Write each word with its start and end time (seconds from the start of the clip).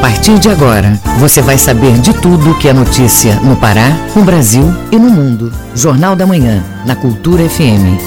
partir 0.00 0.38
de 0.38 0.48
agora, 0.48 0.98
você 1.18 1.42
vai 1.42 1.58
saber 1.58 1.92
de 1.98 2.14
tudo 2.14 2.56
que 2.58 2.68
é 2.68 2.72
notícia 2.72 3.34
no 3.40 3.54
Pará, 3.56 3.90
no 4.16 4.24
Brasil 4.24 4.64
e 4.90 4.96
no 4.96 5.10
mundo. 5.10 5.52
Jornal 5.74 6.16
da 6.16 6.26
Manhã, 6.26 6.64
na 6.86 6.96
Cultura 6.96 7.46
FM. 7.46 8.00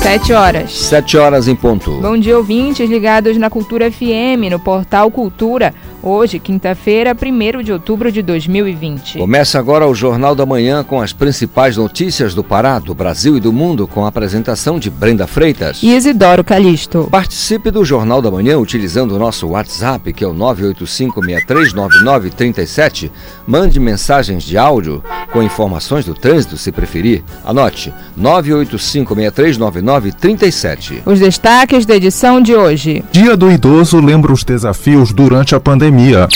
Sete 0.00 0.32
horas. 0.32 0.72
Sete 0.72 1.18
horas 1.18 1.46
em 1.46 1.54
ponto. 1.54 2.00
Bom 2.00 2.16
dia, 2.16 2.38
ouvintes 2.38 2.88
ligados 2.88 3.36
na 3.36 3.50
Cultura 3.50 3.90
FM, 3.90 4.48
no 4.50 4.58
portal 4.58 5.10
Cultura. 5.10 5.74
Hoje, 6.00 6.38
quinta-feira, 6.38 7.12
1 7.12 7.60
de 7.62 7.72
outubro 7.72 8.12
de 8.12 8.22
2020. 8.22 9.18
Começa 9.18 9.58
agora 9.58 9.84
o 9.84 9.92
Jornal 9.92 10.32
da 10.32 10.46
Manhã 10.46 10.84
com 10.84 11.00
as 11.00 11.12
principais 11.12 11.76
notícias 11.76 12.34
do 12.34 12.44
Pará, 12.44 12.78
do 12.78 12.94
Brasil 12.94 13.36
e 13.36 13.40
do 13.40 13.52
mundo, 13.52 13.88
com 13.88 14.04
a 14.04 14.08
apresentação 14.08 14.78
de 14.78 14.90
Brenda 14.90 15.26
Freitas 15.26 15.82
e 15.82 15.88
Isidoro 15.88 16.44
Calixto. 16.44 17.08
Participe 17.10 17.72
do 17.72 17.84
Jornal 17.84 18.22
da 18.22 18.30
Manhã 18.30 18.58
utilizando 18.58 19.16
o 19.16 19.18
nosso 19.18 19.48
WhatsApp, 19.48 20.12
que 20.12 20.22
é 20.22 20.28
o 20.28 20.34
985639937. 20.34 23.10
Mande 23.44 23.80
mensagens 23.80 24.44
de 24.44 24.56
áudio 24.56 25.02
com 25.32 25.42
informações 25.42 26.04
do 26.04 26.14
trânsito, 26.14 26.56
se 26.56 26.70
preferir. 26.70 27.24
Anote 27.44 27.92
985639937. 28.16 31.02
Os 31.04 31.18
destaques 31.18 31.84
da 31.84 31.96
edição 31.96 32.40
de 32.40 32.54
hoje. 32.54 33.02
Dia 33.10 33.36
do 33.36 33.50
Idoso 33.50 34.00
lembra 34.00 34.32
os 34.32 34.44
desafios 34.44 35.12
durante 35.12 35.56
a 35.56 35.60
pandemia 35.60 35.87
pandemia. 35.88 36.28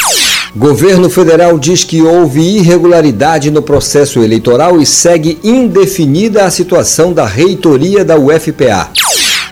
Governo 0.55 1.09
federal 1.09 1.59
diz 1.59 1.85
que 1.85 2.03
houve 2.03 2.41
irregularidade 2.41 3.51
no 3.51 3.63
processo 3.63 4.23
eleitoral 4.23 4.81
e 4.81 4.87
segue 4.87 5.39
indefinida 5.43 6.45
a 6.45 6.51
situação 6.51 7.13
da 7.13 7.27
reitoria 7.27 8.05
da 8.05 8.19
UFPA. 8.19 8.91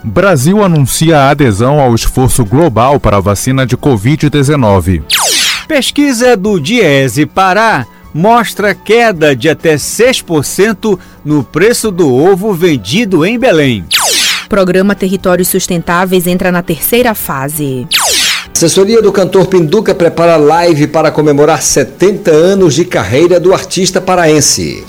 Brasil 0.02 0.62
anuncia 0.62 1.18
a 1.18 1.30
adesão 1.30 1.78
ao 1.78 1.94
esforço 1.94 2.44
global 2.44 2.98
para 2.98 3.18
a 3.18 3.20
vacina 3.20 3.66
de 3.66 3.76
Covid-19. 3.76 5.02
Pesquisa 5.66 6.36
do 6.36 6.58
Diese 6.58 7.24
Pará 7.26 7.86
mostra 8.12 8.74
queda 8.74 9.36
de 9.36 9.48
até 9.48 9.76
6% 9.76 10.98
no 11.24 11.44
preço 11.44 11.90
do 11.90 12.12
ovo 12.12 12.52
vendido 12.52 13.24
em 13.24 13.38
Belém. 13.38 13.84
Programa 14.48 14.94
Territórios 14.94 15.48
Sustentáveis 15.48 16.26
entra 16.26 16.50
na 16.50 16.62
terceira 16.62 17.14
fase. 17.14 17.86
Assessoria 18.54 19.00
do 19.00 19.10
cantor 19.10 19.46
Pinduca 19.46 19.94
prepara 19.94 20.36
live 20.36 20.86
para 20.86 21.10
comemorar 21.10 21.62
70 21.62 22.30
anos 22.30 22.74
de 22.74 22.84
carreira 22.84 23.40
do 23.40 23.54
artista 23.54 24.00
paraense. 24.00 24.84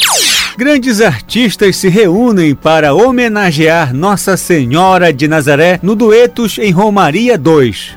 Grandes 0.58 1.00
artistas 1.00 1.78
se 1.78 1.88
reúnem 1.88 2.54
para 2.54 2.94
homenagear 2.94 3.94
Nossa 3.94 4.36
Senhora 4.36 5.14
de 5.14 5.28
Nazaré 5.28 5.80
no 5.82 5.96
Duetos 5.96 6.58
em 6.58 6.72
Romaria 6.72 7.38
2. 7.38 7.94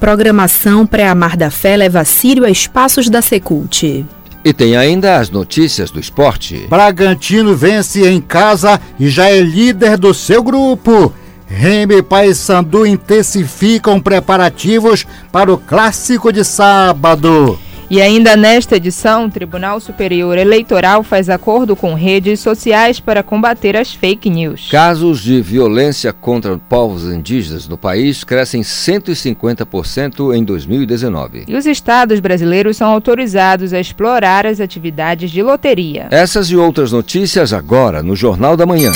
Programação 0.00 0.86
Pré-Amar 0.86 1.36
da 1.36 1.50
Fé 1.50 1.76
leva 1.76 2.04
Sírio 2.04 2.44
a 2.44 2.50
espaços 2.50 3.10
da 3.10 3.20
Secult. 3.20 4.04
E 4.44 4.52
tem 4.52 4.76
ainda 4.76 5.18
as 5.18 5.30
notícias 5.30 5.90
do 5.90 6.00
esporte. 6.00 6.66
Bragantino 6.68 7.54
vence 7.54 8.08
em 8.08 8.20
casa 8.20 8.80
e 8.98 9.08
já 9.08 9.28
é 9.28 9.40
líder 9.40 9.96
do 9.96 10.12
seu 10.12 10.42
grupo. 10.42 11.12
Remy 11.52 11.96
e 11.96 12.02
Paysandu 12.02 12.86
intensificam 12.86 14.00
preparativos 14.00 15.06
para 15.30 15.52
o 15.52 15.58
clássico 15.58 16.32
de 16.32 16.44
sábado. 16.44 17.58
E 17.90 18.00
ainda 18.00 18.34
nesta 18.36 18.76
edição, 18.76 19.26
o 19.26 19.30
Tribunal 19.30 19.78
Superior 19.78 20.38
Eleitoral 20.38 21.02
faz 21.02 21.28
acordo 21.28 21.76
com 21.76 21.92
redes 21.92 22.40
sociais 22.40 22.98
para 22.98 23.22
combater 23.22 23.76
as 23.76 23.92
fake 23.92 24.30
news. 24.30 24.68
Casos 24.70 25.20
de 25.20 25.42
violência 25.42 26.10
contra 26.10 26.56
povos 26.56 27.04
indígenas 27.04 27.68
no 27.68 27.76
país 27.76 28.24
crescem 28.24 28.62
150% 28.62 30.34
em 30.34 30.42
2019. 30.42 31.44
E 31.46 31.54
os 31.54 31.66
estados 31.66 32.18
brasileiros 32.18 32.78
são 32.78 32.90
autorizados 32.90 33.74
a 33.74 33.78
explorar 33.78 34.46
as 34.46 34.58
atividades 34.58 35.30
de 35.30 35.42
loteria. 35.42 36.08
Essas 36.10 36.46
e 36.46 36.56
outras 36.56 36.92
notícias 36.92 37.52
agora 37.52 38.02
no 38.02 38.16
Jornal 38.16 38.56
da 38.56 38.64
Manhã. 38.64 38.90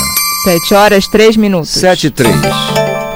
7 0.47 0.75
horas 0.75 1.09
3 1.09 1.37
minutos. 1.37 1.71
7 1.71 2.07
e 2.07 2.11
3. 2.11 2.33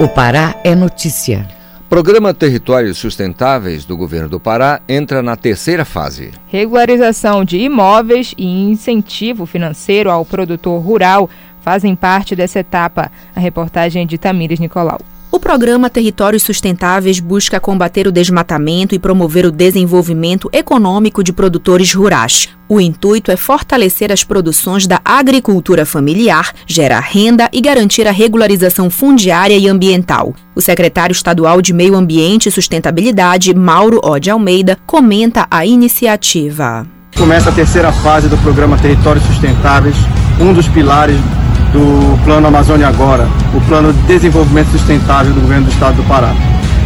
O 0.01 0.07
Pará 0.09 0.53
é 0.65 0.75
notícia. 0.75 1.47
Programa 1.89 2.33
Territórios 2.33 2.97
Sustentáveis 2.97 3.85
do 3.85 3.95
Governo 3.95 4.27
do 4.27 4.37
Pará 4.37 4.81
entra 4.85 5.23
na 5.23 5.37
terceira 5.37 5.85
fase. 5.85 6.31
Regularização 6.49 7.45
de 7.45 7.57
imóveis 7.57 8.35
e 8.37 8.45
incentivo 8.45 9.45
financeiro 9.45 10.11
ao 10.11 10.25
produtor 10.25 10.81
rural 10.81 11.29
fazem 11.61 11.95
parte 11.95 12.35
dessa 12.35 12.59
etapa. 12.59 13.09
A 13.33 13.39
reportagem 13.39 14.05
de 14.05 14.17
Tamires 14.17 14.59
Nicolau. 14.59 14.99
O 15.31 15.39
programa 15.39 15.89
Territórios 15.89 16.43
Sustentáveis 16.43 17.21
busca 17.21 17.57
combater 17.57 18.05
o 18.05 18.11
desmatamento 18.11 18.93
e 18.93 18.99
promover 18.99 19.45
o 19.45 19.51
desenvolvimento 19.51 20.49
econômico 20.51 21.23
de 21.23 21.31
produtores 21.31 21.93
rurais. 21.93 22.49
O 22.67 22.81
intuito 22.81 23.31
é 23.31 23.37
fortalecer 23.37 24.11
as 24.11 24.25
produções 24.25 24.85
da 24.85 24.99
agricultura 25.05 25.85
familiar, 25.85 26.53
gerar 26.67 26.99
renda 26.99 27.49
e 27.53 27.61
garantir 27.61 28.05
a 28.09 28.11
regularização 28.11 28.89
fundiária 28.89 29.55
e 29.55 29.69
ambiental. 29.69 30.35
O 30.53 30.59
secretário 30.59 31.13
estadual 31.13 31.61
de 31.61 31.71
Meio 31.71 31.95
Ambiente 31.95 32.49
e 32.49 32.51
Sustentabilidade, 32.51 33.53
Mauro 33.53 34.01
Ode 34.03 34.29
Almeida, 34.29 34.77
comenta 34.85 35.47
a 35.49 35.65
iniciativa. 35.65 36.85
Começa 37.15 37.49
a 37.49 37.53
terceira 37.53 37.93
fase 37.93 38.27
do 38.27 38.37
programa 38.39 38.77
Territórios 38.77 39.23
Sustentáveis, 39.25 39.95
um 40.41 40.53
dos 40.53 40.67
pilares 40.67 41.15
do 41.71 42.23
Plano 42.23 42.47
Amazônia 42.47 42.87
Agora, 42.87 43.27
o 43.53 43.61
Plano 43.61 43.93
de 43.93 44.01
Desenvolvimento 44.03 44.69
Sustentável 44.71 45.33
do 45.33 45.41
Governo 45.41 45.65
do 45.65 45.71
Estado 45.71 45.95
do 45.95 46.03
Pará. 46.03 46.33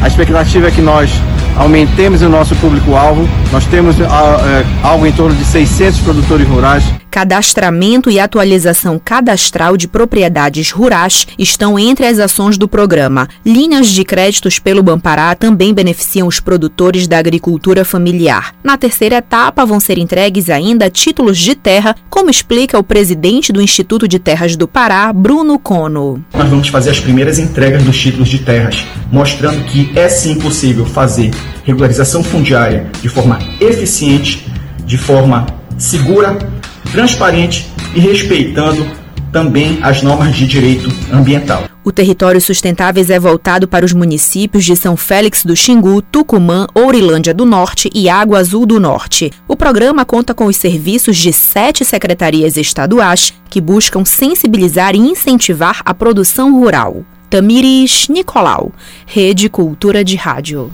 A 0.02 0.08
expectativa 0.08 0.68
é 0.68 0.72
que 0.72 0.82
nós 0.82 1.12
aumentemos 1.58 2.22
o 2.22 2.30
nosso 2.30 2.56
público-alvo. 2.58 3.28
Nós 3.52 3.66
temos 3.66 3.98
uh, 4.00 4.06
algo 4.84 5.06
em 5.06 5.12
torno 5.12 5.36
de 5.36 5.44
600 5.44 6.00
produtores 6.02 6.48
rurais. 6.48 6.84
Cadastramento 7.16 8.12
e 8.12 8.20
atualização 8.20 9.00
cadastral 9.00 9.78
de 9.78 9.88
propriedades 9.88 10.70
rurais 10.70 11.26
estão 11.40 11.80
entre 11.80 12.06
as 12.06 12.20
ações 12.20 12.58
do 12.58 12.68
programa. 12.68 13.30
Linhas 13.46 13.88
de 13.88 14.04
créditos 14.04 14.60
pelo 14.60 14.84
Bampará 14.84 15.34
também 15.34 15.74
beneficiam 15.74 16.28
os 16.28 16.42
produtores 16.42 17.08
da 17.08 17.18
agricultura 17.18 17.86
familiar. 17.86 18.54
Na 18.62 18.76
terceira 18.76 19.16
etapa 19.16 19.66
vão 19.66 19.80
ser 19.80 19.98
entregues 19.98 20.50
ainda 20.50 20.90
títulos 20.90 21.38
de 21.38 21.56
terra, 21.56 21.96
como 22.10 22.30
explica 22.30 22.78
o 22.78 22.84
presidente 22.84 23.54
do 23.54 23.62
Instituto 23.62 24.10
de 24.10 24.20
Terras 24.20 24.58
do 24.58 24.68
Pará, 24.68 25.14
Bruno 25.14 25.58
Cono. 25.58 26.22
Nós 26.34 26.50
vamos 26.50 26.68
fazer 26.68 26.90
as 26.90 27.00
primeiras 27.00 27.40
entregas 27.40 27.82
dos 27.82 27.98
títulos 27.98 28.28
de 28.28 28.40
terras, 28.40 28.86
mostrando 29.10 29.64
que 29.64 29.90
é 29.98 30.10
sim 30.10 30.36
possível 30.36 30.86
fazer 30.86 31.32
regularização 31.64 32.22
fundiária 32.22 32.92
de 33.02 33.08
forma 33.08 33.40
eficiente, 33.62 34.46
de 34.86 34.98
forma 34.98 35.46
segura, 35.78 36.38
transparente 36.92 37.70
e 37.94 38.00
respeitando 38.00 38.86
também 39.32 39.80
as 39.82 40.02
normas 40.02 40.34
de 40.34 40.48
direito 40.48 40.90
ambiental. 41.12 41.66
O 41.84 41.92
território 41.92 42.40
sustentáveis 42.40 43.10
é 43.10 43.20
voltado 43.20 43.68
para 43.68 43.86
os 43.86 43.92
municípios 43.92 44.64
de 44.64 44.76
São 44.78 44.96
Félix 44.96 45.44
do 45.44 45.56
Xingu, 45.56 46.02
Tucumã, 46.02 46.68
Ourilândia 46.74 47.34
do 47.34 47.46
Norte 47.46 47.90
e 47.94 48.08
Água 48.08 48.40
Azul 48.40 48.66
do 48.66 48.80
Norte. 48.80 49.32
O 49.46 49.56
programa 49.56 50.06
conta 50.06 50.34
com 50.34 50.46
os 50.46 50.56
serviços 50.56 51.18
de 51.18 51.34
sete 51.34 51.84
secretarias 51.84 52.56
estaduais 52.56 53.34
que 53.50 53.60
buscam 53.60 54.06
sensibilizar 54.06 54.96
e 54.96 55.00
incentivar 55.00 55.82
a 55.86 55.94
produção 55.94 56.58
rural. 56.58 57.04
Tamires 57.30 58.08
Nicolau, 58.08 58.72
Rede 59.06 59.50
Cultura 59.50 60.02
de 60.04 60.16
Rádio. 60.16 60.72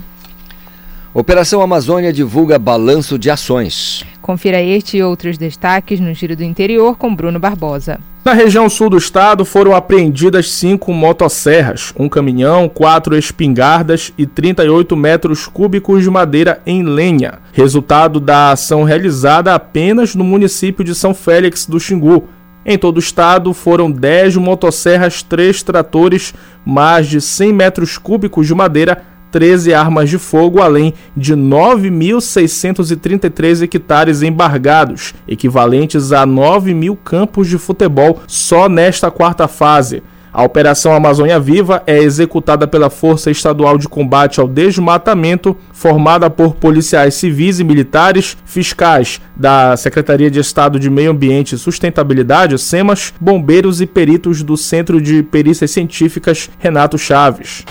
Operação 1.14 1.60
Amazônia 1.60 2.10
divulga 2.10 2.58
balanço 2.58 3.18
de 3.18 3.28
ações. 3.28 4.02
Confira 4.22 4.62
este 4.62 4.96
e 4.96 5.02
outros 5.02 5.36
destaques 5.36 6.00
no 6.00 6.14
Giro 6.14 6.34
do 6.34 6.42
Interior 6.42 6.96
com 6.96 7.14
Bruno 7.14 7.38
Barbosa. 7.38 8.00
Na 8.24 8.32
região 8.32 8.66
sul 8.70 8.88
do 8.88 8.96
estado 8.96 9.44
foram 9.44 9.74
apreendidas 9.74 10.50
cinco 10.50 10.90
motosserras, 10.90 11.92
um 11.98 12.08
caminhão, 12.08 12.66
quatro 12.66 13.14
espingardas 13.14 14.10
e 14.16 14.24
38 14.24 14.96
metros 14.96 15.46
cúbicos 15.46 16.02
de 16.02 16.08
madeira 16.08 16.62
em 16.64 16.82
lenha, 16.82 17.40
resultado 17.52 18.18
da 18.18 18.52
ação 18.52 18.82
realizada 18.82 19.54
apenas 19.54 20.14
no 20.14 20.24
município 20.24 20.82
de 20.82 20.94
São 20.94 21.12
Félix 21.12 21.66
do 21.66 21.78
Xingu. 21.78 22.26
Em 22.64 22.78
todo 22.78 22.96
o 22.96 23.00
estado 23.00 23.52
foram 23.52 23.90
10 23.90 24.36
motosserras, 24.36 25.22
3 25.22 25.62
tratores, 25.62 26.32
mais 26.64 27.06
de 27.06 27.20
100 27.20 27.52
metros 27.52 27.98
cúbicos 27.98 28.46
de 28.46 28.54
madeira 28.54 29.11
13 29.32 29.74
armas 29.74 30.08
de 30.10 30.18
fogo, 30.18 30.62
além 30.62 30.94
de 31.16 31.34
9.633 31.34 33.62
hectares 33.62 34.22
embargados, 34.22 35.14
equivalentes 35.26 36.12
a 36.12 36.26
9 36.26 36.74
mil 36.74 36.94
campos 36.94 37.48
de 37.48 37.58
futebol 37.58 38.20
só 38.28 38.68
nesta 38.68 39.10
quarta 39.10 39.48
fase. 39.48 40.04
A 40.32 40.42
Operação 40.42 40.94
Amazônia 40.94 41.38
Viva 41.38 41.82
é 41.86 41.98
executada 41.98 42.66
pela 42.66 42.88
Força 42.88 43.30
Estadual 43.30 43.76
de 43.76 43.86
Combate 43.86 44.40
ao 44.40 44.48
Desmatamento, 44.48 45.54
formada 45.74 46.30
por 46.30 46.54
policiais 46.54 47.14
civis 47.14 47.60
e 47.60 47.64
militares, 47.64 48.36
fiscais 48.46 49.20
da 49.36 49.76
Secretaria 49.76 50.30
de 50.30 50.40
Estado 50.40 50.80
de 50.80 50.88
Meio 50.88 51.10
Ambiente 51.10 51.54
e 51.54 51.58
Sustentabilidade, 51.58 52.58
SEMAS, 52.58 53.12
bombeiros 53.20 53.82
e 53.82 53.86
peritos 53.86 54.42
do 54.42 54.56
Centro 54.56 55.02
de 55.02 55.22
Perícias 55.22 55.70
Científicas 55.70 56.48
Renato 56.58 56.96
Chaves. 56.96 57.64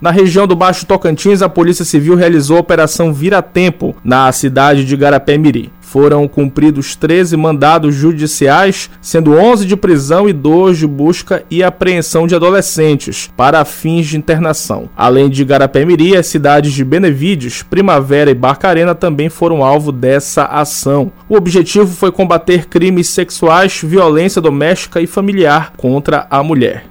Na 0.00 0.10
região 0.10 0.48
do 0.48 0.56
Baixo 0.56 0.84
Tocantins, 0.84 1.42
a 1.42 1.48
Polícia 1.48 1.84
Civil 1.84 2.16
realizou 2.16 2.56
a 2.56 2.60
Operação 2.60 3.12
Vira 3.12 3.40
Tempo 3.40 3.94
na 4.02 4.32
cidade 4.32 4.84
de 4.84 4.96
Garapé-Miri. 4.96 5.70
Foram 5.92 6.26
cumpridos 6.26 6.96
13 6.96 7.36
mandados 7.36 7.94
judiciais, 7.94 8.88
sendo 8.98 9.34
11 9.34 9.66
de 9.66 9.76
prisão 9.76 10.26
e 10.26 10.32
2 10.32 10.78
de 10.78 10.86
busca 10.86 11.44
e 11.50 11.62
apreensão 11.62 12.26
de 12.26 12.34
adolescentes 12.34 13.30
para 13.36 13.62
fins 13.62 14.06
de 14.06 14.16
internação. 14.16 14.88
Além 14.96 15.28
de 15.28 15.44
Garapé-Miri, 15.44 16.16
as 16.16 16.28
cidades 16.28 16.72
de 16.72 16.82
Benevides, 16.82 17.62
Primavera 17.62 18.30
e 18.30 18.34
Barcarena 18.34 18.94
também 18.94 19.28
foram 19.28 19.62
alvo 19.62 19.92
dessa 19.92 20.46
ação. 20.46 21.12
O 21.28 21.36
objetivo 21.36 21.94
foi 21.94 22.10
combater 22.10 22.68
crimes 22.68 23.10
sexuais, 23.10 23.82
violência 23.84 24.40
doméstica 24.40 24.98
e 24.98 25.06
familiar 25.06 25.74
contra 25.76 26.26
a 26.30 26.42
mulher. 26.42 26.86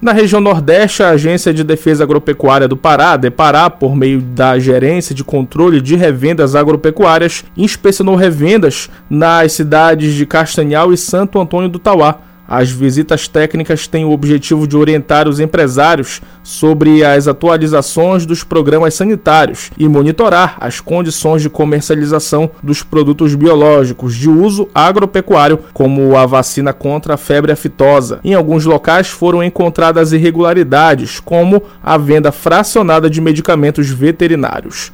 Na 0.00 0.12
região 0.12 0.40
Nordeste, 0.40 1.02
a 1.02 1.10
Agência 1.10 1.52
de 1.52 1.64
Defesa 1.64 2.04
Agropecuária 2.04 2.68
do 2.68 2.76
Pará, 2.76 3.16
DEPARÁ, 3.16 3.68
por 3.68 3.96
meio 3.96 4.20
da 4.20 4.56
Gerência 4.56 5.12
de 5.12 5.24
Controle 5.24 5.80
de 5.80 5.96
Revendas 5.96 6.54
Agropecuárias, 6.54 7.44
inspecionou 7.56 8.14
revendas 8.14 8.88
nas 9.10 9.52
cidades 9.52 10.14
de 10.14 10.24
Castanhal 10.24 10.92
e 10.92 10.96
Santo 10.96 11.40
Antônio 11.40 11.68
do 11.68 11.80
Tauá 11.80 12.27
as 12.48 12.70
visitas 12.70 13.28
técnicas 13.28 13.86
têm 13.86 14.06
o 14.06 14.10
objetivo 14.10 14.66
de 14.66 14.76
orientar 14.76 15.28
os 15.28 15.38
empresários 15.38 16.22
sobre 16.42 17.04
as 17.04 17.28
atualizações 17.28 18.24
dos 18.24 18.42
programas 18.42 18.94
sanitários 18.94 19.70
e 19.76 19.86
monitorar 19.86 20.56
as 20.58 20.80
condições 20.80 21.42
de 21.42 21.50
comercialização 21.50 22.50
dos 22.62 22.82
produtos 22.82 23.34
biológicos 23.34 24.16
de 24.16 24.30
uso 24.30 24.66
agropecuário, 24.74 25.58
como 25.74 26.16
a 26.16 26.24
vacina 26.24 26.72
contra 26.72 27.14
a 27.14 27.18
febre 27.18 27.52
aftosa. 27.52 28.20
Em 28.24 28.32
alguns 28.32 28.64
locais 28.64 29.08
foram 29.08 29.42
encontradas 29.42 30.12
irregularidades, 30.12 31.20
como 31.20 31.62
a 31.82 31.98
venda 31.98 32.32
fracionada 32.32 33.10
de 33.10 33.20
medicamentos 33.20 33.90
veterinários. 33.90 34.90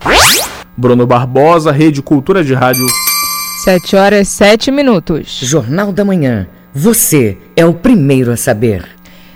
Bruno 0.76 1.06
Barbosa, 1.06 1.70
Rede 1.70 2.02
Cultura 2.02 2.42
de 2.42 2.52
Rádio. 2.52 2.84
7 3.62 3.96
horas 3.96 4.28
7 4.28 4.72
minutos. 4.72 5.38
Jornal 5.42 5.92
da 5.92 6.04
Manhã. 6.04 6.48
Você 6.76 7.38
é 7.54 7.64
o 7.64 7.72
primeiro 7.72 8.32
a 8.32 8.36
saber. 8.36 8.84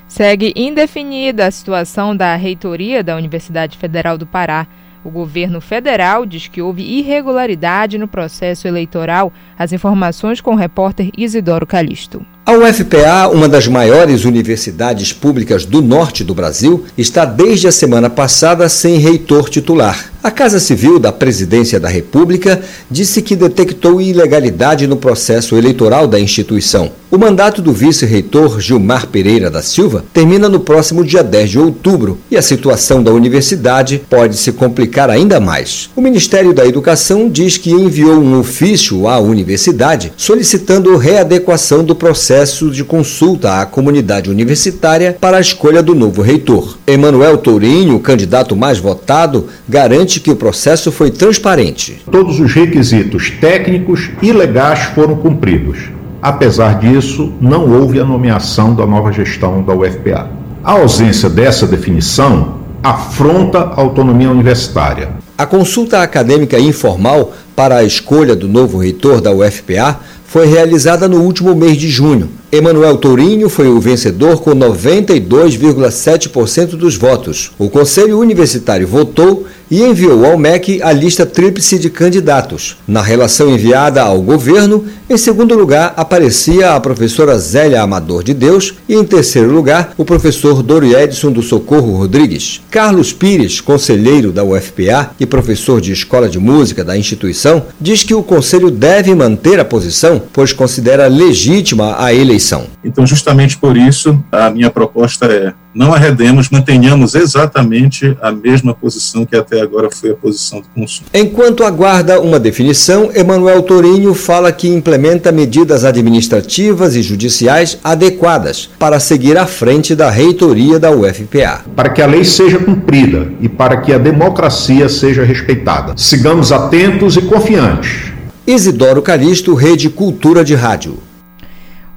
Segue 0.08 0.52
indefinida 0.56 1.46
a 1.46 1.50
situação 1.52 2.16
da 2.16 2.34
reitoria 2.34 3.00
da 3.00 3.14
Universidade 3.14 3.78
Federal 3.78 4.18
do 4.18 4.26
Pará. 4.26 4.66
O 5.04 5.10
governo 5.10 5.60
federal 5.60 6.26
diz 6.26 6.48
que 6.48 6.60
houve 6.60 6.82
irregularidade 6.82 7.96
no 7.96 8.08
processo 8.08 8.66
eleitoral. 8.66 9.32
As 9.56 9.72
informações 9.72 10.40
com 10.40 10.54
o 10.54 10.56
repórter 10.56 11.12
Isidoro 11.16 11.64
Calixto. 11.64 12.26
A 12.48 12.52
UFPA, 12.54 13.28
uma 13.30 13.46
das 13.46 13.68
maiores 13.68 14.24
universidades 14.24 15.12
públicas 15.12 15.66
do 15.66 15.82
norte 15.82 16.24
do 16.24 16.34
Brasil, 16.34 16.82
está 16.96 17.26
desde 17.26 17.68
a 17.68 17.72
semana 17.72 18.08
passada 18.08 18.66
sem 18.70 18.96
reitor 18.96 19.50
titular. 19.50 20.10
A 20.22 20.30
Casa 20.30 20.58
Civil 20.58 20.98
da 20.98 21.12
Presidência 21.12 21.78
da 21.78 21.88
República 21.88 22.60
disse 22.90 23.20
que 23.20 23.36
detectou 23.36 24.00
ilegalidade 24.00 24.86
no 24.86 24.96
processo 24.96 25.56
eleitoral 25.56 26.08
da 26.08 26.18
instituição. 26.18 26.90
O 27.10 27.16
mandato 27.16 27.62
do 27.62 27.72
vice-reitor 27.72 28.60
Gilmar 28.60 29.06
Pereira 29.06 29.48
da 29.50 29.62
Silva 29.62 30.04
termina 30.12 30.48
no 30.48 30.60
próximo 30.60 31.04
dia 31.04 31.22
10 31.22 31.50
de 31.50 31.58
outubro 31.58 32.18
e 32.30 32.36
a 32.36 32.42
situação 32.42 33.02
da 33.02 33.12
universidade 33.12 34.02
pode 34.10 34.36
se 34.36 34.52
complicar 34.52 35.08
ainda 35.08 35.40
mais. 35.40 35.88
O 35.96 36.02
Ministério 36.02 36.52
da 36.52 36.66
Educação 36.66 37.30
diz 37.30 37.56
que 37.56 37.70
enviou 37.70 38.18
um 38.18 38.40
ofício 38.40 39.08
à 39.08 39.18
universidade 39.18 40.12
solicitando 40.16 40.96
readequação 40.98 41.82
do 41.82 41.94
processo 41.94 42.37
de 42.74 42.84
consulta 42.84 43.60
à 43.60 43.66
comunidade 43.66 44.30
universitária 44.30 45.16
para 45.20 45.36
a 45.36 45.40
escolha 45.40 45.82
do 45.82 45.94
novo 45.94 46.22
reitor. 46.22 46.78
Emanuel 46.86 47.38
Tourinho, 47.38 48.00
candidato 48.00 48.56
mais 48.56 48.78
votado, 48.78 49.48
garante 49.68 49.88
garante 49.88 50.20
que 50.20 50.30
o 50.30 50.36
processo 50.36 50.92
foi 50.92 51.10
transparente. 51.10 52.02
Todos 52.10 52.38
os 52.40 52.52
requisitos 52.52 53.30
técnicos 53.30 54.10
e 54.22 54.32
legais 54.32 54.84
foram 54.94 55.16
cumpridos. 55.16 55.90
Apesar 56.22 56.78
disso, 56.78 57.32
não 57.40 57.70
houve 57.70 58.00
a 58.00 58.04
nomeação 58.04 58.74
da 58.74 58.86
nova 58.86 59.12
gestão 59.12 59.62
da 59.62 59.74
UFPA. 59.74 60.30
A 60.62 60.72
ausência 60.72 61.28
dessa 61.28 61.66
definição 61.66 62.58
afronta 62.82 63.58
a 63.58 63.80
autonomia 63.80 64.30
universitária. 64.30 65.10
A 65.36 65.46
consulta 65.46 66.02
acadêmica 66.02 66.58
informal 66.58 67.32
para 67.56 67.76
a 67.76 67.84
escolha 67.84 68.34
do 68.36 68.48
novo 68.48 68.78
reitor 68.78 69.20
da 69.20 69.32
UFPA 69.32 70.00
foi 70.28 70.46
realizada 70.46 71.08
no 71.08 71.22
último 71.22 71.54
mês 71.54 71.76
de 71.78 71.88
junho. 71.88 72.28
Emanuel 72.50 72.96
Tourinho 72.96 73.50
foi 73.50 73.68
o 73.68 73.78
vencedor 73.78 74.40
com 74.40 74.52
92,7% 74.52 76.76
dos 76.76 76.96
votos. 76.96 77.50
O 77.58 77.68
Conselho 77.68 78.18
Universitário 78.18 78.88
votou 78.88 79.46
e 79.70 79.82
enviou 79.82 80.24
ao 80.24 80.38
MEC 80.38 80.80
a 80.82 80.92
lista 80.92 81.26
tríplice 81.26 81.78
de 81.78 81.90
candidatos. 81.90 82.76
Na 82.86 83.02
relação 83.02 83.50
enviada 83.50 84.02
ao 84.02 84.20
governo, 84.22 84.84
em 85.10 85.16
segundo 85.16 85.54
lugar 85.54 85.92
aparecia 85.96 86.72
a 86.72 86.80
professora 86.80 87.38
Zélia 87.38 87.82
Amador 87.82 88.22
de 88.22 88.32
Deus 88.32 88.74
e 88.88 88.94
em 88.94 89.04
terceiro 89.04 89.52
lugar 89.52 89.92
o 89.96 90.04
professor 90.04 90.64
Edson 91.02 91.30
do 91.30 91.42
Socorro 91.42 91.96
Rodrigues. 91.96 92.60
Carlos 92.70 93.12
Pires, 93.12 93.60
conselheiro 93.60 94.32
da 94.32 94.44
UFPA 94.44 95.10
e 95.18 95.26
professor 95.26 95.80
de 95.80 95.92
escola 95.92 96.28
de 96.28 96.38
música 96.38 96.84
da 96.84 96.96
instituição, 96.96 97.64
diz 97.80 98.02
que 98.02 98.14
o 98.14 98.22
conselho 98.22 98.70
deve 98.70 99.14
manter 99.14 99.60
a 99.60 99.64
posição, 99.64 100.22
pois 100.32 100.52
considera 100.52 101.06
legítima 101.08 101.96
a 101.98 102.14
eleição. 102.14 102.37
Então, 102.84 103.06
justamente 103.06 103.56
por 103.56 103.76
isso, 103.76 104.22
a 104.30 104.50
minha 104.50 104.70
proposta 104.70 105.26
é 105.26 105.52
não 105.74 105.94
arredemos, 105.94 106.50
mantenhamos 106.50 107.14
exatamente 107.14 108.16
a 108.20 108.32
mesma 108.32 108.74
posição 108.74 109.24
que 109.24 109.36
até 109.36 109.60
agora 109.60 109.88
foi 109.90 110.10
a 110.10 110.14
posição 110.14 110.60
do 110.60 110.68
consumo. 110.74 111.06
Enquanto 111.14 111.62
aguarda 111.62 112.20
uma 112.20 112.40
definição, 112.40 113.10
Emanuel 113.14 113.62
Torinho 113.62 114.12
fala 114.12 114.50
que 114.50 114.66
implementa 114.66 115.30
medidas 115.30 115.84
administrativas 115.84 116.96
e 116.96 117.02
judiciais 117.02 117.78
adequadas 117.84 118.68
para 118.78 118.98
seguir 118.98 119.38
à 119.38 119.46
frente 119.46 119.94
da 119.94 120.10
reitoria 120.10 120.80
da 120.80 120.90
UFPA. 120.90 121.64
Para 121.76 121.90
que 121.90 122.02
a 122.02 122.06
lei 122.06 122.24
seja 122.24 122.58
cumprida 122.58 123.30
e 123.40 123.48
para 123.48 123.76
que 123.76 123.92
a 123.92 123.98
democracia 123.98 124.88
seja 124.88 125.22
respeitada. 125.22 125.94
Sigamos 125.96 126.50
atentos 126.50 127.16
e 127.16 127.22
confiantes. 127.22 128.12
Isidoro 128.46 129.02
Calixto, 129.02 129.54
Rede 129.54 129.90
Cultura 129.90 130.42
de 130.42 130.54
Rádio. 130.54 131.07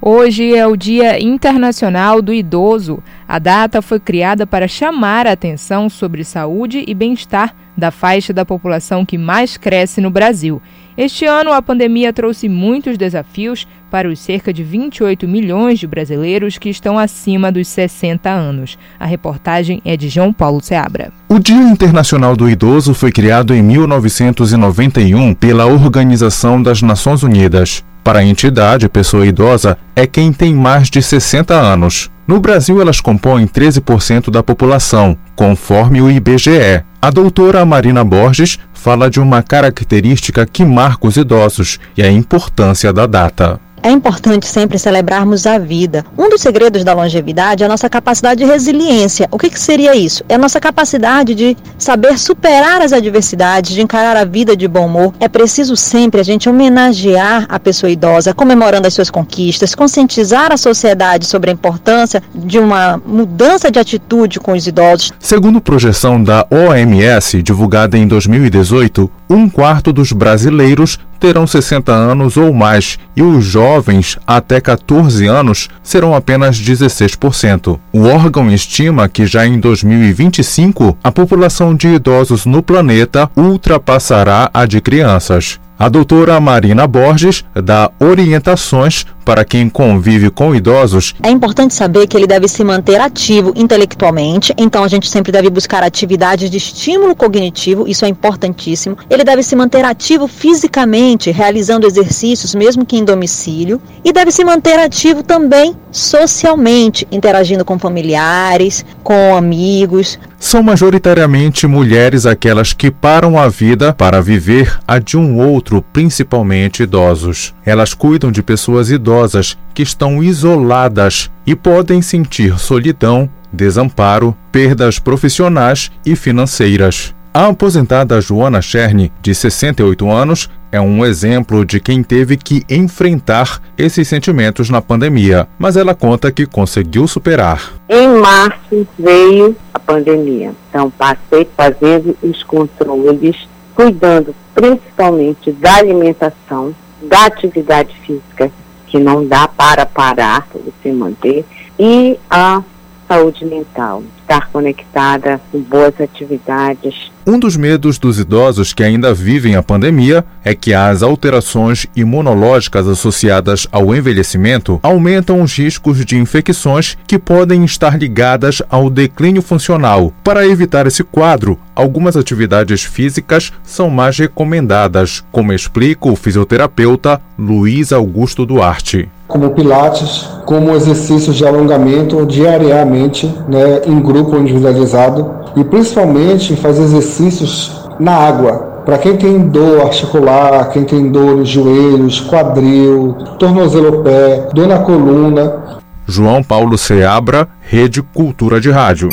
Hoje 0.04 0.52
é 0.52 0.66
o 0.66 0.74
Dia 0.74 1.22
Internacional 1.22 2.20
do 2.20 2.34
Idoso. 2.34 3.00
A 3.28 3.38
data 3.38 3.80
foi 3.80 4.00
criada 4.00 4.44
para 4.44 4.66
chamar 4.66 5.28
a 5.28 5.32
atenção 5.32 5.88
sobre 5.88 6.24
saúde 6.24 6.82
e 6.88 6.92
bem-estar 6.92 7.54
da 7.78 7.92
faixa 7.92 8.32
da 8.32 8.44
população 8.44 9.06
que 9.06 9.16
mais 9.16 9.56
cresce 9.56 10.00
no 10.00 10.10
Brasil. 10.10 10.60
Este 10.98 11.24
ano, 11.24 11.52
a 11.52 11.62
pandemia 11.62 12.12
trouxe 12.12 12.48
muitos 12.48 12.98
desafios 12.98 13.64
para 13.92 14.08
os 14.08 14.18
cerca 14.18 14.52
de 14.52 14.64
28 14.64 15.28
milhões 15.28 15.78
de 15.78 15.86
brasileiros 15.86 16.58
que 16.58 16.68
estão 16.68 16.98
acima 16.98 17.52
dos 17.52 17.68
60 17.68 18.28
anos. 18.28 18.76
A 18.98 19.06
reportagem 19.06 19.80
é 19.84 19.96
de 19.96 20.08
João 20.08 20.32
Paulo 20.32 20.60
Seabra. 20.60 21.12
O 21.28 21.38
Dia 21.38 21.62
Internacional 21.62 22.34
do 22.34 22.50
Idoso 22.50 22.92
foi 22.92 23.12
criado 23.12 23.54
em 23.54 23.62
1991 23.62 25.32
pela 25.32 25.66
Organização 25.66 26.60
das 26.60 26.82
Nações 26.82 27.22
Unidas. 27.22 27.84
Para 28.04 28.18
a 28.18 28.24
entidade, 28.24 28.88
pessoa 28.88 29.26
idosa 29.26 29.78
é 29.94 30.06
quem 30.06 30.32
tem 30.32 30.54
mais 30.54 30.90
de 30.90 31.00
60 31.00 31.54
anos. 31.54 32.10
No 32.26 32.40
Brasil, 32.40 32.80
elas 32.80 33.00
compõem 33.00 33.46
13% 33.46 34.30
da 34.30 34.42
população, 34.42 35.16
conforme 35.36 36.00
o 36.02 36.10
IBGE. 36.10 36.82
A 37.00 37.10
doutora 37.10 37.64
Marina 37.64 38.04
Borges 38.04 38.58
fala 38.72 39.08
de 39.08 39.20
uma 39.20 39.42
característica 39.42 40.46
que 40.46 40.64
marca 40.64 41.06
os 41.06 41.16
idosos 41.16 41.78
e 41.96 42.02
a 42.02 42.10
importância 42.10 42.92
da 42.92 43.06
data. 43.06 43.60
É 43.82 43.90
importante 43.90 44.46
sempre 44.46 44.78
celebrarmos 44.78 45.44
a 45.44 45.58
vida. 45.58 46.04
Um 46.16 46.30
dos 46.30 46.40
segredos 46.40 46.84
da 46.84 46.94
longevidade 46.94 47.64
é 47.64 47.66
a 47.66 47.68
nossa 47.68 47.90
capacidade 47.90 48.44
de 48.44 48.50
resiliência. 48.50 49.28
O 49.30 49.38
que, 49.38 49.50
que, 49.50 49.58
seria 49.58 49.96
isso? 49.96 50.22
É 50.28 50.36
a 50.36 50.38
nossa 50.38 50.60
capacidade 50.60 51.34
de 51.34 51.56
saber 51.76 52.16
superar 52.16 52.80
as 52.80 52.92
adversidades, 52.92 53.72
de 53.72 53.82
encarar 53.82 54.16
a 54.16 54.24
vida 54.24 54.56
de 54.56 54.68
bom 54.68 54.86
humor. 54.86 55.12
É 55.18 55.28
preciso 55.28 55.76
sempre 55.76 56.20
a 56.20 56.24
gente 56.24 56.48
homenagear 56.48 57.46
a 57.48 57.58
pessoa 57.58 57.90
idosa, 57.90 58.32
comemorando 58.32 58.86
as 58.86 58.94
suas 58.94 59.10
conquistas, 59.10 59.74
conscientizar 59.74 60.52
a 60.52 60.56
sociedade 60.56 61.26
sobre 61.26 61.50
a 61.50 61.52
importância 61.52 62.22
de 62.32 62.60
uma 62.60 63.02
mudança 63.04 63.68
de 63.68 63.80
atitude 63.80 64.38
com 64.38 64.52
os 64.52 64.64
idosos. 64.64 65.12
Segundo 65.18 65.60
projeção 65.60 66.22
da 66.22 66.46
OMS, 66.50 67.42
divulgada 67.42 67.98
em 67.98 68.06
2018, 68.06 69.10
um 69.28 69.48
quarto 69.48 69.92
dos 69.92 70.12
brasileiros 70.12 70.98
terão 71.22 71.46
60 71.46 71.92
anos 71.92 72.36
ou 72.36 72.52
mais 72.52 72.98
e 73.14 73.22
os 73.22 73.44
jovens 73.44 74.18
até 74.26 74.60
14 74.60 75.24
anos 75.28 75.68
serão 75.80 76.16
apenas 76.16 76.60
16%. 76.60 77.78
O 77.92 78.02
órgão 78.02 78.50
estima 78.50 79.08
que 79.08 79.24
já 79.24 79.46
em 79.46 79.60
2025 79.60 80.98
a 81.00 81.12
população 81.12 81.76
de 81.76 81.86
idosos 81.86 82.44
no 82.44 82.60
planeta 82.60 83.30
ultrapassará 83.36 84.50
a 84.52 84.66
de 84.66 84.80
crianças. 84.80 85.60
A 85.82 85.88
doutora 85.88 86.38
Marina 86.38 86.86
Borges 86.86 87.44
dá 87.54 87.90
orientações 87.98 89.04
para 89.24 89.44
quem 89.44 89.68
convive 89.68 90.30
com 90.30 90.54
idosos. 90.54 91.12
É 91.24 91.28
importante 91.28 91.74
saber 91.74 92.06
que 92.06 92.16
ele 92.16 92.26
deve 92.26 92.46
se 92.46 92.62
manter 92.62 93.00
ativo 93.00 93.52
intelectualmente, 93.56 94.54
então 94.56 94.84
a 94.84 94.88
gente 94.88 95.08
sempre 95.08 95.32
deve 95.32 95.50
buscar 95.50 95.82
atividades 95.82 96.48
de 96.48 96.56
estímulo 96.56 97.16
cognitivo, 97.16 97.88
isso 97.88 98.04
é 98.04 98.08
importantíssimo. 98.08 98.96
Ele 99.10 99.24
deve 99.24 99.42
se 99.42 99.56
manter 99.56 99.84
ativo 99.84 100.28
fisicamente, 100.28 101.32
realizando 101.32 101.84
exercícios, 101.84 102.54
mesmo 102.54 102.86
que 102.86 102.96
em 102.96 103.04
domicílio, 103.04 103.82
e 104.04 104.12
deve 104.12 104.30
se 104.30 104.44
manter 104.44 104.78
ativo 104.78 105.24
também 105.24 105.74
socialmente, 105.90 107.08
interagindo 107.10 107.64
com 107.64 107.76
familiares, 107.76 108.84
com 109.02 109.36
amigos. 109.36 110.16
São 110.42 110.60
majoritariamente 110.60 111.68
mulheres 111.68 112.26
aquelas 112.26 112.72
que 112.72 112.90
param 112.90 113.38
a 113.38 113.48
vida 113.48 113.92
para 113.92 114.20
viver 114.20 114.76
a 114.88 114.98
de 114.98 115.16
um 115.16 115.38
outro, 115.38 115.80
principalmente 115.92 116.82
idosos. 116.82 117.54
Elas 117.64 117.94
cuidam 117.94 118.32
de 118.32 118.42
pessoas 118.42 118.90
idosas 118.90 119.56
que 119.72 119.84
estão 119.84 120.20
isoladas 120.20 121.30
e 121.46 121.54
podem 121.54 122.02
sentir 122.02 122.58
solidão, 122.58 123.30
desamparo, 123.52 124.36
perdas 124.50 124.98
profissionais 124.98 125.92
e 126.04 126.16
financeiras. 126.16 127.14
A 127.32 127.46
aposentada 127.46 128.20
Joana 128.20 128.60
Cherne, 128.60 129.12
de 129.22 129.32
68 129.36 130.10
anos, 130.10 130.50
é 130.72 130.80
um 130.80 131.04
exemplo 131.04 131.66
de 131.66 131.78
quem 131.78 132.02
teve 132.02 132.38
que 132.38 132.62
enfrentar 132.68 133.60
esses 133.76 134.08
sentimentos 134.08 134.70
na 134.70 134.80
pandemia, 134.80 135.46
mas 135.58 135.76
ela 135.76 135.94
conta 135.94 136.32
que 136.32 136.46
conseguiu 136.46 137.06
superar. 137.06 137.74
Em 137.90 138.08
março 138.08 138.88
veio 138.98 139.54
a 139.74 139.78
pandemia, 139.78 140.54
então 140.70 140.90
passei 140.90 141.46
fazendo 141.54 142.16
os 142.22 142.42
controles, 142.42 143.36
cuidando 143.74 144.34
principalmente 144.54 145.52
da 145.52 145.76
alimentação, 145.76 146.74
da 147.02 147.26
atividade 147.26 147.94
física, 148.06 148.50
que 148.86 148.98
não 148.98 149.26
dá 149.26 149.46
para 149.46 149.84
parar, 149.84 150.46
para 150.46 150.60
você 150.60 150.90
manter, 150.90 151.44
e 151.78 152.18
a 152.30 152.62
saúde 153.06 153.44
mental, 153.44 154.02
estar 154.32 154.48
conectada 154.50 155.40
com 155.50 155.60
boas 155.60 156.00
atividades. 156.00 157.12
Um 157.24 157.38
dos 157.38 157.56
medos 157.56 157.98
dos 157.98 158.18
idosos 158.18 158.72
que 158.72 158.82
ainda 158.82 159.12
vivem 159.14 159.54
a 159.54 159.62
pandemia 159.62 160.24
é 160.42 160.54
que 160.54 160.74
as 160.74 161.02
alterações 161.02 161.86
imunológicas 161.94 162.88
associadas 162.88 163.68
ao 163.70 163.94
envelhecimento 163.94 164.80
aumentam 164.82 165.40
os 165.40 165.56
riscos 165.56 166.04
de 166.04 166.16
infecções 166.16 166.96
que 167.06 167.18
podem 167.18 167.64
estar 167.64 167.96
ligadas 167.98 168.62
ao 168.68 168.90
declínio 168.90 169.42
funcional. 169.42 170.12
Para 170.24 170.46
evitar 170.46 170.86
esse 170.86 171.04
quadro, 171.04 171.58
algumas 171.76 172.16
atividades 172.16 172.82
físicas 172.82 173.52
são 173.62 173.88
mais 173.88 174.18
recomendadas, 174.18 175.22
como 175.30 175.52
explica 175.52 176.08
o 176.08 176.16
fisioterapeuta 176.16 177.20
Luiz 177.38 177.92
Augusto 177.92 178.44
Duarte 178.44 179.08
como 179.32 179.48
pilates, 179.48 180.28
como 180.44 180.74
exercícios 180.74 181.36
de 181.36 181.46
alongamento 181.46 182.26
diariamente, 182.26 183.26
né, 183.48 183.80
em 183.86 183.98
grupo 183.98 184.21
individualizado 184.38 185.42
e 185.56 185.64
principalmente 185.64 186.56
fazer 186.56 186.82
exercícios 186.82 187.88
na 187.98 188.12
água. 188.12 188.72
Para 188.84 188.98
quem 188.98 189.16
tem 189.16 189.38
dor 189.38 189.82
articular, 189.82 190.70
quem 190.70 190.84
tem 190.84 191.10
dor 191.10 191.36
nos 191.36 191.48
joelhos, 191.48 192.20
quadril, 192.20 193.14
tornozelo 193.38 194.02
pé, 194.02 194.48
dor 194.52 194.66
na 194.66 194.80
coluna. 194.80 195.80
João 196.06 196.42
Paulo 196.42 196.76
Seabra, 196.76 197.48
Rede 197.60 198.02
Cultura 198.02 198.60
de 198.60 198.70
Rádio. 198.70 199.08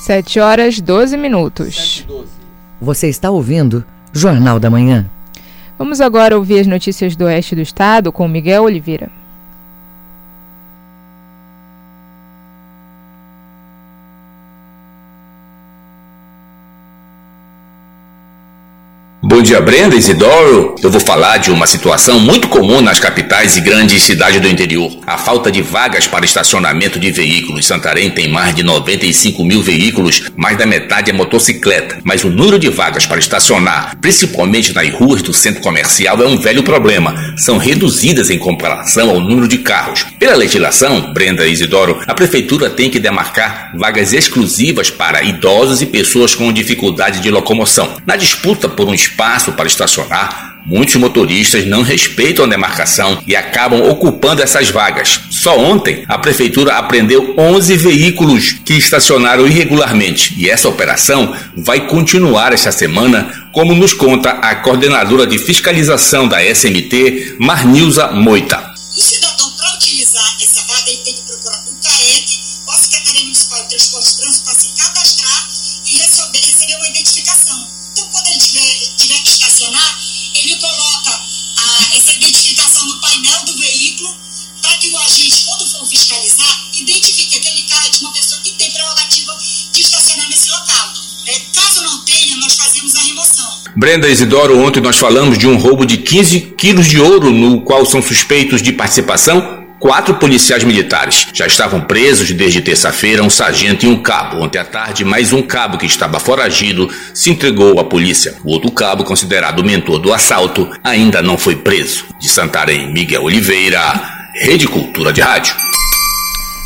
7 0.00 0.40
horas 0.40 0.80
12 0.80 1.16
minutos. 1.16 2.06
Você 2.80 3.08
está 3.08 3.30
ouvindo 3.30 3.82
Jornal 4.12 4.60
da 4.60 4.68
Manhã. 4.68 5.06
Vamos 5.78 6.00
agora 6.00 6.36
ouvir 6.36 6.60
as 6.60 6.66
notícias 6.66 7.16
do 7.16 7.24
oeste 7.24 7.54
do 7.54 7.62
estado 7.62 8.12
com 8.12 8.28
Miguel 8.28 8.64
Oliveira. 8.64 9.10
Dia, 19.44 19.60
Brenda, 19.60 19.94
Isidoro. 19.94 20.74
Eu 20.82 20.90
vou 20.90 21.00
falar 21.00 21.36
de 21.36 21.50
uma 21.50 21.66
situação 21.66 22.18
muito 22.18 22.48
comum 22.48 22.80
nas 22.80 22.98
capitais 22.98 23.58
e 23.58 23.60
grandes 23.60 24.02
cidades 24.02 24.40
do 24.40 24.48
interior. 24.48 24.90
A 25.06 25.18
falta 25.18 25.52
de 25.52 25.60
vagas 25.60 26.06
para 26.06 26.24
estacionamento 26.24 26.98
de 26.98 27.10
veículos. 27.10 27.66
Santarém 27.66 28.10
tem 28.10 28.26
mais 28.26 28.54
de 28.54 28.62
95 28.62 29.44
mil 29.44 29.62
veículos, 29.62 30.30
mais 30.34 30.56
da 30.56 30.64
metade 30.64 31.10
é 31.10 31.12
motocicleta. 31.12 31.98
Mas 32.02 32.24
o 32.24 32.30
número 32.30 32.58
de 32.58 32.70
vagas 32.70 33.04
para 33.04 33.18
estacionar, 33.18 33.94
principalmente 34.00 34.72
nas 34.72 34.88
ruas 34.94 35.20
do 35.20 35.34
centro 35.34 35.60
comercial, 35.60 36.22
é 36.22 36.26
um 36.26 36.38
velho 36.38 36.62
problema. 36.62 37.34
São 37.36 37.58
reduzidas 37.58 38.30
em 38.30 38.38
comparação 38.38 39.10
ao 39.10 39.20
número 39.20 39.46
de 39.46 39.58
carros. 39.58 40.06
Pela 40.18 40.36
legislação, 40.36 41.12
Brenda 41.12 41.46
e 41.46 41.52
Isidoro, 41.52 42.00
a 42.06 42.14
prefeitura 42.14 42.70
tem 42.70 42.88
que 42.88 42.98
demarcar 42.98 43.72
vagas 43.76 44.14
exclusivas 44.14 44.88
para 44.88 45.22
idosos 45.22 45.82
e 45.82 45.86
pessoas 45.86 46.34
com 46.34 46.50
dificuldade 46.50 47.20
de 47.20 47.30
locomoção. 47.30 47.96
Na 48.06 48.16
disputa 48.16 48.70
por 48.70 48.88
um 48.88 48.94
espaço 48.94 49.33
espaço 49.34 49.52
para 49.52 49.66
estacionar, 49.66 50.58
muitos 50.64 50.94
motoristas 50.96 51.66
não 51.66 51.82
respeitam 51.82 52.44
a 52.44 52.48
demarcação 52.48 53.22
e 53.26 53.34
acabam 53.34 53.82
ocupando 53.82 54.42
essas 54.42 54.70
vagas. 54.70 55.20
Só 55.30 55.58
ontem, 55.58 56.04
a 56.08 56.18
prefeitura 56.18 56.76
apreendeu 56.76 57.34
11 57.36 57.76
veículos 57.76 58.56
que 58.64 58.74
estacionaram 58.74 59.46
irregularmente 59.46 60.34
e 60.38 60.48
essa 60.48 60.68
operação 60.68 61.34
vai 61.56 61.86
continuar 61.86 62.52
esta 62.52 62.70
semana, 62.70 63.48
como 63.52 63.74
nos 63.74 63.92
conta 63.92 64.30
a 64.30 64.54
coordenadora 64.56 65.26
de 65.26 65.38
fiscalização 65.38 66.28
da 66.28 66.42
SMT, 66.42 67.36
Marnilza 67.38 68.08
Moita. 68.12 68.73
Brenda 93.84 94.08
Isidoro, 94.08 94.58
ontem 94.60 94.80
nós 94.80 94.96
falamos 94.96 95.36
de 95.36 95.46
um 95.46 95.58
roubo 95.58 95.84
de 95.84 95.98
15 95.98 96.40
quilos 96.56 96.86
de 96.86 96.98
ouro, 96.98 97.30
no 97.30 97.60
qual 97.60 97.84
são 97.84 98.00
suspeitos 98.00 98.62
de 98.62 98.72
participação 98.72 99.62
Quatro 99.78 100.14
policiais 100.14 100.64
militares 100.64 101.26
já 101.34 101.46
estavam 101.46 101.82
presos 101.82 102.32
desde 102.32 102.62
terça-feira, 102.62 103.22
um 103.22 103.28
sargento 103.28 103.84
e 103.84 103.88
um 103.90 104.02
cabo. 104.02 104.42
Ontem 104.42 104.58
à 104.58 104.64
tarde, 104.64 105.04
mais 105.04 105.34
um 105.34 105.42
cabo 105.42 105.76
que 105.76 105.84
estava 105.84 106.18
foragido 106.18 106.88
se 107.12 107.28
entregou 107.28 107.78
à 107.78 107.84
polícia. 107.84 108.36
O 108.42 108.52
outro 108.52 108.70
cabo, 108.70 109.04
considerado 109.04 109.58
o 109.58 109.64
mentor 109.64 109.98
do 109.98 110.14
assalto, 110.14 110.66
ainda 110.82 111.20
não 111.20 111.36
foi 111.36 111.56
preso. 111.56 112.06
De 112.18 112.26
Santarém, 112.26 112.90
Miguel 112.90 113.24
Oliveira, 113.24 113.80
Rede 114.40 114.66
Cultura 114.66 115.12
de 115.12 115.20
Rádio. 115.20 115.54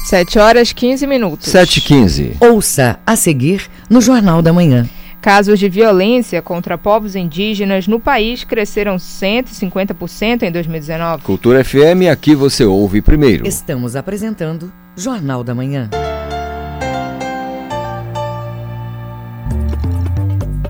7 0.04 0.38
horas 0.38 0.72
15 0.72 1.04
minutos. 1.08 1.50
7 1.50 1.80
15 1.80 2.37
Ouça 2.38 3.00
a 3.04 3.16
seguir 3.16 3.62
no 3.90 4.00
Jornal 4.00 4.40
da 4.40 4.52
Manhã. 4.52 4.88
Casos 5.28 5.58
de 5.58 5.68
violência 5.68 6.40
contra 6.40 6.78
povos 6.78 7.14
indígenas 7.14 7.87
no 7.87 8.00
país 8.00 8.44
cresceram 8.44 8.97
150% 8.97 10.42
em 10.44 10.50
2019. 10.50 11.23
Cultura 11.23 11.62
FM, 11.62 12.08
aqui 12.11 12.35
você 12.35 12.64
ouve 12.64 13.02
primeiro. 13.02 13.47
Estamos 13.47 13.94
apresentando 13.94 14.73
Jornal 14.97 15.44
da 15.44 15.54
Manhã. 15.54 15.90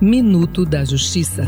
Minuto 0.01 0.65
da 0.65 0.83
Justiça. 0.83 1.45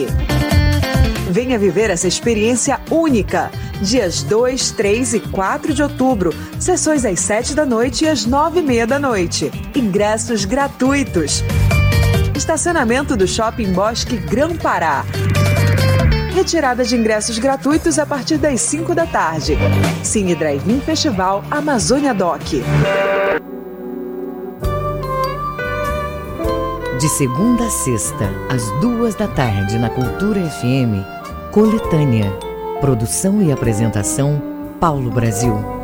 Venha 1.31 1.57
viver 1.57 1.89
essa 1.89 2.07
experiência 2.07 2.79
única. 2.89 3.51
Dias 3.81 4.23
2, 4.23 4.71
3 4.71 5.13
e 5.15 5.19
4 5.19 5.73
de 5.73 5.83
outubro. 5.83 6.33
Sessões 6.59 7.05
às 7.05 7.19
7 7.19 7.53
da 7.53 7.65
noite 7.65 8.05
e 8.05 8.07
às 8.07 8.25
9 8.25 8.59
e 8.59 8.63
meia 8.63 8.87
da 8.87 8.97
noite. 8.97 9.51
Ingressos 9.75 10.43
gratuitos. 10.43 11.43
Estacionamento 12.35 13.15
do 13.15 13.27
Shopping 13.27 13.71
Bosque 13.73 14.17
Grão 14.17 14.55
Pará. 14.55 15.05
Retirada 16.33 16.83
de 16.83 16.95
ingressos 16.95 17.37
gratuitos 17.37 17.99
a 17.99 18.05
partir 18.05 18.37
das 18.37 18.59
5 18.61 18.95
da 18.95 19.05
tarde. 19.05 19.55
Cine 20.03 20.35
Drive-In 20.35 20.81
Festival 20.81 21.43
Amazônia 21.49 22.13
Doc. 22.13 22.41
De 26.99 27.09
segunda 27.09 27.65
a 27.65 27.69
sexta, 27.69 28.25
às 28.49 28.67
duas 28.81 29.13
da 29.13 29.27
tarde, 29.27 29.77
na 29.77 29.89
Cultura 29.89 30.41
FM, 30.41 31.05
Coletânea. 31.51 32.31
Produção 32.81 33.41
e 33.41 33.51
apresentação, 33.51 34.41
Paulo 34.79 35.11
Brasil. 35.11 35.76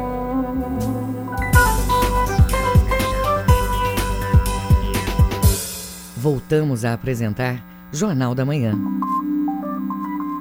Voltamos 6.24 6.86
a 6.86 6.94
apresentar 6.94 7.62
Jornal 7.92 8.34
da 8.34 8.46
Manhã. 8.46 8.74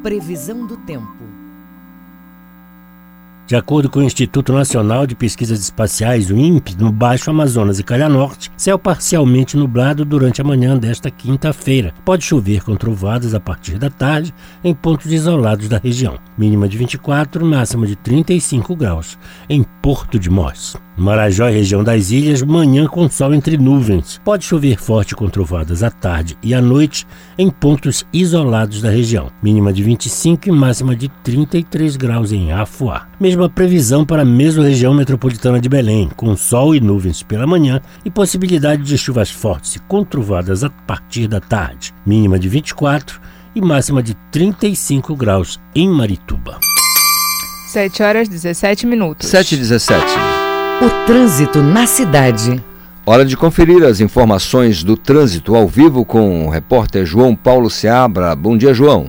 Previsão 0.01 0.65
do 0.65 0.77
tempo. 0.77 1.13
De 3.49 3.57
acordo 3.57 3.91
com 3.91 3.99
o 3.99 4.03
Instituto 4.05 4.53
Nacional 4.53 5.09
de 5.09 5.17
Pesquisas 5.17 5.59
Espaciais, 5.59 6.31
o 6.31 6.37
INPE, 6.37 6.77
no 6.77 6.93
Baixo 6.93 7.31
Amazonas 7.31 7.81
e 7.81 7.83
Calha 7.83 8.09
Norte, 8.09 8.49
céu 8.57 8.79
parcialmente 8.79 9.57
nublado 9.57 10.05
durante 10.05 10.41
a 10.41 10.45
manhã 10.45 10.79
desta 10.79 11.11
quinta-feira. 11.11 11.93
Pode 12.05 12.25
chover 12.25 12.63
com 12.63 12.77
trovadas 12.77 13.35
a 13.35 13.41
partir 13.41 13.77
da 13.77 13.91
tarde 13.91 14.33
em 14.63 14.73
pontos 14.73 15.13
isolados 15.13 15.69
da 15.69 15.79
região. 15.79 16.17
Mínima 16.39 16.69
de 16.69 16.79
24, 16.79 17.45
máxima 17.45 17.89
de 17.89 17.97
35 17.97 18.77
graus. 18.77 19.19
Em 19.51 19.65
Porto 19.83 20.17
de 20.17 20.31
Mós. 20.31 20.77
Marajó 20.97 21.49
e 21.49 21.53
região 21.53 21.83
das 21.83 22.11
ilhas, 22.11 22.43
manhã 22.43 22.87
com 22.87 23.09
sol 23.09 23.35
entre 23.35 23.57
nuvens. 23.57 24.21
Pode 24.25 24.45
chover 24.45 24.77
forte 24.77 25.15
com 25.15 25.29
trovadas 25.29 25.83
à 25.83 25.91
tarde 25.91 26.37
e 26.43 26.55
à 26.55 26.61
noite 26.61 27.07
em 27.39 27.49
pontos 27.51 28.07
isolados 28.13 28.83
da 28.83 28.91
região. 28.91 29.31
Mínima 29.43 29.73
de 29.73 29.83
25 29.83 30.49
e 30.49 30.53
máxima 30.53 30.95
de 30.95 31.09
33 31.23 31.97
graus 31.97 32.33
em 32.33 32.53
Afuá. 32.53 33.09
Mesma 33.19 33.49
previsão 33.49 34.05
para 34.05 34.23
a 34.23 34.27
mesma 34.27 34.65
região 34.65 34.93
metropolitana 34.93 35.61
de 35.61 35.69
Belém, 35.69 36.11
com 36.15 36.37
sol 36.37 36.75
e 36.75 36.81
nuvens 36.81 37.23
pela 37.23 37.47
manhã 37.47 37.81
e 38.05 38.11
possibilidade 38.11 38.83
de 38.83 38.99
chuvas 38.99 39.31
fortes 39.31 39.77
e 39.77 39.79
com 39.81 40.05
trovadas 40.05 40.63
a 40.63 40.71
partir 40.71 41.27
da 41.27 41.41
tarde. 41.41 41.95
Mínima 42.05 42.39
de 42.39 42.49
24 42.49 43.21
e 43.55 43.61
máxima 43.61 44.03
de 44.03 44.15
35 44.31 45.15
graus 45.17 45.61
em 45.75 45.89
Marituba. 45.89 46.59
7 47.69 48.03
horas 48.03 48.29
17 48.29 48.87
minutos. 48.87 49.29
7 49.29 49.55
e 49.55 49.59
17. 49.59 50.42
O 50.83 51.07
trânsito 51.07 51.63
na 51.63 51.87
cidade. 51.87 52.61
Hora 53.07 53.25
de 53.25 53.37
conferir 53.37 53.85
as 53.85 54.01
informações 54.01 54.83
do 54.83 54.97
trânsito 54.97 55.55
ao 55.55 55.69
vivo 55.69 56.05
com 56.05 56.45
o 56.45 56.51
repórter 56.51 57.07
João 57.07 57.37
Paulo 57.37 57.71
Seabra. 57.71 58.35
Bom 58.35 58.57
dia, 58.57 58.75
João. 58.75 59.09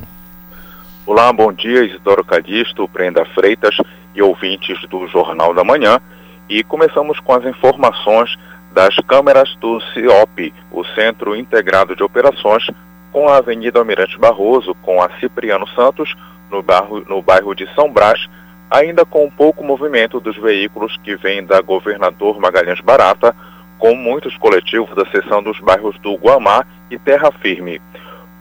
Olá, 1.03 1.33
bom 1.33 1.51
dia, 1.51 1.83
Isidoro 1.83 2.23
Calixto, 2.23 2.87
Brenda 2.87 3.25
Freitas 3.33 3.75
e 4.13 4.21
ouvintes 4.21 4.87
do 4.87 5.07
Jornal 5.07 5.51
da 5.55 5.63
Manhã. 5.63 5.99
E 6.47 6.63
começamos 6.63 7.19
com 7.19 7.33
as 7.33 7.43
informações 7.43 8.35
das 8.71 8.95
câmeras 9.07 9.55
do 9.55 9.81
CIOP, 9.95 10.53
o 10.71 10.85
Centro 10.93 11.35
Integrado 11.35 11.95
de 11.95 12.03
Operações, 12.03 12.67
com 13.11 13.27
a 13.27 13.37
Avenida 13.37 13.79
Almirante 13.79 14.19
Barroso, 14.19 14.75
com 14.83 15.01
a 15.01 15.09
Cipriano 15.19 15.67
Santos, 15.69 16.13
no 16.51 16.61
bairro, 16.61 17.03
no 17.09 17.19
bairro 17.19 17.55
de 17.55 17.67
São 17.73 17.91
Brás, 17.91 18.29
ainda 18.69 19.05
com 19.05 19.29
pouco 19.29 19.63
movimento 19.63 20.19
dos 20.19 20.37
veículos 20.37 20.97
que 21.03 21.15
vêm 21.15 21.43
da 21.43 21.61
Governador 21.61 22.39
Magalhães 22.39 22.81
Barata, 22.81 23.35
com 23.77 23.95
muitos 23.95 24.37
coletivos 24.37 24.95
da 24.95 25.05
seção 25.11 25.43
dos 25.43 25.59
bairros 25.59 25.97
do 25.99 26.15
Guamá 26.15 26.65
e 26.89 26.97
Terra 26.97 27.31
Firme. 27.31 27.81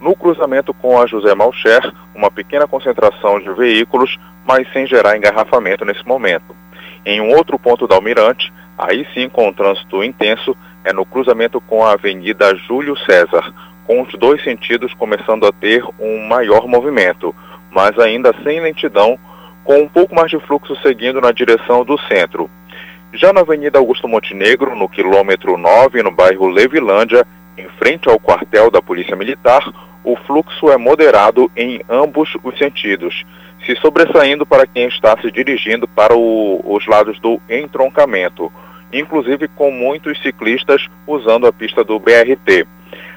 No 0.01 0.17
cruzamento 0.17 0.73
com 0.75 1.01
a 1.01 1.07
José 1.07 1.35
Malcher, 1.35 1.93
uma 2.15 2.31
pequena 2.31 2.67
concentração 2.67 3.41
de 3.41 3.53
veículos, 3.53 4.19
mas 4.45 4.71
sem 4.73 4.87
gerar 4.87 5.17
engarrafamento 5.17 5.85
nesse 5.85 6.07
momento. 6.07 6.57
Em 7.05 7.21
um 7.21 7.35
outro 7.35 7.59
ponto 7.59 7.87
da 7.87 7.95
Almirante, 7.97 8.53
aí 8.79 9.07
sim 9.15 9.29
com 9.29 9.49
um 9.49 9.53
trânsito 9.53 10.03
intenso, 10.03 10.57
é 10.85 10.93
no 10.93 11.05
cruzamento 11.05 11.61
com 11.61 11.85
a 11.85 11.93
Avenida 11.93 12.55
Júlio 12.57 12.97
César, 12.97 13.53
com 13.87 14.03
os 14.03 14.13
dois 14.15 14.43
sentidos 14.43 14.95
começando 14.95 15.47
a 15.47 15.53
ter 15.53 15.85
um 15.99 16.27
maior 16.27 16.67
movimento, 16.67 17.35
mas 17.71 17.99
ainda 17.99 18.35
sem 18.43 18.61
lentidão, 18.61 19.19
com 19.65 19.81
um 19.81 19.89
pouco 19.89 20.15
mais 20.15 20.31
de 20.31 20.39
fluxo 20.41 20.75
seguindo 20.83 21.21
na 21.21 21.33
direção 21.33 21.85
do 21.85 21.99
centro. 22.09 22.51
Já 23.13 23.33
na 23.33 23.41
Avenida 23.41 23.79
Augusto 23.79 24.09
Montenegro, 24.09 24.75
no 24.75 24.89
quilômetro 24.89 25.57
9, 25.59 26.03
no 26.03 26.11
bairro 26.11 26.49
Levilândia, 26.49 27.27
em 27.57 27.69
frente 27.79 28.09
ao 28.09 28.19
quartel 28.19 28.71
da 28.71 28.81
Polícia 28.81 29.15
Militar, 29.15 29.63
o 30.03 30.17
fluxo 30.17 30.71
é 30.71 30.77
moderado 30.77 31.51
em 31.57 31.81
ambos 31.89 32.31
os 32.43 32.57
sentidos, 32.59 33.25
se 33.65 33.77
sobressaindo 33.77 34.45
para 34.45 34.67
quem 34.67 34.89
está 34.89 35.17
se 35.21 35.31
dirigindo 35.31 35.87
para 35.87 36.17
o, 36.17 36.61
os 36.65 36.87
lados 36.87 37.21
do 37.21 37.41
entroncamento, 37.49 38.51
inclusive 38.93 39.47
com 39.49 39.71
muitos 39.71 40.21
ciclistas 40.23 40.87
usando 41.07 41.47
a 41.47 41.53
pista 41.53 41.85
do 41.85 41.99
BRT. 41.99 42.67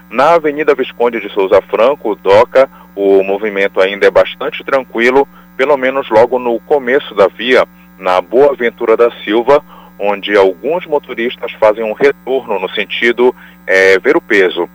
Na 0.09 0.35
Avenida 0.35 0.75
Visconde 0.75 1.19
de 1.19 1.29
Souza 1.33 1.61
Franco, 1.63 2.15
DOCA, 2.15 2.69
o 2.95 3.23
movimento 3.23 3.81
ainda 3.81 4.05
é 4.05 4.11
bastante 4.11 4.63
tranquilo, 4.63 5.27
pelo 5.57 5.77
menos 5.77 6.09
logo 6.09 6.37
no 6.39 6.59
começo 6.61 7.13
da 7.15 7.27
via, 7.27 7.65
na 7.97 8.21
Boa 8.21 8.55
Ventura 8.55 8.97
da 8.97 9.11
Silva, 9.23 9.63
onde 9.97 10.35
alguns 10.35 10.85
motoristas 10.85 11.51
fazem 11.53 11.83
um 11.83 11.93
retorno 11.93 12.59
no 12.59 12.69
sentido 12.69 13.33
é, 13.65 13.97
ver 13.99 14.17
o 14.17 14.21
peso. 14.21 14.69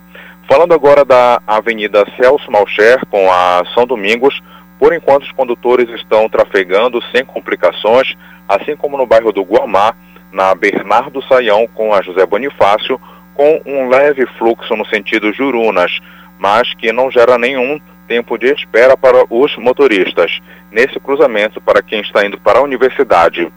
Falando 0.49 0.75
agora 0.75 1.05
da 1.05 1.41
Avenida 1.47 2.05
Celso 2.17 2.51
Malcher 2.51 3.05
com 3.07 3.31
a 3.31 3.63
São 3.75 3.87
Domingos, 3.87 4.41
por 4.79 4.95
enquanto 4.95 5.25
os 5.25 5.33
condutores 5.33 5.89
estão 5.91 6.29
trafegando 6.29 7.03
sem 7.13 7.25
complicações, 7.25 8.17
assim 8.49 8.75
como 8.75 8.97
no 8.97 9.07
bairro 9.07 9.31
do 9.31 9.43
Guamá, 9.43 9.95
na 10.33 10.55
Bernardo 10.55 11.23
Saião 11.29 11.67
com 11.75 11.93
a 11.93 12.01
José 12.03 12.25
Bonifácio, 12.25 13.01
com 13.35 13.61
um 13.67 13.89
leve 13.89 14.27
fluxo 14.39 14.75
no 14.75 14.87
sentido 14.87 15.33
Jurunas, 15.33 16.01
mas 16.39 16.73
que 16.75 16.93
não 16.93 17.11
gera 17.11 17.37
nenhum 17.37 17.79
tempo 18.11 18.37
de 18.37 18.53
espera 18.53 18.97
para 18.97 19.25
os 19.31 19.57
motoristas, 19.57 20.41
nesse 20.73 20.99
cruzamento 20.99 21.61
para 21.61 21.81
quem 21.81 22.01
está 22.01 22.27
indo 22.27 22.37
para 22.41 22.59
a 22.59 22.63
universidade. 22.63 23.49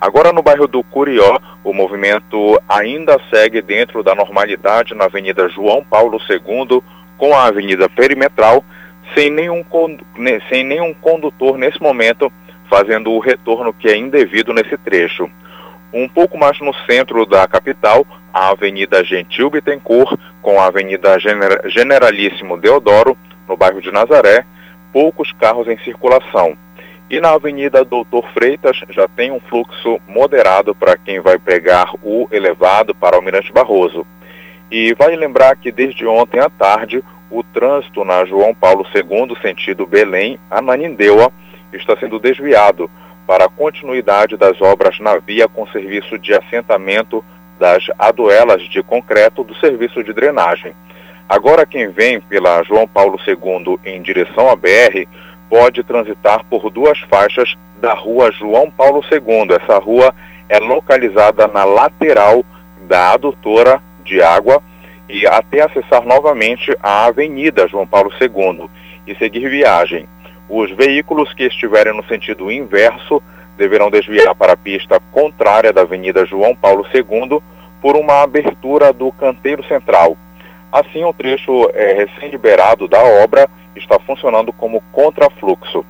Agora 0.00 0.32
no 0.32 0.42
bairro 0.42 0.66
do 0.66 0.82
Curió, 0.82 1.38
o 1.62 1.74
movimento 1.74 2.58
ainda 2.66 3.20
segue 3.28 3.60
dentro 3.60 4.02
da 4.02 4.14
normalidade 4.14 4.94
na 4.94 5.04
Avenida 5.04 5.50
João 5.50 5.84
Paulo 5.84 6.18
II 6.30 6.82
com 7.18 7.34
a 7.34 7.44
Avenida 7.44 7.90
Perimetral, 7.90 8.64
sem 9.14 9.30
nenhum, 9.30 9.62
sem 10.48 10.64
nenhum 10.64 10.94
condutor 10.94 11.58
nesse 11.58 11.78
momento 11.82 12.32
fazendo 12.70 13.10
o 13.10 13.18
retorno 13.18 13.70
que 13.74 13.86
é 13.86 13.98
indevido 13.98 14.54
nesse 14.54 14.78
trecho. 14.78 15.28
Um 15.92 16.08
pouco 16.08 16.38
mais 16.38 16.58
no 16.60 16.72
centro 16.86 17.26
da 17.26 17.46
capital, 17.46 18.06
a 18.32 18.48
Avenida 18.48 19.04
Gentil 19.04 19.50
Bittencourt 19.50 20.18
com 20.40 20.58
a 20.58 20.68
Avenida 20.68 21.18
Generalíssimo 21.66 22.56
Deodoro, 22.56 23.14
no 23.48 23.56
bairro 23.56 23.80
de 23.80 23.90
Nazaré, 23.90 24.44
poucos 24.92 25.32
carros 25.32 25.68
em 25.68 25.78
circulação. 25.78 26.56
E 27.10 27.20
na 27.20 27.30
Avenida 27.30 27.84
Doutor 27.84 28.24
Freitas 28.32 28.80
já 28.90 29.08
tem 29.08 29.32
um 29.32 29.40
fluxo 29.40 30.00
moderado 30.06 30.74
para 30.74 30.96
quem 30.96 31.20
vai 31.20 31.38
pegar 31.38 31.92
o 32.02 32.28
elevado 32.30 32.94
para 32.94 33.16
Almirante 33.16 33.52
Barroso. 33.52 34.06
E 34.70 34.94
vale 34.94 35.16
lembrar 35.16 35.56
que 35.56 35.72
desde 35.72 36.06
ontem 36.06 36.38
à 36.38 36.48
tarde, 36.48 37.02
o 37.28 37.42
trânsito 37.42 38.04
na 38.04 38.24
João 38.24 38.54
Paulo 38.54 38.86
II, 38.94 39.36
sentido 39.42 39.86
Belém, 39.86 40.38
a 40.48 40.62
Nanindeua, 40.62 41.32
está 41.72 41.96
sendo 41.96 42.18
desviado 42.18 42.88
para 43.26 43.44
a 43.44 43.48
continuidade 43.48 44.36
das 44.36 44.60
obras 44.60 44.98
na 45.00 45.18
via 45.18 45.48
com 45.48 45.66
serviço 45.68 46.18
de 46.18 46.34
assentamento 46.34 47.24
das 47.58 47.84
aduelas 47.98 48.62
de 48.68 48.82
concreto 48.82 49.44
do 49.44 49.54
serviço 49.56 50.02
de 50.02 50.12
drenagem. 50.12 50.72
Agora 51.30 51.64
quem 51.64 51.86
vem 51.86 52.20
pela 52.20 52.60
João 52.64 52.88
Paulo 52.88 53.16
II 53.24 53.78
em 53.84 54.02
direção 54.02 54.50
à 54.50 54.56
BR 54.56 55.06
pode 55.48 55.84
transitar 55.84 56.44
por 56.46 56.68
duas 56.70 56.98
faixas 57.02 57.56
da 57.80 57.94
rua 57.94 58.32
João 58.32 58.68
Paulo 58.68 59.00
II. 59.08 59.56
Essa 59.62 59.78
rua 59.78 60.12
é 60.48 60.58
localizada 60.58 61.46
na 61.46 61.62
lateral 61.62 62.44
da 62.88 63.12
adutora 63.12 63.80
de 64.04 64.20
água 64.20 64.60
e 65.08 65.24
até 65.24 65.60
acessar 65.62 66.04
novamente 66.04 66.76
a 66.82 67.04
Avenida 67.04 67.68
João 67.68 67.86
Paulo 67.86 68.10
II 68.20 68.68
e 69.06 69.14
seguir 69.14 69.48
viagem. 69.48 70.08
Os 70.48 70.68
veículos 70.72 71.32
que 71.32 71.44
estiverem 71.44 71.96
no 71.96 72.04
sentido 72.06 72.50
inverso 72.50 73.22
deverão 73.56 73.88
desviar 73.88 74.34
para 74.34 74.54
a 74.54 74.56
pista 74.56 74.98
contrária 75.12 75.72
da 75.72 75.82
Avenida 75.82 76.26
João 76.26 76.56
Paulo 76.56 76.84
II 76.92 77.40
por 77.80 77.94
uma 77.94 78.20
abertura 78.20 78.92
do 78.92 79.12
canteiro 79.12 79.62
central. 79.68 80.16
Assim, 80.72 81.04
o 81.04 81.12
trecho 81.12 81.68
é, 81.74 81.92
recém-liberado 81.94 82.86
da 82.86 83.02
obra 83.02 83.48
está 83.74 83.98
funcionando 83.98 84.52
como 84.52 84.82
contrafluxo. 84.92 85.84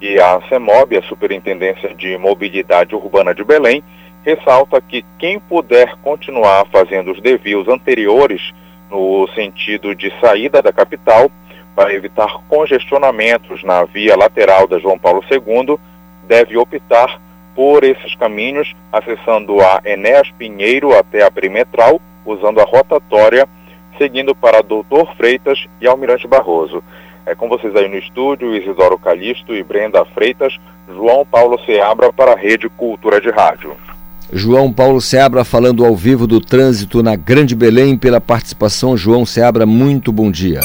E 0.00 0.18
a 0.18 0.40
CEMOB, 0.48 0.96
a 0.96 1.02
Superintendência 1.02 1.94
de 1.94 2.18
Mobilidade 2.18 2.94
Urbana 2.94 3.34
de 3.34 3.44
Belém, 3.44 3.82
ressalta 4.24 4.80
que 4.80 5.04
quem 5.18 5.38
puder 5.38 5.96
continuar 6.02 6.66
fazendo 6.66 7.12
os 7.12 7.20
desvios 7.20 7.68
anteriores 7.68 8.52
no 8.90 9.28
sentido 9.34 9.94
de 9.94 10.12
saída 10.20 10.62
da 10.62 10.72
capital, 10.72 11.30
para 11.74 11.92
evitar 11.92 12.40
congestionamentos 12.48 13.64
na 13.64 13.84
via 13.84 14.16
lateral 14.16 14.66
da 14.66 14.78
João 14.78 14.98
Paulo 14.98 15.24
II, 15.30 15.76
deve 16.26 16.56
optar 16.56 17.20
por 17.54 17.84
esses 17.84 18.14
caminhos, 18.14 18.74
acessando 18.92 19.60
a 19.60 19.80
Enéas 19.84 20.30
Pinheiro 20.32 20.96
até 20.96 21.22
a 21.22 21.30
Perimetral, 21.30 22.00
usando 22.24 22.60
a 22.60 22.64
rotatória, 22.64 23.48
seguindo 23.98 24.34
para 24.34 24.62
Doutor 24.62 25.14
Freitas 25.16 25.58
e 25.80 25.86
Almirante 25.86 26.26
Barroso. 26.26 26.82
É 27.26 27.34
com 27.34 27.48
vocês 27.48 27.74
aí 27.74 27.88
no 27.88 27.96
estúdio, 27.96 28.54
Isidoro 28.54 28.98
Calixto 28.98 29.54
e 29.54 29.62
Brenda 29.62 30.04
Freitas, 30.04 30.54
João 30.88 31.24
Paulo 31.24 31.58
Seabra 31.64 32.12
para 32.12 32.32
a 32.32 32.36
Rede 32.36 32.68
Cultura 32.68 33.20
de 33.20 33.30
Rádio. 33.30 33.74
João 34.32 34.72
Paulo 34.72 35.00
Seabra 35.00 35.44
falando 35.44 35.84
ao 35.84 35.94
vivo 35.94 36.26
do 36.26 36.40
trânsito 36.40 37.02
na 37.02 37.16
Grande 37.16 37.54
Belém 37.54 37.96
pela 37.96 38.20
participação. 38.20 38.96
João 38.96 39.24
Seabra, 39.24 39.64
muito 39.64 40.12
bom 40.12 40.30
dia. 40.30 40.60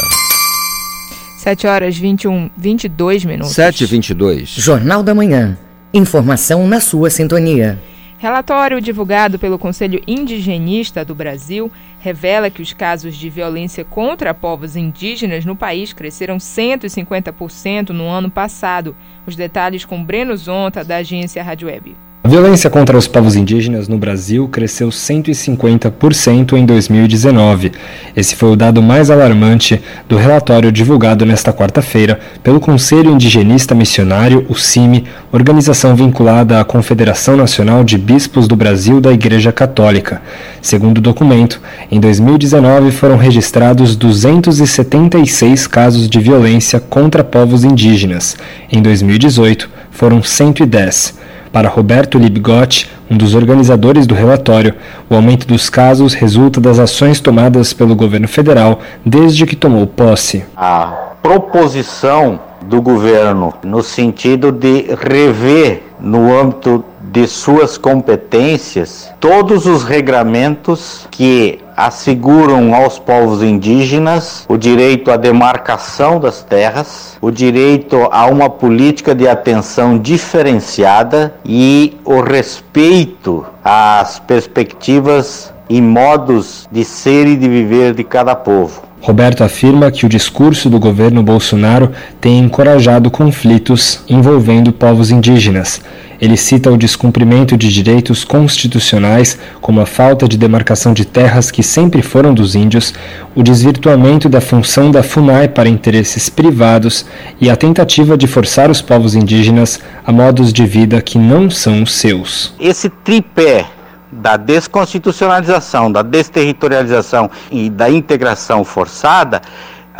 7 1.37 1.67
horas 1.67 1.97
21, 1.97 2.49
22 2.57 3.23
minutos. 3.23 3.53
7 3.53 3.83
e 3.83 3.87
22. 3.87 4.49
Jornal 4.49 5.01
da 5.01 5.15
Manhã. 5.15 5.57
Informação 5.93 6.67
na 6.67 6.81
sua 6.81 7.09
sintonia. 7.09 7.79
Relatório 8.19 8.81
divulgado 8.81 9.39
pelo 9.39 9.57
Conselho 9.57 10.03
Indigenista 10.05 11.05
do 11.05 11.15
Brasil 11.15 11.71
revela 12.01 12.49
que 12.49 12.61
os 12.61 12.73
casos 12.73 13.15
de 13.15 13.29
violência 13.29 13.85
contra 13.85 14.33
povos 14.33 14.75
indígenas 14.75 15.45
no 15.45 15.55
país 15.55 15.93
cresceram 15.93 16.35
150% 16.35 17.91
no 17.91 18.09
ano 18.09 18.29
passado. 18.29 18.93
Os 19.25 19.37
detalhes 19.37 19.85
com 19.85 20.03
Breno 20.03 20.35
Zonta, 20.35 20.83
da 20.83 20.97
agência 20.97 21.41
Rádio 21.41 21.69
Web. 21.69 22.08
A 22.21 22.27
violência 22.27 22.69
contra 22.69 22.97
os 22.97 23.07
povos 23.07 23.37
indígenas 23.37 23.87
no 23.87 23.97
Brasil 23.97 24.45
cresceu 24.49 24.89
150% 24.89 26.51
em 26.51 26.65
2019. 26.65 27.71
Esse 28.13 28.35
foi 28.35 28.51
o 28.51 28.55
dado 28.57 28.81
mais 28.81 29.09
alarmante 29.09 29.81
do 30.07 30.17
relatório 30.17 30.69
divulgado 30.69 31.25
nesta 31.25 31.53
quarta-feira 31.53 32.19
pelo 32.43 32.59
Conselho 32.59 33.09
Indigenista 33.09 33.73
Missionário, 33.73 34.45
o 34.49 34.55
CIMI, 34.55 35.05
organização 35.31 35.95
vinculada 35.95 36.59
à 36.59 36.65
Confederação 36.65 37.37
Nacional 37.37 37.85
de 37.85 37.97
Bispos 37.97 38.49
do 38.49 38.55
Brasil 38.55 38.99
da 38.99 39.13
Igreja 39.13 39.53
Católica. 39.53 40.21
Segundo 40.61 40.97
o 40.97 41.01
documento, 41.01 41.61
em 41.89 42.01
2019 42.01 42.91
foram 42.91 43.15
registrados 43.15 43.95
276 43.95 45.67
casos 45.67 46.09
de 46.09 46.19
violência 46.19 46.81
contra 46.81 47.23
povos 47.23 47.63
indígenas. 47.63 48.35
Em 48.69 48.81
2018, 48.81 49.69
foram 49.89 50.21
110. 50.21 51.28
Para 51.51 51.67
Roberto 51.67 52.19
Libgotti, 52.19 52.89
um 53.09 53.17
dos 53.17 53.33
organizadores 53.33 54.05
do 54.05 54.13
relatório, 54.13 54.75
o 55.09 55.15
aumento 55.15 55.47
dos 55.47 55.67
casos 55.67 56.13
resulta 56.13 56.61
das 56.61 56.77
ações 56.77 57.19
tomadas 57.19 57.73
pelo 57.73 57.95
governo 57.95 58.27
federal 58.27 58.79
desde 59.03 59.47
que 59.47 59.55
tomou 59.55 59.87
posse. 59.87 60.45
A 60.55 61.15
proposição 61.23 62.39
do 62.61 62.81
governo 62.81 63.53
no 63.63 63.81
sentido 63.81 64.51
de 64.51 64.93
rever 65.01 65.83
no 65.99 66.37
âmbito 66.37 66.85
de 67.11 67.27
suas 67.27 67.77
competências 67.77 69.09
todos 69.19 69.65
os 69.65 69.83
regramentos 69.83 71.07
que 71.09 71.59
asseguram 71.79 72.75
aos 72.75 72.99
povos 72.99 73.41
indígenas 73.41 74.45
o 74.49 74.57
direito 74.57 75.09
à 75.09 75.15
demarcação 75.15 76.19
das 76.19 76.43
terras, 76.43 77.17
o 77.21 77.31
direito 77.31 78.09
a 78.11 78.25
uma 78.25 78.49
política 78.49 79.15
de 79.15 79.27
atenção 79.29 79.97
diferenciada 79.97 81.33
e 81.45 81.97
o 82.03 82.19
respeito 82.19 83.45
às 83.63 84.19
perspectivas 84.19 85.53
e 85.69 85.81
modos 85.81 86.67
de 86.69 86.83
ser 86.83 87.27
e 87.27 87.37
de 87.37 87.47
viver 87.47 87.93
de 87.93 88.03
cada 88.03 88.35
povo. 88.35 88.88
Roberto 89.01 89.43
afirma 89.43 89.89
que 89.91 90.05
o 90.05 90.09
discurso 90.09 90.69
do 90.69 90.79
governo 90.79 91.23
Bolsonaro 91.23 91.91
tem 92.19 92.39
encorajado 92.39 93.09
conflitos 93.09 94.01
envolvendo 94.09 94.73
povos 94.73 95.09
indígenas. 95.09 95.81
Ele 96.21 96.35
cita 96.35 96.69
o 96.69 96.77
descumprimento 96.77 97.55
de 97.55 97.71
direitos 97.71 98.25
constitucionais, 98.25 99.39
como 99.61 99.79
a 99.79 99.85
falta 99.85 100.27
de 100.27 100.37
demarcação 100.37 100.93
de 100.93 101.05
terras 101.05 101.49
que 101.49 101.63
sempre 101.63 102.01
foram 102.01 102.33
dos 102.33 102.55
índios, 102.55 102.93
o 103.33 103.41
desvirtuamento 103.41 104.27
da 104.27 104.41
função 104.41 104.91
da 104.91 105.01
FUNAI 105.01 105.47
para 105.47 105.69
interesses 105.69 106.27
privados 106.27 107.05
e 107.39 107.49
a 107.49 107.55
tentativa 107.55 108.17
de 108.17 108.27
forçar 108.27 108.69
os 108.69 108.81
povos 108.81 109.15
indígenas 109.15 109.79
a 110.05 110.11
modos 110.11 110.51
de 110.51 110.65
vida 110.65 111.01
que 111.01 111.17
não 111.17 111.49
são 111.49 111.83
os 111.83 111.93
seus. 111.93 112.53
Esse 112.59 112.89
tripé 112.89 113.65
da 114.11 114.37
desconstitucionalização, 114.37 115.91
da 115.91 116.01
desterritorialização 116.01 117.29
e 117.51 117.69
da 117.69 117.89
integração 117.89 118.63
forçada 118.63 119.41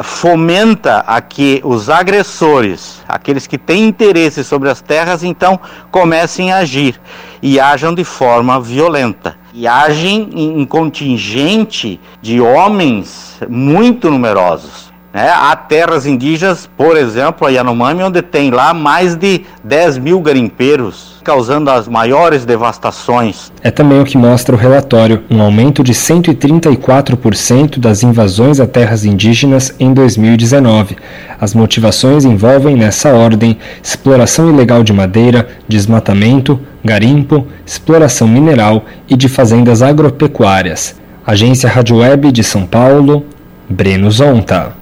fomenta 0.04 1.04
a 1.06 1.22
que 1.22 1.62
os 1.63 1.89
agressores, 1.89 3.02
aqueles 3.08 3.48
que 3.48 3.58
têm 3.58 3.88
interesse 3.88 4.43
sobre 4.43 4.69
as 4.69 4.82
terras, 4.82 5.24
então 5.24 5.60
comecem 5.91 6.52
a 6.52 6.58
agir 6.58 7.00
e 7.41 7.60
ajam 7.60 7.93
de 7.93 8.04
forma 8.04 8.60
violenta. 8.60 9.38
E 9.54 9.67
agem 9.67 10.30
em 10.34 10.65
contingente 10.65 12.00
de 12.22 12.39
homens 12.39 13.39
muito 13.50 14.10
numerosos. 14.10 14.88
Né? 15.13 15.30
Há 15.30 15.56
terras 15.56 16.06
indígenas, 16.06 16.69
por 16.78 16.95
exemplo, 16.95 17.48
a 17.48 17.50
Yanomami, 17.50 18.04
onde 18.04 18.22
tem 18.22 18.52
lá 18.52 18.74
mais 18.74 19.15
de 19.15 19.41
10 19.63 19.98
mil 19.98 20.22
garimpeiros 20.22 21.19
causando 21.30 21.69
as 21.69 21.88
maiores 21.88 22.43
devastações. 22.43 23.52
É 23.62 23.69
também 23.69 24.02
o 24.02 24.04
que 24.04 24.17
mostra 24.17 24.56
o 24.56 24.58
relatório, 24.58 25.24
um 25.30 25.39
aumento 25.41 25.84
de 25.84 25.93
134% 25.93 27.78
das 27.78 28.02
invasões 28.02 28.60
a 28.60 28.65
terras 28.65 29.06
indígenas 29.06 29.76
em 29.80 29.93
2019. 29.93 30.98
As 31.39 31.54
motivações 31.54 32.26
envolvem, 32.26 32.76
nessa 32.76 33.13
ordem, 33.13 33.60
exploração 33.84 34.50
ilegal 34.50 34.84
de 34.84 34.91
madeira, 34.91 35.48
desmatamento, 35.67 36.60
garimpo, 36.84 37.45
exploração 37.63 38.28
mineral 38.28 38.86
e 39.08 39.15
de 39.15 39.30
fazendas 39.30 39.84
agropecuárias. 39.84 40.95
Agência 41.26 41.69
Rádio 41.69 41.98
Web 41.98 42.32
de 42.32 42.43
São 42.43 42.65
Paulo, 42.65 43.24
Breno 43.69 44.10
Zonta. 44.10 44.79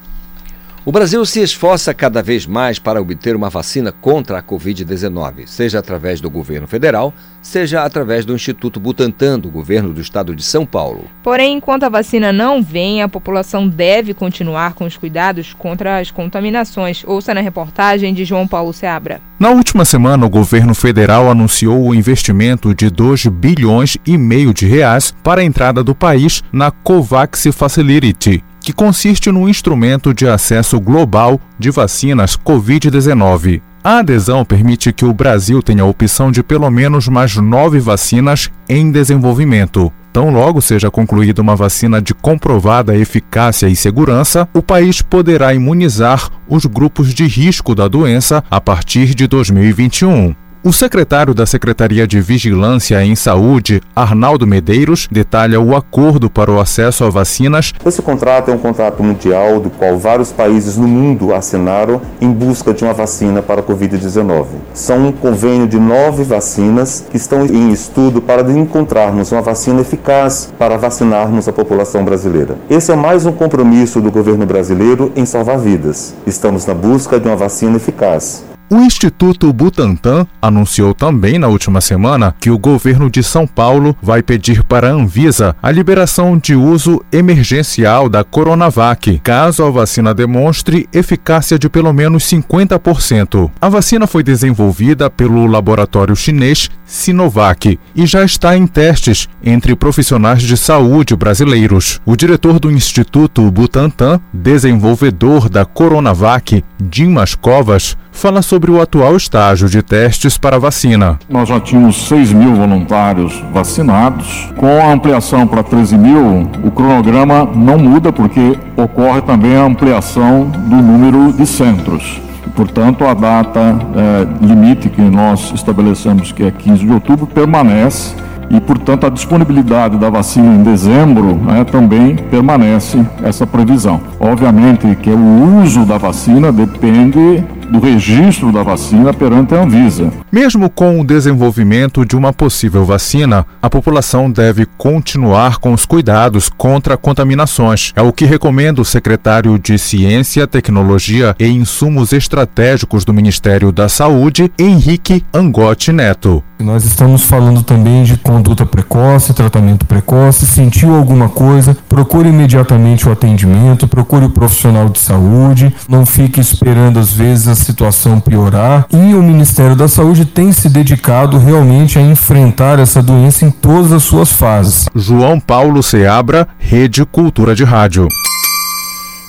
O 0.88 0.92
Brasil 0.94 1.26
se 1.26 1.42
esforça 1.42 1.94
cada 1.94 2.24
vez 2.24 2.46
mais 2.46 2.80
para 2.80 3.02
obter 3.02 3.36
uma 3.36 3.50
vacina 3.50 3.92
contra 3.92 4.40
a 4.40 4.42
Covid-19, 4.42 5.46
seja 5.46 5.80
através 5.80 6.22
do 6.22 6.30
governo 6.30 6.66
federal, 6.66 7.14
seja 7.42 7.84
através 7.84 8.24
do 8.24 8.34
Instituto 8.34 8.80
Butantan, 8.80 9.38
do 9.38 9.50
governo 9.50 9.92
do 9.92 10.00
estado 10.00 10.34
de 10.34 10.42
São 10.42 10.66
Paulo. 10.66 11.04
Porém, 11.22 11.58
enquanto 11.58 11.84
a 11.84 11.90
vacina 11.90 12.32
não 12.32 12.64
vem, 12.64 13.02
a 13.02 13.10
população 13.10 13.68
deve 13.68 14.14
continuar 14.14 14.76
com 14.76 14.86
os 14.86 14.96
cuidados 14.96 15.54
contra 15.54 16.00
as 16.00 16.10
contaminações. 16.10 17.04
Ouça 17.06 17.34
na 17.34 17.42
reportagem 17.42 18.14
de 18.14 18.24
João 18.24 18.48
Paulo 18.48 18.72
Seabra. 18.72 19.20
Na 19.38 19.50
última 19.50 19.84
semana, 19.84 20.26
o 20.26 20.30
governo 20.30 20.74
federal 20.74 21.30
anunciou 21.30 21.86
o 21.86 21.94
investimento 21.94 22.74
de 22.74 22.90
2 22.90 23.28
bilhões 23.28 23.98
e 24.06 24.18
meio 24.18 24.54
de 24.54 24.66
reais 24.66 25.14
para 25.22 25.42
a 25.42 25.44
entrada 25.44 25.84
do 25.84 25.94
país 25.94 26.42
na 26.50 26.72
COVAX 26.72 27.48
Facility, 27.54 28.42
que 28.68 28.74
consiste 28.74 29.32
no 29.32 29.48
instrumento 29.48 30.14
de 30.14 30.28
acesso 30.28 30.78
global 30.78 31.40
de 31.58 31.72
vacinas 31.72 32.36
Covid-19. 32.36 33.62
A 33.82 34.00
adesão 34.00 34.44
permite 34.44 34.92
que 34.92 35.06
o 35.06 35.14
Brasil 35.14 35.64
tenha 35.64 35.84
a 35.84 35.86
opção 35.86 36.30
de 36.30 36.44
pelo 36.44 36.70
menos 36.70 37.08
mais 37.08 37.38
nove 37.38 37.80
vacinas 37.80 38.52
em 38.68 38.92
desenvolvimento. 38.92 39.90
Tão 40.12 40.32
logo 40.32 40.60
seja 40.60 40.92
concluída 40.92 41.42
uma 41.42 41.56
vacina 41.56 42.02
de 42.02 42.14
comprovada 42.14 42.94
eficácia 42.94 43.70
e 43.70 43.76
segurança, 43.76 44.46
o 44.54 44.62
país 44.62 45.02
poderá 45.02 45.54
imunizar 45.54 46.30
os 46.46 46.66
grupos 46.66 47.14
de 47.14 47.26
risco 47.26 47.74
da 47.74 47.88
doença 47.88 48.44
a 48.52 48.60
partir 48.60 49.16
de 49.16 49.28
2021. 49.28 50.36
O 50.68 50.74
secretário 50.74 51.34
da 51.34 51.46
Secretaria 51.46 52.06
de 52.06 52.20
Vigilância 52.20 53.02
em 53.02 53.16
Saúde, 53.16 53.82
Arnaldo 53.96 54.46
Medeiros, 54.46 55.08
detalha 55.10 55.62
o 55.62 55.74
acordo 55.74 56.30
para 56.30 56.52
o 56.52 56.60
acesso 56.60 57.06
a 57.06 57.10
vacinas. 57.10 57.74
Esse 57.86 58.02
contrato 58.02 58.52
é 58.52 58.54
um 58.54 58.58
contrato 58.58 59.02
mundial 59.02 59.62
do 59.62 59.70
qual 59.70 59.98
vários 59.98 60.34
países 60.34 60.76
no 60.76 60.86
mundo 60.86 61.34
assinaram 61.34 62.02
em 62.20 62.30
busca 62.30 62.74
de 62.74 62.84
uma 62.84 62.94
vacina 62.94 63.42
para 63.42 63.62
a 63.62 63.64
Covid-19. 63.64 64.46
São 64.74 65.08
um 65.08 65.12
convênio 65.14 65.70
de 65.70 65.80
nove 65.80 66.26
vacinas 66.26 67.06
que 67.10 67.16
estão 67.16 67.46
em 67.46 67.72
estudo 67.72 68.22
para 68.22 68.52
encontrarmos 68.52 69.32
uma 69.32 69.42
vacina 69.42 69.80
eficaz 69.80 70.54
para 70.60 70.76
vacinarmos 70.76 71.48
a 71.48 71.54
população 71.54 72.04
brasileira. 72.04 72.58
Esse 72.70 72.92
é 72.92 72.96
mais 72.98 73.26
um 73.26 73.32
compromisso 73.32 74.02
do 74.02 74.12
governo 74.12 74.46
brasileiro 74.46 75.14
em 75.16 75.26
salvar 75.26 75.60
vidas. 75.60 76.14
Estamos 76.26 76.66
na 76.66 76.74
busca 76.74 77.18
de 77.18 77.26
uma 77.26 77.38
vacina 77.38 77.78
eficaz. 77.78 78.44
O 78.70 78.82
Instituto 78.82 79.54
Butantan 79.54 80.28
anunciou 80.42 80.94
também 80.94 81.40
na 81.40 81.48
última 81.48 81.80
semana 81.80 82.36
que 82.38 82.50
o 82.50 82.58
governo 82.58 83.10
de 83.10 83.24
São 83.24 83.48
Paulo 83.48 83.96
vai 84.02 84.22
pedir 84.22 84.62
para 84.62 84.90
a 84.90 84.92
Anvisa 84.92 85.56
a 85.64 85.72
liberação 85.72 86.38
de 86.38 86.54
uso 86.54 87.02
emergencial 87.10 88.10
da 88.10 88.26
Coronavac, 88.26 89.20
caso 89.20 89.64
a 89.64 89.70
vacina 89.70 90.14
demonstre 90.14 90.86
eficácia 90.92 91.58
de 91.58 91.70
pelo 91.70 91.94
menos 91.94 92.26
50%. 92.26 93.50
A 93.62 93.70
vacina 93.70 94.06
foi 94.06 94.22
desenvolvida 94.22 95.10
pelo 95.10 95.48
laboratório 95.48 96.14
chinês 96.14 96.70
Sinovac 96.86 97.80
e 97.96 98.06
já 98.06 98.26
está 98.26 98.58
em 98.58 98.68
testes 98.68 99.30
entre 99.42 99.78
profissionais 99.78 100.42
de 100.42 100.58
saúde 100.58 101.16
brasileiros. 101.16 102.02
O 102.06 102.18
diretor 102.18 102.60
do 102.60 102.70
Instituto 102.70 103.50
Butantan, 103.50 104.20
desenvolvedor 104.34 105.48
da 105.48 105.64
Coronavac, 105.64 106.64
Dimas 106.82 107.34
Covas, 107.34 107.96
fala 108.18 108.42
sobre 108.42 108.57
o 108.66 108.82
atual 108.82 109.16
estágio 109.16 109.70
de 109.70 109.82
testes 109.82 110.38
para 110.38 110.60
vacina. 110.60 111.20
Nós 111.30 111.50
já 111.50 111.60
tínhamos 111.60 112.08
6 112.08 112.34
mil 112.34 112.56
voluntários 112.56 113.44
vacinados. 113.54 114.50
Com 114.58 114.82
a 114.82 114.92
ampliação 114.92 115.46
para 115.46 115.62
13 115.62 115.98
mil, 115.98 116.50
o 116.64 116.72
cronograma 116.72 117.48
não 117.54 117.78
muda 117.78 118.12
porque 118.12 118.58
ocorre 118.76 119.22
também 119.22 119.56
a 119.56 119.64
ampliação 119.64 120.46
do 120.46 120.76
número 120.76 121.32
de 121.34 121.46
centros. 121.46 122.20
Portanto, 122.56 123.06
a 123.06 123.14
data 123.14 123.60
é, 123.96 124.46
limite 124.46 124.90
que 124.90 125.02
nós 125.02 125.52
estabelecemos, 125.54 126.32
que 126.32 126.44
é 126.44 126.52
15 126.52 126.86
de 126.86 126.92
outubro, 126.92 127.28
permanece 127.28 128.16
e, 128.50 128.60
portanto, 128.62 129.06
a 129.06 129.10
disponibilidade 129.10 129.98
da 129.98 130.10
vacina 130.10 130.56
em 130.56 130.64
dezembro 130.64 131.36
né, 131.36 131.64
também 131.66 132.16
permanece 132.16 133.06
essa 133.22 133.46
previsão. 133.46 134.02
Obviamente 134.20 134.96
que 134.96 135.10
o 135.10 135.62
uso 135.62 135.86
da 135.86 135.98
vacina 135.98 136.52
depende 136.52 137.44
do 137.70 137.80
registro 137.80 138.52
da 138.52 138.64
vacina 138.64 139.14
perante 139.14 139.54
a 139.54 139.62
Anvisa. 139.62 140.12
Mesmo 140.32 140.70
com 140.70 141.00
o 141.00 141.06
desenvolvimento 141.06 142.06
de 142.06 142.16
uma 142.16 142.34
possível 142.34 142.86
vacina, 142.86 143.46
a 143.62 143.70
população 143.70 144.32
deve 144.32 144.66
continuar 144.78 145.58
com 145.58 145.74
os 145.74 145.86
cuidados 145.86 146.50
contra 146.50 146.98
contaminações. 146.98 147.92
É 147.96 148.02
o 148.02 148.14
que 148.14 148.26
recomenda 148.26 148.82
o 148.82 148.86
secretário 148.86 149.58
de 149.58 149.78
Ciência, 149.78 150.48
Tecnologia 150.48 151.36
e 151.40 151.48
Insumos 151.48 152.14
Estratégicos 152.14 153.04
do 153.04 153.14
Ministério 153.14 153.72
da 153.72 153.90
Saúde, 153.90 154.52
Henrique 154.58 155.24
Angotti 155.34 155.92
Neto. 155.92 156.44
Nós 156.60 156.86
estamos 156.86 157.24
falando 157.24 157.62
também 157.62 158.04
de 158.04 158.18
conduta 158.18 158.66
precoce, 158.66 159.34
tratamento 159.34 159.86
precoce. 159.86 160.48
Sentiu 160.48 160.96
alguma 160.96 161.30
coisa, 161.30 161.78
procure 161.88 162.30
imediatamente 162.30 163.08
o 163.08 163.12
atendimento, 163.12 163.88
procure 163.88 164.26
o 164.26 164.30
profissional 164.32 164.90
de 164.90 165.00
saúde, 165.00 165.74
não 165.88 166.04
fique 166.06 166.40
esperando 166.40 167.00
às 167.00 167.14
vezes 167.14 167.48
a 167.48 167.56
situação 167.58 168.20
piorar. 168.20 168.88
E 168.92 169.14
o 169.14 169.22
Ministério 169.22 169.76
da 169.76 169.88
Saúde 169.88 170.26
tem 170.26 170.52
se 170.52 170.70
dedicado 170.70 171.38
realmente 171.38 172.00
a 172.00 172.02
enfrentar 172.02 172.80
essa 172.80 173.02
doença 173.02 173.46
em 173.46 173.52
todas 173.52 173.92
as 173.92 174.04
suas 174.04 174.32
fases. 174.32 174.88
João 174.96 175.40
Paulo 175.40 175.84
Seabra, 175.84 176.48
Rede 176.58 177.06
Cultura 177.06 177.54
de 177.54 177.64
Rádio. 177.64 178.08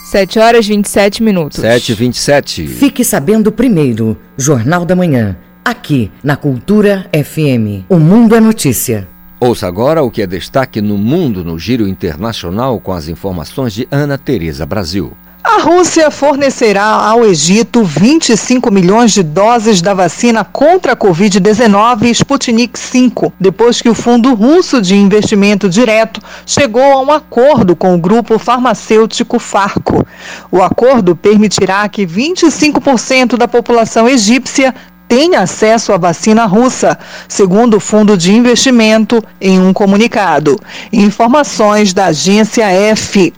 7 0.05 0.39
horas 0.39 0.67
27 0.67 1.23
minutos. 1.23 1.61
7 1.61 1.93
e 1.93 1.95
27. 1.95 2.67
Fique 2.67 3.05
sabendo 3.05 3.53
primeiro, 3.53 4.17
Jornal 4.39 4.87
da 4.87 4.97
Manhã, 4.97 5.37
aqui 5.63 6.11
na 6.25 6.35
Cultura 6.35 7.07
FM. 7.13 7.85
O 7.91 7.99
Mundo 7.99 8.35
é 8.35 8.41
Notícia. 8.41 9.07
Ouça 9.41 9.69
agora 9.69 10.03
o 10.03 10.11
que 10.11 10.23
é 10.23 10.27
destaque 10.27 10.81
no 10.81 10.99
mundo 10.99 11.45
no 11.45 11.59
giro 11.59 11.87
internacional 11.87 12.81
com 12.81 12.93
as 12.93 13.07
informações 13.07 13.73
de 13.73 13.87
Ana 13.91 14.19
Teresa 14.19 14.67
Brasil. 14.67 15.13
A 15.51 15.63
Rússia 15.63 16.11
fornecerá 16.11 16.85
ao 16.85 17.25
Egito 17.25 17.83
25 17.83 18.71
milhões 18.71 19.13
de 19.13 19.23
doses 19.23 19.81
da 19.81 19.95
vacina 19.95 20.45
contra 20.45 20.93
a 20.93 20.97
Covid-19 20.97 22.11
Sputnik 22.11 22.79
V, 22.79 23.33
depois 23.41 23.81
que 23.81 23.89
o 23.89 23.95
Fundo 23.95 24.35
Russo 24.35 24.83
de 24.83 24.95
Investimento 24.95 25.67
Direto 25.67 26.21
chegou 26.45 26.83
a 26.83 27.01
um 27.01 27.11
acordo 27.11 27.75
com 27.75 27.95
o 27.95 27.99
grupo 27.99 28.39
farmacêutico 28.39 29.39
Farco. 29.39 30.07
O 30.53 30.63
acordo 30.63 31.17
permitirá 31.17 31.89
que 31.89 32.07
25% 32.07 33.39
da 33.39 33.49
população 33.49 34.07
egípcia 34.07 34.75
tenha 35.09 35.41
acesso 35.41 35.95
à 35.95 35.97
vacina 35.97 36.45
russa, 36.45 36.99
segundo 37.27 37.79
o 37.79 37.81
Fundo 37.81 38.19
de 38.19 38.35
Investimento 38.35 39.25
em 39.41 39.59
um 39.59 39.73
comunicado. 39.73 40.61
Informações 40.93 41.95
da 41.95 42.07
agência 42.07 42.67
F. 42.67 43.33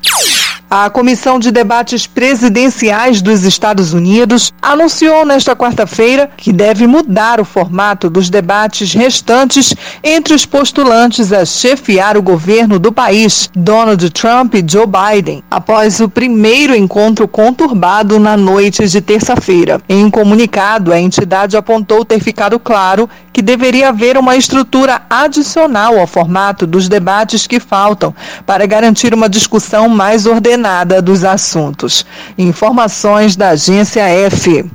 A 0.72 0.88
Comissão 0.88 1.40
de 1.40 1.50
Debates 1.50 2.06
Presidenciais 2.06 3.20
dos 3.20 3.42
Estados 3.42 3.92
Unidos 3.92 4.52
anunciou 4.62 5.26
nesta 5.26 5.56
quarta-feira 5.56 6.30
que 6.36 6.52
deve 6.52 6.86
mudar 6.86 7.40
o 7.40 7.44
formato 7.44 8.08
dos 8.08 8.30
debates 8.30 8.94
restantes 8.94 9.74
entre 10.00 10.32
os 10.32 10.46
postulantes 10.46 11.32
a 11.32 11.44
chefiar 11.44 12.16
o 12.16 12.22
governo 12.22 12.78
do 12.78 12.92
país, 12.92 13.50
Donald 13.52 14.08
Trump 14.10 14.54
e 14.54 14.64
Joe 14.64 14.86
Biden, 14.86 15.42
após 15.50 15.98
o 15.98 16.08
primeiro 16.08 16.72
encontro 16.72 17.26
conturbado 17.26 18.20
na 18.20 18.36
noite 18.36 18.86
de 18.86 19.00
terça-feira. 19.00 19.80
Em 19.88 20.04
um 20.04 20.10
comunicado, 20.10 20.92
a 20.92 21.00
entidade 21.00 21.56
apontou 21.56 22.04
ter 22.04 22.20
ficado 22.20 22.60
claro 22.60 23.10
que 23.40 23.42
deveria 23.42 23.88
haver 23.88 24.18
uma 24.18 24.36
estrutura 24.36 25.00
adicional 25.08 25.98
ao 25.98 26.06
formato 26.06 26.66
dos 26.66 26.90
debates 26.90 27.46
que 27.46 27.58
faltam 27.58 28.14
para 28.44 28.66
garantir 28.66 29.14
uma 29.14 29.30
discussão 29.30 29.88
mais 29.88 30.26
ordenada 30.26 31.00
dos 31.00 31.24
assuntos. 31.24 32.04
Informações 32.36 33.36
da 33.36 33.48
agência 33.50 34.02
F. 34.02 34.70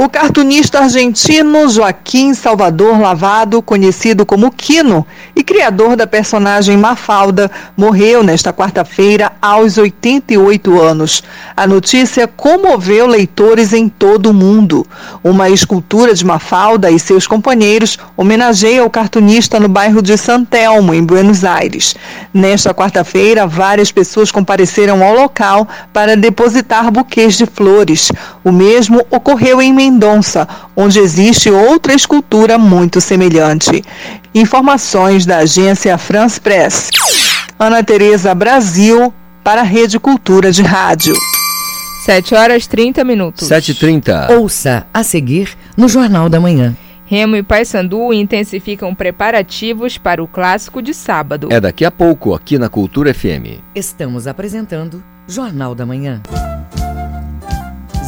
O 0.00 0.08
cartunista 0.08 0.78
argentino 0.78 1.68
Joaquim 1.68 2.32
Salvador 2.32 3.00
Lavado, 3.00 3.60
conhecido 3.60 4.24
como 4.24 4.52
Quino 4.52 5.04
e 5.34 5.42
criador 5.42 5.96
da 5.96 6.06
personagem 6.06 6.76
Mafalda, 6.76 7.50
morreu 7.76 8.22
nesta 8.22 8.52
quarta-feira 8.52 9.32
aos 9.42 9.76
88 9.76 10.80
anos. 10.80 11.24
A 11.56 11.66
notícia 11.66 12.28
comoveu 12.28 13.08
leitores 13.08 13.72
em 13.72 13.88
todo 13.88 14.30
o 14.30 14.32
mundo. 14.32 14.86
Uma 15.24 15.50
escultura 15.50 16.14
de 16.14 16.24
Mafalda 16.24 16.92
e 16.92 17.00
seus 17.00 17.26
companheiros 17.26 17.98
homenageia 18.16 18.84
o 18.84 18.90
cartunista 18.90 19.58
no 19.58 19.68
bairro 19.68 20.00
de 20.00 20.16
San 20.16 20.44
Telmo, 20.44 20.94
em 20.94 21.02
Buenos 21.02 21.44
Aires. 21.44 21.96
Nesta 22.32 22.72
quarta-feira, 22.72 23.48
várias 23.48 23.90
pessoas 23.90 24.30
compareceram 24.30 25.02
ao 25.02 25.12
local 25.12 25.66
para 25.92 26.16
depositar 26.16 26.88
buquês 26.92 27.36
de 27.36 27.46
flores. 27.46 28.12
O 28.44 28.52
mesmo 28.52 29.04
ocorreu 29.10 29.60
em 29.60 29.87
Mendonça, 29.90 30.46
onde 30.76 30.98
existe 30.98 31.50
outra 31.50 31.94
escultura 31.94 32.58
muito 32.58 33.00
semelhante. 33.00 33.82
Informações 34.34 35.24
da 35.24 35.38
agência 35.38 35.96
France 35.96 36.38
Press. 36.38 36.90
Ana 37.58 37.82
Tereza 37.82 38.34
Brasil, 38.34 39.12
para 39.42 39.62
a 39.62 39.64
Rede 39.64 39.98
Cultura 39.98 40.52
de 40.52 40.62
Rádio. 40.62 41.14
7 42.04 42.34
horas 42.34 42.66
30 42.66 43.02
minutos. 43.02 43.48
7h30. 43.48 44.30
Ouça 44.30 44.86
a 44.92 45.02
seguir 45.02 45.56
no 45.76 45.88
Jornal 45.88 46.28
da 46.28 46.38
Manhã. 46.38 46.76
Remo 47.06 47.36
e 47.36 47.42
Paysandu 47.42 48.12
intensificam 48.12 48.94
preparativos 48.94 49.96
para 49.96 50.22
o 50.22 50.28
clássico 50.28 50.82
de 50.82 50.92
sábado. 50.92 51.48
É 51.50 51.58
daqui 51.58 51.84
a 51.84 51.90
pouco, 51.90 52.34
aqui 52.34 52.58
na 52.58 52.68
Cultura 52.68 53.14
FM. 53.14 53.60
Estamos 53.74 54.26
apresentando 54.26 55.02
Jornal 55.26 55.74
da 55.74 55.86
Manhã. 55.86 56.20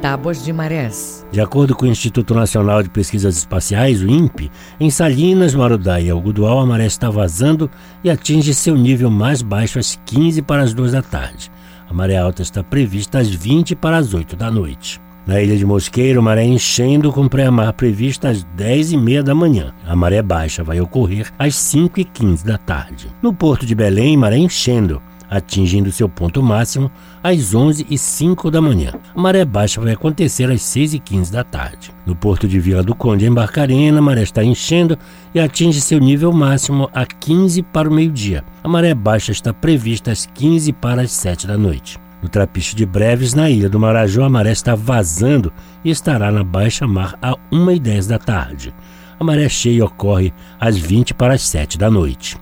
Tábuas 0.00 0.42
de 0.42 0.52
marés. 0.52 1.26
De 1.30 1.40
acordo 1.40 1.74
com 1.74 1.84
o 1.84 1.88
Instituto 1.88 2.34
Nacional 2.34 2.82
de 2.82 2.88
Pesquisas 2.88 3.36
Espaciais, 3.36 4.02
o 4.02 4.08
INPE, 4.08 4.50
em 4.78 4.90
Salinas, 4.90 5.54
Marudá 5.54 6.00
e 6.00 6.10
Algodual, 6.10 6.60
a 6.60 6.66
maré 6.66 6.86
está 6.86 7.10
vazando 7.10 7.70
e 8.02 8.10
atinge 8.10 8.54
seu 8.54 8.76
nível 8.76 9.10
mais 9.10 9.42
baixo 9.42 9.78
às 9.78 10.00
15 10.06 10.42
para 10.42 10.62
as 10.62 10.72
2 10.72 10.92
da 10.92 11.02
tarde. 11.02 11.50
A 11.88 11.92
maré 11.92 12.16
alta 12.16 12.42
está 12.42 12.62
prevista 12.62 13.18
às 13.18 13.28
20 13.28 13.76
para 13.76 13.98
as 13.98 14.14
8 14.14 14.36
da 14.36 14.50
noite. 14.50 15.00
Na 15.26 15.40
ilha 15.40 15.56
de 15.56 15.66
Mosqueiro, 15.66 16.22
maré 16.22 16.44
enchendo 16.44 17.12
com 17.12 17.28
pré-mar 17.28 17.72
prevista 17.74 18.30
às 18.30 18.42
10 18.42 18.92
e 18.92 18.96
meia 18.96 19.22
da 19.22 19.34
manhã. 19.34 19.72
A 19.86 19.94
maré 19.94 20.22
baixa 20.22 20.64
vai 20.64 20.80
ocorrer 20.80 21.30
às 21.38 21.54
5 21.54 22.00
e 22.00 22.04
15 22.04 22.44
da 22.44 22.56
tarde. 22.56 23.08
No 23.22 23.34
porto 23.34 23.66
de 23.66 23.74
Belém, 23.74 24.16
maré 24.16 24.38
enchendo 24.38 25.02
atingindo 25.30 25.92
seu 25.92 26.08
ponto 26.08 26.42
máximo 26.42 26.90
às 27.22 27.54
11 27.54 27.86
e 27.88 27.96
05 27.96 28.50
da 28.50 28.60
manhã. 28.60 28.92
A 29.14 29.20
maré 29.20 29.44
baixa 29.44 29.80
vai 29.80 29.92
acontecer 29.92 30.50
às 30.50 30.60
6 30.62 30.94
e 30.94 30.98
15 30.98 31.32
da 31.32 31.44
tarde. 31.44 31.92
No 32.04 32.16
porto 32.16 32.48
de 32.48 32.58
Vila 32.58 32.82
do 32.82 32.94
Conde, 32.94 33.26
em 33.26 33.32
Barcarena, 33.32 34.00
a 34.00 34.02
maré 34.02 34.22
está 34.22 34.42
enchendo 34.42 34.98
e 35.32 35.38
atinge 35.38 35.80
seu 35.80 36.00
nível 36.00 36.32
máximo 36.32 36.90
a 36.92 37.06
15 37.06 37.62
para 37.62 37.88
o 37.88 37.92
meio-dia. 37.92 38.42
A 38.64 38.68
maré 38.68 38.92
baixa 38.92 39.30
está 39.30 39.52
prevista 39.52 40.10
às 40.10 40.26
15 40.26 40.72
para 40.72 41.02
as 41.02 41.12
7 41.12 41.46
da 41.46 41.56
noite. 41.56 41.98
No 42.22 42.28
Trapiche 42.28 42.76
de 42.76 42.84
Breves, 42.84 43.32
na 43.32 43.48
ilha 43.48 43.68
do 43.68 43.80
Marajó, 43.80 44.24
a 44.24 44.28
maré 44.28 44.52
está 44.52 44.74
vazando 44.74 45.52
e 45.84 45.90
estará 45.90 46.30
na 46.30 46.44
baixa 46.44 46.86
mar 46.86 47.16
a 47.22 47.34
1 47.50 47.70
e 47.70 47.78
10 47.78 48.06
da 48.08 48.18
tarde. 48.18 48.74
A 49.18 49.24
maré 49.24 49.48
cheia 49.48 49.84
ocorre 49.84 50.32
às 50.58 50.76
20 50.76 51.14
para 51.14 51.34
as 51.34 51.42
7 51.42 51.78
da 51.78 51.90
noite. 51.90 52.36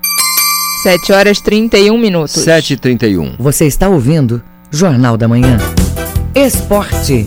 7 0.82 1.12
horas 1.12 1.40
31 1.40 1.98
minutos. 1.98 2.40
7 2.42 2.74
e 2.74 2.76
31 2.76 3.34
Você 3.38 3.66
está 3.66 3.88
ouvindo 3.88 4.40
Jornal 4.70 5.16
da 5.16 5.26
Manhã. 5.26 5.58
Esporte. 6.32 7.26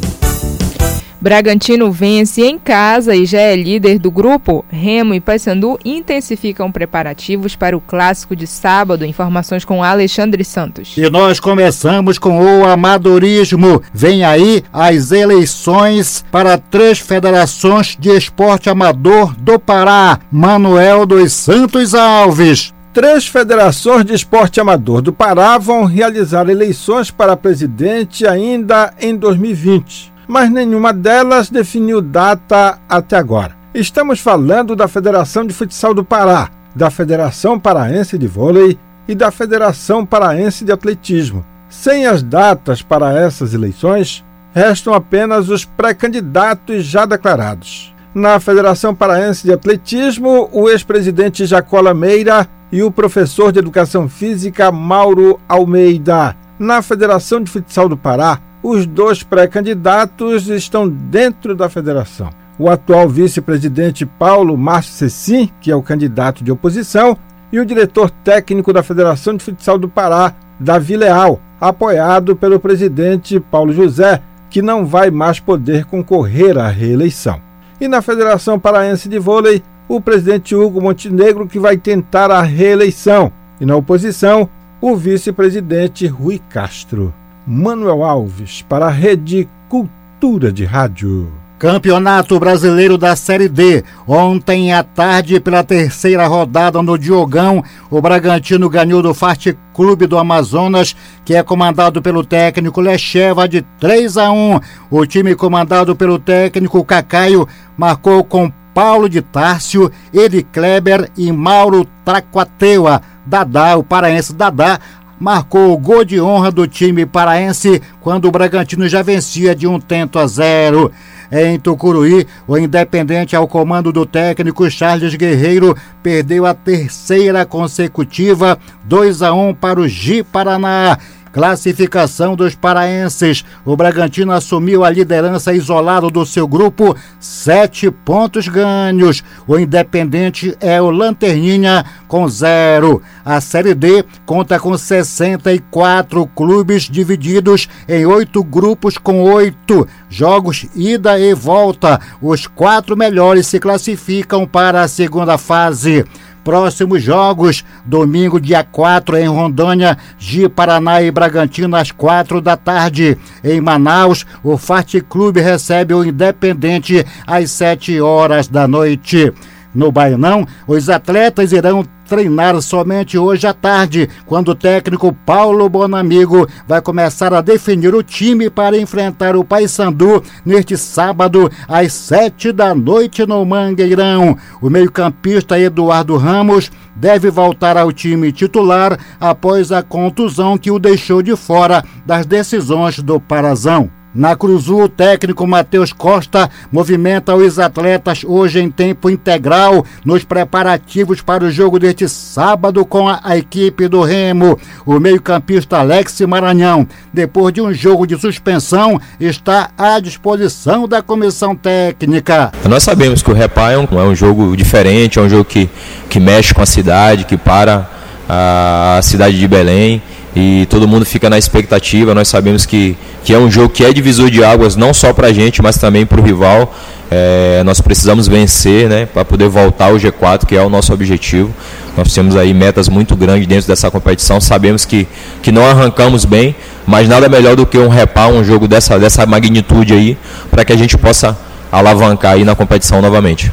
Bragantino 1.20 1.92
vence 1.92 2.42
em 2.42 2.58
casa 2.58 3.14
e 3.14 3.26
já 3.26 3.42
é 3.42 3.56
líder 3.56 4.00
do 4.00 4.10
grupo. 4.10 4.64
Remo 4.72 5.14
e 5.14 5.20
Paysandu 5.20 5.78
intensificam 5.84 6.72
preparativos 6.72 7.54
para 7.54 7.76
o 7.76 7.82
clássico 7.82 8.38
de 8.38 8.48
sábado. 8.48 9.06
Informações 9.06 9.66
com 9.66 9.84
Alexandre 9.84 10.46
Santos. 10.46 10.96
E 10.98 11.10
nós 11.10 11.40
começamos 11.40 12.18
com 12.18 12.40
o 12.40 12.66
amadorismo. 12.66 13.84
Vem 13.94 14.24
aí 14.24 14.64
as 14.72 15.12
eleições 15.12 16.24
para 16.32 16.58
três 16.58 17.00
federações 17.00 17.98
de 18.00 18.10
esporte 18.10 18.70
amador 18.70 19.36
do 19.36 19.60
Pará. 19.60 20.20
Manuel 20.32 21.06
dos 21.06 21.34
Santos 21.34 21.94
Alves. 21.94 22.74
Três 22.94 23.26
federações 23.26 24.04
de 24.04 24.14
esporte 24.14 24.60
amador 24.60 25.02
do 25.02 25.14
Pará 25.14 25.58
vão 25.58 25.86
realizar 25.86 26.50
eleições 26.50 27.10
para 27.10 27.38
presidente 27.38 28.28
ainda 28.28 28.94
em 29.00 29.16
2020, 29.16 30.12
mas 30.28 30.52
nenhuma 30.52 30.92
delas 30.92 31.50
definiu 31.50 32.02
data 32.02 32.80
até 32.90 33.16
agora. 33.16 33.56
Estamos 33.74 34.20
falando 34.20 34.76
da 34.76 34.90
Federação 34.90 35.46
de 35.46 35.54
Futsal 35.54 35.94
do 35.94 36.04
Pará, 36.04 36.50
da 36.76 36.92
Federação 36.92 37.58
Paraense 37.58 38.18
de 38.18 38.28
Vôlei 38.28 38.78
e 39.08 39.16
da 39.16 39.32
Federação 39.32 40.06
Paraense 40.06 40.66
de 40.66 40.74
Atletismo. 40.74 41.46
Sem 41.70 42.06
as 42.06 42.22
datas 42.22 42.82
para 42.82 43.18
essas 43.18 43.54
eleições, 43.54 44.22
restam 44.54 44.94
apenas 44.94 45.48
os 45.48 45.64
pré-candidatos 45.64 46.84
já 46.84 47.06
declarados. 47.06 47.96
Na 48.14 48.38
Federação 48.42 48.94
Paraense 48.94 49.48
de 49.48 49.54
Atletismo, 49.54 50.50
o 50.52 50.70
ex-presidente 50.70 51.46
Jacola 51.46 51.94
Meira 51.94 52.50
e 52.72 52.82
o 52.82 52.92
professor 52.92 53.52
de 53.52 53.60
Educação 53.60 54.08
Física 54.08 54.72
Mauro 54.72 55.40
Almeida. 55.48 56.36
Na 56.58 56.82
Federação 56.82 57.42
de 57.42 57.52
Futsal 57.52 57.90
do 57.90 57.98
Pará, 57.98 58.40
os 58.64 58.86
dois 58.86 59.24
pré-candidatos 59.24 60.48
estão 60.48 60.88
dentro 60.88 61.56
da 61.56 61.68
federação. 61.68 62.30
O 62.58 62.70
atual 62.70 63.10
vice-presidente 63.10 64.06
Paulo 64.06 64.56
Márcio 64.56 64.94
Cecim, 64.94 65.50
que 65.60 65.72
é 65.72 65.76
o 65.76 65.82
candidato 65.82 66.44
de 66.44 66.52
oposição, 66.52 67.18
e 67.52 67.60
o 67.60 67.66
diretor 67.66 68.10
técnico 68.10 68.72
da 68.72 68.84
Federação 68.84 69.36
de 69.36 69.44
Futsal 69.44 69.78
do 69.78 69.90
Pará, 69.90 70.34
Davi 70.60 70.96
Leal, 70.96 71.42
apoiado 71.60 72.36
pelo 72.36 72.60
presidente 72.60 73.40
Paulo 73.40 73.74
José, 73.74 74.22
que 74.50 74.62
não 74.62 74.86
vai 74.86 75.10
mais 75.10 75.40
poder 75.40 75.86
concorrer 75.86 76.58
à 76.58 76.68
reeleição. 76.68 77.42
E 77.80 77.88
na 77.88 78.02
Federação 78.02 78.60
Paraense 78.60 79.10
de 79.10 79.18
Vôlei, 79.18 79.64
o 79.96 80.00
presidente 80.00 80.56
Hugo 80.56 80.80
Montenegro, 80.80 81.46
que 81.46 81.60
vai 81.60 81.76
tentar 81.76 82.32
a 82.32 82.42
reeleição, 82.42 83.30
e 83.60 83.66
na 83.66 83.76
oposição, 83.76 84.48
o 84.80 84.96
vice-presidente 84.96 86.08
Rui 86.08 86.42
Castro. 86.50 87.14
Manuel 87.46 88.02
Alves, 88.02 88.62
para 88.62 88.86
a 88.86 88.90
Rede 88.90 89.50
Cultura 89.68 90.50
de 90.50 90.64
Rádio. 90.64 91.30
Campeonato 91.60 92.40
Brasileiro 92.40 92.98
da 92.98 93.18
Série 93.18 93.50
D. 93.50 93.84
Ontem 94.08 94.72
à 94.72 94.82
tarde, 94.82 95.42
pela 95.42 95.62
terceira 95.62 96.26
rodada 96.26 96.82
no 96.82 96.98
Diogão, 96.98 97.62
o 97.90 98.02
Bragantino 98.02 98.70
ganhou 98.70 99.02
do 99.02 99.14
Fast 99.14 99.58
Clube 99.74 100.08
do 100.08 100.18
Amazonas, 100.18 100.96
que 101.26 101.36
é 101.36 101.44
comandado 101.44 102.02
pelo 102.02 102.24
técnico 102.24 102.80
Lecheva 102.80 103.46
de 103.46 103.62
3 103.78 104.18
a 104.18 104.32
1. 104.32 104.60
O 104.90 105.06
time 105.06 105.36
comandado 105.36 105.98
pelo 105.98 106.18
técnico 106.18 106.84
Cacaio 106.86 107.46
marcou 107.78 108.24
com 108.24 108.52
Paulo 108.74 109.10
de 109.10 109.22
Tárcio, 109.22 109.92
Edi 110.14 110.44
Kleber 110.44 111.10
e 111.18 111.32
Mauro 111.32 111.86
Traquateua. 112.06 113.02
Dadá, 113.26 113.78
o 113.78 113.84
paraense 113.84 114.34
Dadá, 114.34 114.80
marcou 115.20 115.72
o 115.72 115.78
gol 115.78 116.04
de 116.04 116.20
honra 116.20 116.52
do 116.52 116.68
time 116.68 117.06
paraense 117.06 117.80
quando 118.02 118.28
o 118.28 118.32
Bragantino 118.32 118.90
já 118.90 119.04
vencia 119.04 119.54
de 119.54 119.68
um 119.68 119.80
tento 119.80 120.18
a 120.18 120.26
zero. 120.26 120.92
Em 121.32 121.60
Tucuruí, 121.60 122.28
o 122.48 122.58
Independente 122.58 123.36
ao 123.36 123.48
comando 123.48 123.92
do 123.94 124.06
técnico 124.06 124.70
Charles 124.70 125.16
Guerreiro 125.16 125.78
perdeu 126.02 126.46
a 126.46 126.54
terceira 126.54 127.46
consecutiva, 127.46 128.58
2 128.84 129.22
a 129.22 129.32
1 129.32 129.54
para 129.54 129.80
o 129.80 129.88
Gi 129.88 130.24
Paraná. 130.24 130.98
Classificação 131.32 132.36
dos 132.36 132.56
paraenses. 132.56 133.46
O 133.64 133.76
Bragantino 133.76 134.32
assumiu 134.32 134.84
a 134.84 134.90
liderança 134.90 135.54
isolado 135.54 136.10
do 136.10 136.26
seu 136.26 136.48
grupo, 136.48 136.96
sete 137.20 137.90
pontos 137.90 138.48
ganhos. 138.48 139.24
O 139.48 139.58
Independente 139.58 140.56
é 140.60 140.82
o 140.82 140.90
Lanterninha 140.90 141.86
com 142.08 142.28
zero. 142.28 143.02
A 143.24 143.40
Série 143.40 143.74
D 143.74 144.04
conta 144.26 144.60
com 144.60 144.78
64 144.78 146.28
clubes 146.28 146.84
divididos 146.84 147.70
em 147.88 148.06
oito 148.06 148.44
grupos 148.44 148.98
com 148.98 149.24
oito 149.24 149.88
jogos 150.10 150.68
ida 150.76 151.18
e 151.20 151.34
volta. 151.34 152.00
Os 152.22 152.46
quatro 152.48 152.98
melhores 152.98 153.48
se 153.48 153.60
classificam 153.60 154.46
para 154.46 154.82
a 154.82 154.88
segunda 154.88 155.38
fase. 155.38 156.06
Próximos 156.44 157.04
jogos, 157.04 157.64
domingo, 157.86 158.40
dia 158.40 158.64
4, 158.64 159.18
em 159.18 159.28
Rondônia, 159.28 159.98
Gi 160.18 160.50
Paraná 160.50 161.02
e 161.02 161.12
Bragantino, 161.12 161.76
às 161.76 161.92
4 161.92 162.42
da 162.42 162.58
tarde. 162.58 163.18
Em 163.44 163.62
Manaus, 163.62 164.26
o 164.44 164.58
Fart 164.58 164.96
Clube 165.08 165.40
recebe 165.40 165.94
o 165.94 166.04
Independente 166.04 167.06
às 167.28 167.52
7 167.52 168.02
horas 168.02 168.48
da 168.48 168.68
noite. 168.68 169.32
No 169.74 169.92
Baianão, 169.92 170.46
os 170.68 170.90
atletas 170.90 171.52
irão 171.52 171.86
treinar 172.08 172.62
somente 172.62 173.18
hoje 173.18 173.48
à 173.48 173.54
tarde, 173.54 174.10
quando 174.26 174.50
o 174.50 174.56
técnico 174.56 175.14
Paulo 175.26 175.70
Bonamigo 175.70 176.46
vai 176.68 176.82
começar 176.82 177.34
a 177.34 177.40
definir 177.40 177.96
o 177.96 178.04
time 178.04 178.50
para 178.50 178.78
enfrentar 178.78 179.34
o 179.34 179.46
Paysandu 179.46 180.22
neste 180.46 180.76
sábado 180.76 181.50
às 181.70 181.94
sete 181.94 182.52
da 182.52 182.76
noite 182.76 183.26
no 183.26 183.46
Mangueirão. 183.46 184.38
O 184.62 184.70
meio-campista 184.70 185.58
Eduardo 185.58 186.18
Ramos 186.18 186.70
deve 186.98 187.30
voltar 187.32 187.78
ao 187.78 187.94
time 187.94 188.32
titular 188.34 189.00
após 189.18 189.72
a 189.72 189.82
contusão 189.82 190.58
que 190.58 190.70
o 190.70 190.78
deixou 190.78 191.22
de 191.22 191.36
fora 191.38 191.82
das 192.06 192.26
decisões 192.26 193.00
do 193.00 193.22
Parazão. 193.22 194.01
Na 194.14 194.36
Cruzul, 194.36 194.84
o 194.84 194.90
técnico 194.90 195.48
Matheus 195.48 195.94
Costa 195.94 196.50
movimenta 196.70 197.34
os 197.34 197.58
atletas 197.58 198.24
hoje 198.26 198.60
em 198.60 198.70
tempo 198.70 199.10
integral 199.10 199.86
nos 200.04 200.26
preparativos 200.26 201.22
para 201.22 201.46
o 201.46 201.52
jogo 201.52 201.80
deste 201.80 202.10
sábado 202.10 202.86
com 202.86 203.08
a, 203.08 203.22
a 203.24 203.38
equipe 203.38 203.88
do 203.88 204.02
Remo. 204.02 204.60
O 204.86 205.00
meio-campista 205.00 205.78
Alex 205.78 206.20
Maranhão, 206.22 206.86
depois 207.14 207.54
de 207.54 207.62
um 207.62 207.74
jogo 207.74 208.06
de 208.06 208.20
suspensão, 208.20 209.00
está 209.18 209.72
à 209.78 209.98
disposição 210.00 210.90
da 210.90 211.02
comissão 211.02 211.56
técnica. 211.56 212.52
Nós 212.68 212.84
sabemos 212.84 213.24
que 213.24 213.32
o 213.32 213.34
Repá 213.34 213.72
é 213.72 213.78
um, 213.78 213.88
é 213.92 214.04
um 214.04 214.16
jogo 214.16 214.58
diferente, 214.58 215.20
é 215.20 215.22
um 215.22 215.30
jogo 215.30 215.46
que, 215.46 215.70
que 216.10 216.20
mexe 216.20 216.54
com 216.54 216.62
a 216.62 216.66
cidade, 216.66 217.24
que 217.24 217.38
para 217.38 217.90
a 218.28 219.00
cidade 219.02 219.40
de 219.40 219.48
Belém 219.48 220.02
e 220.36 220.66
todo 220.70 220.88
mundo 220.88 221.06
fica 221.06 221.30
na 221.30 221.38
expectativa. 221.38 222.16
Nós 222.16 222.28
sabemos 222.28 222.66
que, 222.66 222.98
que 223.24 223.34
é 223.34 223.38
um 223.38 223.50
jogo 223.50 223.70
que 223.70 223.84
é 223.84 223.92
divisor 223.92 224.30
de 224.30 224.44
águas 224.44 224.76
não 224.76 224.94
só 224.94 225.14
para 225.14 225.28
a 225.28 225.34
gente, 225.34 225.62
mas 225.62 225.78
também 225.78 226.06
para 226.06 226.20
o 226.20 226.24
rival. 226.24 226.74
É, 227.14 227.62
nós 227.66 227.82
precisamos 227.82 228.28
vencer 228.28 228.88
né, 228.88 229.06
para 229.06 229.26
poder 229.26 229.50
voltar 229.50 229.88
ao 229.88 229.96
G4, 229.96 230.46
que 230.46 230.56
é 230.56 230.62
o 230.62 230.70
nosso 230.70 230.94
objetivo. 230.94 231.54
Nós 231.98 232.14
temos 232.14 232.38
aí 232.38 232.54
metas 232.54 232.88
muito 232.88 233.16
grandes 233.18 233.46
dentro 233.46 233.68
dessa 233.68 233.92
competição. 233.92 234.40
Sabemos 234.40 234.86
que, 234.86 235.06
que 235.42 235.52
não 235.52 235.66
arrancamos 235.66 236.24
bem, 236.24 236.56
mas 236.88 237.10
nada 237.10 237.28
melhor 237.28 237.58
do 237.58 237.66
que 237.66 237.78
um 237.78 237.90
repar, 237.90 238.30
um 238.30 238.44
jogo 238.44 238.68
dessa, 238.68 238.98
dessa 238.98 239.26
magnitude 239.26 239.94
aí, 239.94 240.18
para 240.50 240.64
que 240.64 240.72
a 240.72 240.78
gente 240.78 240.98
possa 240.98 241.38
alavancar 241.70 242.34
aí 242.34 242.46
na 242.46 242.56
competição 242.56 243.02
novamente. 243.02 243.52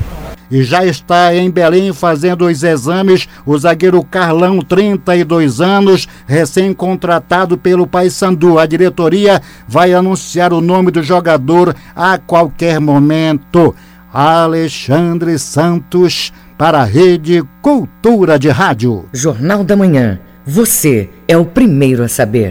E 0.51 0.63
já 0.63 0.85
está 0.85 1.35
em 1.35 1.51
Belém 1.51 1.93
fazendo 1.93 2.47
os 2.47 2.63
exames 2.63 3.29
o 3.45 3.57
zagueiro 3.59 4.03
Carlão, 4.03 4.61
32 4.61 5.61
anos, 5.61 6.09
recém-contratado 6.27 7.59
pelo 7.59 7.87
Paysandu. 7.87 8.59
A 8.59 8.67
diretoria 8.67 9.43
vai 9.67 9.93
anunciar 9.93 10.53
o 10.53 10.61
nome 10.61 10.91
do 10.91 11.03
jogador 11.03 11.75
a 11.95 12.19
qualquer 12.19 12.81
momento. 12.81 13.75
Alexandre 14.13 15.39
Santos 15.39 16.33
para 16.57 16.81
a 16.81 16.85
Rede 16.85 17.43
Cultura 17.61 18.39
de 18.39 18.49
Rádio. 18.49 19.05
Jornal 19.13 19.63
da 19.63 19.77
Manhã. 19.77 20.19
Você 20.47 21.11
é 21.29 21.37
o 21.37 21.45
primeiro 21.45 22.03
a 22.03 22.09
saber. 22.09 22.51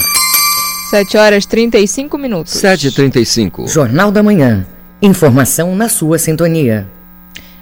7 0.91 1.17
horas 1.17 1.45
35 1.45 2.17
minutos. 2.17 2.53
7h35. 2.53 3.67
Jornal 3.67 4.11
da 4.11 4.23
Manhã. 4.23 4.65
Informação 5.01 5.75
na 5.75 5.89
sua 5.89 6.17
sintonia. 6.17 6.87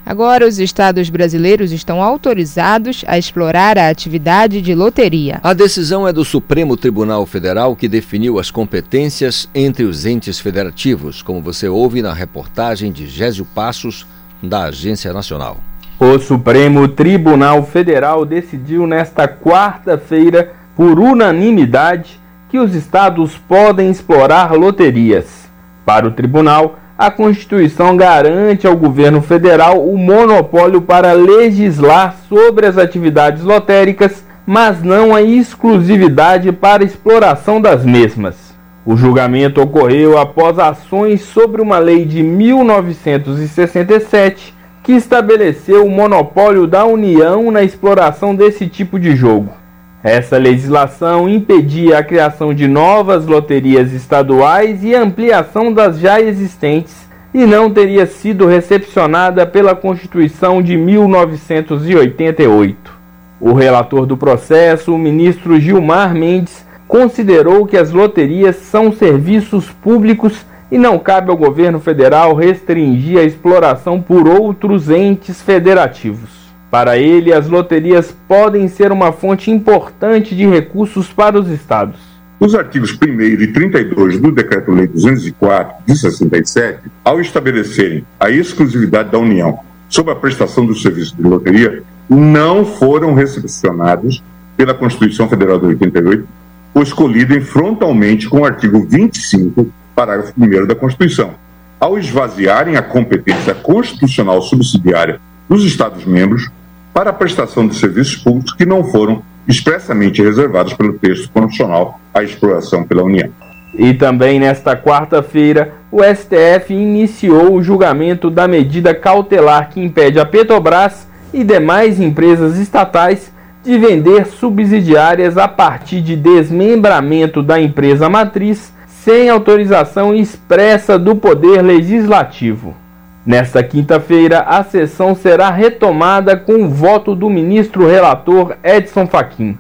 Agora, 0.06 0.48
os 0.48 0.60
estados 0.60 1.10
brasileiros 1.10 1.72
estão 1.72 2.00
autorizados 2.00 3.04
a 3.08 3.18
explorar 3.18 3.76
a 3.76 3.90
atividade 3.90 4.62
de 4.62 4.76
loteria. 4.76 5.40
A 5.42 5.52
decisão 5.52 6.08
é 6.08 6.14
do 6.14 6.24
Supremo 6.24 6.78
Tribunal 6.78 7.26
Federal 7.26 7.76
que 7.76 7.88
definiu 7.88 8.38
as 8.38 8.52
competências 8.52 9.50
entre 9.56 9.84
os 9.84 10.06
entes 10.06 10.40
federativos, 10.40 11.24
como 11.24 11.42
você 11.42 11.68
ouve 11.68 12.04
na 12.04 12.14
reportagem 12.14 12.92
de 12.92 13.08
Gésio 13.08 13.46
Passos, 13.46 14.06
da 14.44 14.66
Agência 14.66 15.12
Nacional. 15.12 15.58
O 16.00 16.20
Supremo 16.20 16.88
Tribunal 16.88 17.66
Federal 17.66 18.26
decidiu 18.26 18.86
nesta 18.86 19.28
quarta-feira, 19.28 20.54
por 20.76 21.00
unanimidade, 21.00 22.20
que 22.50 22.60
os 22.60 22.76
estados 22.76 23.38
podem 23.38 23.90
explorar 23.90 24.54
loterias. 24.54 25.50
Para 25.84 26.08
o 26.08 26.12
tribunal, 26.12 26.78
a 26.98 27.12
Constituição 27.12 27.98
garante 27.98 28.66
ao 28.66 28.78
governo 28.78 29.22
federal 29.22 29.86
o 29.86 29.98
monopólio 29.98 30.82
para 30.82 31.12
legislar 31.12 32.16
sobre 32.30 32.66
as 32.66 32.78
atividades 32.78 33.44
lotéricas, 33.44 34.24
mas 34.46 34.82
não 34.82 35.14
a 35.14 35.22
exclusividade 35.22 36.54
para 36.54 36.86
exploração 36.86 37.60
das 37.60 37.84
mesmas. 37.84 38.56
O 38.86 38.96
julgamento 38.96 39.62
ocorreu 39.62 40.18
após 40.18 40.58
ações 40.58 41.20
sobre 41.22 41.62
uma 41.62 41.80
lei 41.80 42.06
de 42.06 42.24
1967 42.24 44.56
que 44.82 44.94
estabeleceu 44.94 45.86
o 45.86 45.92
monopólio 45.92 46.66
da 46.66 46.86
União 46.86 47.52
na 47.52 47.62
exploração 47.64 48.34
desse 48.36 48.68
tipo 48.68 48.98
de 49.00 49.16
jogo. 49.16 49.65
Essa 50.06 50.38
legislação 50.38 51.28
impedia 51.28 51.98
a 51.98 52.04
criação 52.04 52.54
de 52.54 52.68
novas 52.68 53.26
loterias 53.26 53.92
estaduais 53.92 54.84
e 54.84 54.94
ampliação 54.94 55.74
das 55.74 55.98
já 55.98 56.22
existentes 56.22 57.10
e 57.34 57.44
não 57.44 57.72
teria 57.72 58.06
sido 58.06 58.46
recepcionada 58.46 59.48
pela 59.48 59.74
Constituição 59.74 60.62
de 60.62 60.78
1988. 60.78 62.94
O 63.42 63.54
relator 63.54 64.06
do 64.06 64.16
processo, 64.16 64.94
o 64.94 65.00
ministro 65.00 65.60
Gilmar 65.60 66.14
Mendes, 66.14 66.64
considerou 66.88 67.66
que 67.66 67.76
as 67.76 67.92
loterias 67.92 68.58
são 68.58 68.92
serviços 68.92 69.72
públicos 69.72 70.46
e 70.72 70.78
não 70.78 71.00
cabe 71.00 71.32
ao 71.32 71.36
governo 71.36 71.80
federal 71.80 72.36
restringir 72.36 73.18
a 73.18 73.24
exploração 73.24 74.00
por 74.00 74.28
outros 74.28 74.92
entes 74.92 75.42
federativos. 75.42 76.45
Para 76.76 76.98
ele, 76.98 77.32
as 77.32 77.48
loterias 77.48 78.14
podem 78.28 78.68
ser 78.68 78.92
uma 78.92 79.14
fonte 79.14 79.50
importante 79.50 80.36
de 80.36 80.46
recursos 80.46 81.08
para 81.08 81.40
os 81.40 81.48
estados. 81.48 81.96
Os 82.38 82.54
artigos 82.54 83.00
1 83.02 83.22
e 83.22 83.48
32 83.48 84.20
do 84.20 84.30
Decreto-Lei 84.30 84.86
204 84.86 85.74
de 85.88 85.98
67, 85.98 86.92
ao 87.02 87.22
estabelecerem 87.22 88.06
a 88.20 88.30
exclusividade 88.30 89.10
da 89.10 89.18
União 89.18 89.58
sobre 89.88 90.12
a 90.12 90.18
prestação 90.18 90.66
do 90.66 90.76
serviço 90.76 91.16
de 91.16 91.24
loteria, 91.24 91.82
não 92.10 92.66
foram 92.66 93.14
recepcionados 93.14 94.22
pela 94.58 94.74
Constituição 94.74 95.30
Federal 95.30 95.58
de 95.58 95.68
88 95.68 96.28
pois 96.74 96.92
colidem 96.92 97.40
frontalmente 97.40 98.28
com 98.28 98.42
o 98.42 98.46
artigo 98.46 98.86
25, 98.86 99.72
parágrafo 99.96 100.34
1 100.38 100.68
da 100.68 100.76
Constituição, 100.76 101.36
ao 101.80 101.98
esvaziarem 101.98 102.76
a 102.76 102.82
competência 102.82 103.56
constitucional 103.56 104.42
subsidiária 104.42 105.22
dos 105.48 105.64
Estados-membros 105.64 106.50
para 106.96 107.10
a 107.10 107.14
prestação 107.14 107.68
de 107.68 107.76
serviços 107.76 108.16
públicos 108.16 108.54
que 108.54 108.66
não 108.66 108.82
foram 108.82 109.22
expressamente 109.46 110.24
reservados 110.24 110.74
pelo 110.76 110.94
texto 110.94 111.30
constitucional 111.30 112.00
à 112.14 112.24
exploração 112.24 112.86
pela 112.86 113.04
União. 113.04 113.30
E 113.74 113.94
também 113.94 114.40
nesta 114.40 114.78
quarta-feira, 114.78 115.74
o 115.92 116.02
STF 116.02 116.74
iniciou 116.74 117.54
o 117.54 117.62
julgamento 117.62 118.30
da 118.30 118.48
medida 118.48 118.96
cautelar 118.96 119.72
que 119.72 119.82
impede 119.82 120.22
a 120.22 120.26
Petrobras 120.26 121.06
e 121.34 121.44
demais 121.44 122.00
empresas 122.00 122.58
estatais 122.58 123.30
de 123.62 123.78
vender 123.78 124.28
subsidiárias 124.28 125.38
a 125.38 125.50
partir 125.50 126.00
de 126.00 126.16
desmembramento 126.16 127.44
da 127.44 127.60
empresa 127.60 128.08
matriz 128.08 128.74
sem 128.88 129.30
autorização 129.30 130.16
expressa 130.16 130.98
do 130.98 131.14
Poder 131.14 131.62
Legislativo. 131.62 132.85
Nesta 133.26 133.64
quinta-feira, 133.64 134.42
a 134.42 134.64
sessão 134.64 135.16
será 135.16 135.50
retomada 135.50 136.38
com 136.38 136.66
o 136.66 136.70
voto 136.70 137.16
do 137.16 137.28
ministro 137.28 137.88
relator 137.88 138.56
Edson 138.64 139.08
Fachin. 139.08 139.58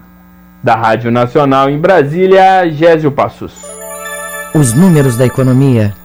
Da 0.61 0.75
Rádio 0.75 1.09
Nacional 1.09 1.67
em 1.67 1.79
Brasília, 1.79 2.69
Gésio 2.69 3.11
Passos. 3.11 3.65
Os 4.53 4.73
números 4.73 5.17
da 5.17 5.25
economia. 5.25 5.95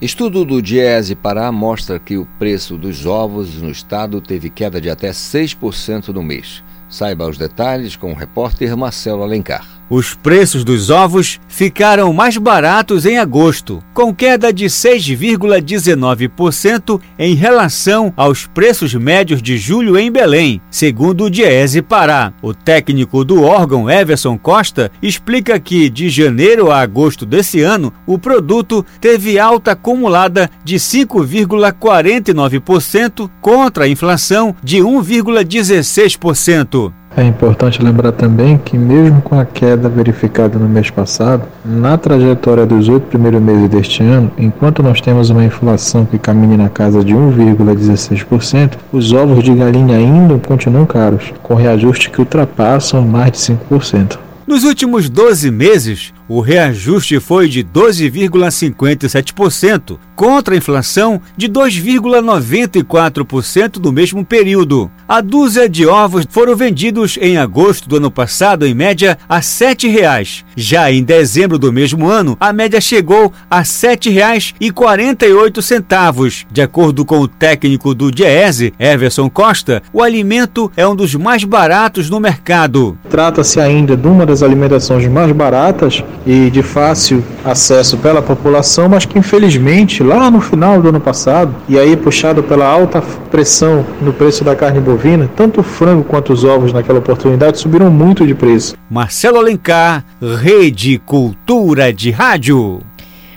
Estudo 0.00 0.42
do 0.42 0.62
Diese 0.62 1.14
Pará 1.14 1.52
mostra 1.52 1.98
que 1.98 2.16
o 2.16 2.26
preço 2.38 2.78
dos 2.78 3.04
ovos 3.04 3.60
no 3.60 3.70
estado 3.70 4.18
teve 4.18 4.48
queda 4.48 4.80
de 4.80 4.88
até 4.88 5.10
6% 5.10 6.08
no 6.08 6.22
mês. 6.22 6.64
Saiba 6.88 7.28
os 7.28 7.36
detalhes 7.36 7.94
com 7.94 8.10
o 8.10 8.16
repórter 8.16 8.74
Marcelo 8.74 9.22
Alencar. 9.22 9.66
Os 9.94 10.14
preços 10.14 10.64
dos 10.64 10.88
ovos 10.88 11.38
ficaram 11.46 12.14
mais 12.14 12.38
baratos 12.38 13.04
em 13.04 13.18
agosto, 13.18 13.84
com 13.92 14.14
queda 14.14 14.50
de 14.50 14.64
6,19% 14.64 16.98
em 17.18 17.34
relação 17.34 18.10
aos 18.16 18.46
preços 18.46 18.94
médios 18.94 19.42
de 19.42 19.58
julho 19.58 19.98
em 19.98 20.10
Belém, 20.10 20.62
segundo 20.70 21.24
o 21.24 21.30
Diese 21.30 21.82
Pará. 21.82 22.32
O 22.40 22.54
técnico 22.54 23.22
do 23.22 23.42
órgão, 23.42 23.90
Everson 23.90 24.38
Costa, 24.38 24.90
explica 25.02 25.60
que 25.60 25.90
de 25.90 26.08
janeiro 26.08 26.70
a 26.70 26.80
agosto 26.80 27.26
desse 27.26 27.60
ano, 27.60 27.92
o 28.06 28.18
produto 28.18 28.82
teve 28.98 29.38
alta 29.38 29.72
acumulada 29.72 30.48
de 30.64 30.76
5,49% 30.76 33.28
contra 33.42 33.84
a 33.84 33.88
inflação 33.88 34.56
de 34.64 34.78
1,16%. 34.78 36.94
É 37.14 37.22
importante 37.22 37.82
lembrar 37.82 38.12
também 38.12 38.56
que, 38.56 38.78
mesmo 38.78 39.20
com 39.20 39.38
a 39.38 39.44
queda 39.44 39.88
verificada 39.88 40.58
no 40.58 40.66
mês 40.66 40.88
passado, 40.90 41.42
na 41.62 41.98
trajetória 41.98 42.64
dos 42.64 42.88
oito 42.88 43.06
primeiros 43.06 43.40
meses 43.40 43.68
deste 43.68 44.02
ano, 44.02 44.30
enquanto 44.38 44.82
nós 44.82 45.00
temos 45.00 45.28
uma 45.28 45.44
inflação 45.44 46.06
que 46.06 46.18
caminha 46.18 46.56
na 46.56 46.70
casa 46.70 47.04
de 47.04 47.14
1,16%, 47.14 48.78
os 48.90 49.12
ovos 49.12 49.44
de 49.44 49.54
galinha 49.54 49.96
ainda 49.96 50.38
continuam 50.38 50.86
caros, 50.86 51.34
com 51.42 51.54
reajustes 51.54 52.06
que 52.06 52.20
ultrapassam 52.20 53.02
mais 53.02 53.32
de 53.32 53.38
5%. 53.38 54.18
Nos 54.46 54.64
últimos 54.64 55.08
12 55.08 55.50
meses, 55.50 56.12
o 56.32 56.40
reajuste 56.40 57.20
foi 57.20 57.46
de 57.46 57.62
12,57%, 57.62 59.98
contra 60.16 60.54
a 60.54 60.56
inflação 60.56 61.20
de 61.36 61.46
2,94% 61.48 63.76
no 63.76 63.92
mesmo 63.92 64.24
período. 64.24 64.90
A 65.06 65.20
dúzia 65.20 65.68
de 65.68 65.86
ovos 65.86 66.24
foram 66.30 66.56
vendidos 66.56 67.18
em 67.20 67.36
agosto 67.36 67.86
do 67.88 67.96
ano 67.96 68.10
passado, 68.10 68.64
em 68.64 68.72
média, 68.72 69.18
a 69.28 69.36
R$ 69.36 69.42
7,00. 69.42 70.44
Já 70.56 70.90
em 70.90 71.02
dezembro 71.02 71.58
do 71.58 71.70
mesmo 71.72 72.08
ano, 72.08 72.34
a 72.40 72.50
média 72.52 72.80
chegou 72.80 73.32
a 73.50 73.58
R$ 73.58 73.64
7,48. 73.64 76.46
De 76.50 76.62
acordo 76.62 77.04
com 77.04 77.20
o 77.20 77.28
técnico 77.28 77.94
do 77.94 78.10
Diese, 78.10 78.72
Everson 78.78 79.28
Costa, 79.28 79.82
o 79.92 80.02
alimento 80.02 80.72
é 80.76 80.86
um 80.86 80.96
dos 80.96 81.14
mais 81.14 81.44
baratos 81.44 82.08
no 82.08 82.18
mercado. 82.20 82.96
Trata-se 83.10 83.60
ainda 83.60 83.94
de 83.96 84.06
uma 84.06 84.24
das 84.24 84.42
alimentações 84.42 85.06
mais 85.08 85.30
baratas 85.32 86.02
e 86.26 86.50
de 86.50 86.62
fácil 86.62 87.22
acesso 87.44 87.98
pela 87.98 88.22
população, 88.22 88.88
mas 88.88 89.04
que 89.04 89.18
infelizmente 89.18 90.02
lá 90.02 90.30
no 90.30 90.40
final 90.40 90.80
do 90.80 90.88
ano 90.88 91.00
passado, 91.00 91.54
e 91.68 91.78
aí 91.78 91.96
puxado 91.96 92.42
pela 92.42 92.66
alta 92.66 93.02
pressão 93.30 93.84
no 94.00 94.12
preço 94.12 94.44
da 94.44 94.54
carne 94.54 94.80
bovina, 94.80 95.30
tanto 95.36 95.60
o 95.60 95.62
frango 95.62 96.04
quanto 96.04 96.32
os 96.32 96.44
ovos 96.44 96.72
naquela 96.72 96.98
oportunidade 96.98 97.58
subiram 97.58 97.90
muito 97.90 98.26
de 98.26 98.34
preço. 98.34 98.74
Marcelo 98.90 99.38
Alencar, 99.38 100.04
Rede 100.20 100.98
Cultura 100.98 101.92
de 101.92 102.10
Rádio. 102.10 102.80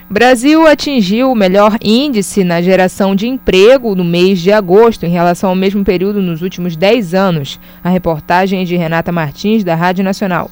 Brasil 0.08 0.64
atingiu 0.68 1.32
o 1.32 1.34
melhor 1.34 1.76
índice 1.82 2.44
na 2.44 2.62
geração 2.62 3.16
de 3.16 3.26
emprego 3.26 3.96
no 3.96 4.04
mês 4.04 4.38
de 4.38 4.52
agosto 4.52 5.04
em 5.04 5.10
relação 5.10 5.50
ao 5.50 5.56
mesmo 5.56 5.82
período 5.82 6.22
nos 6.22 6.42
últimos 6.42 6.76
10 6.76 7.12
anos. 7.12 7.58
A 7.82 7.88
reportagem 7.88 8.62
é 8.62 8.64
de 8.64 8.76
Renata 8.76 9.10
Martins, 9.10 9.64
da 9.64 9.74
Rádio 9.74 10.04
Nacional. 10.04 10.48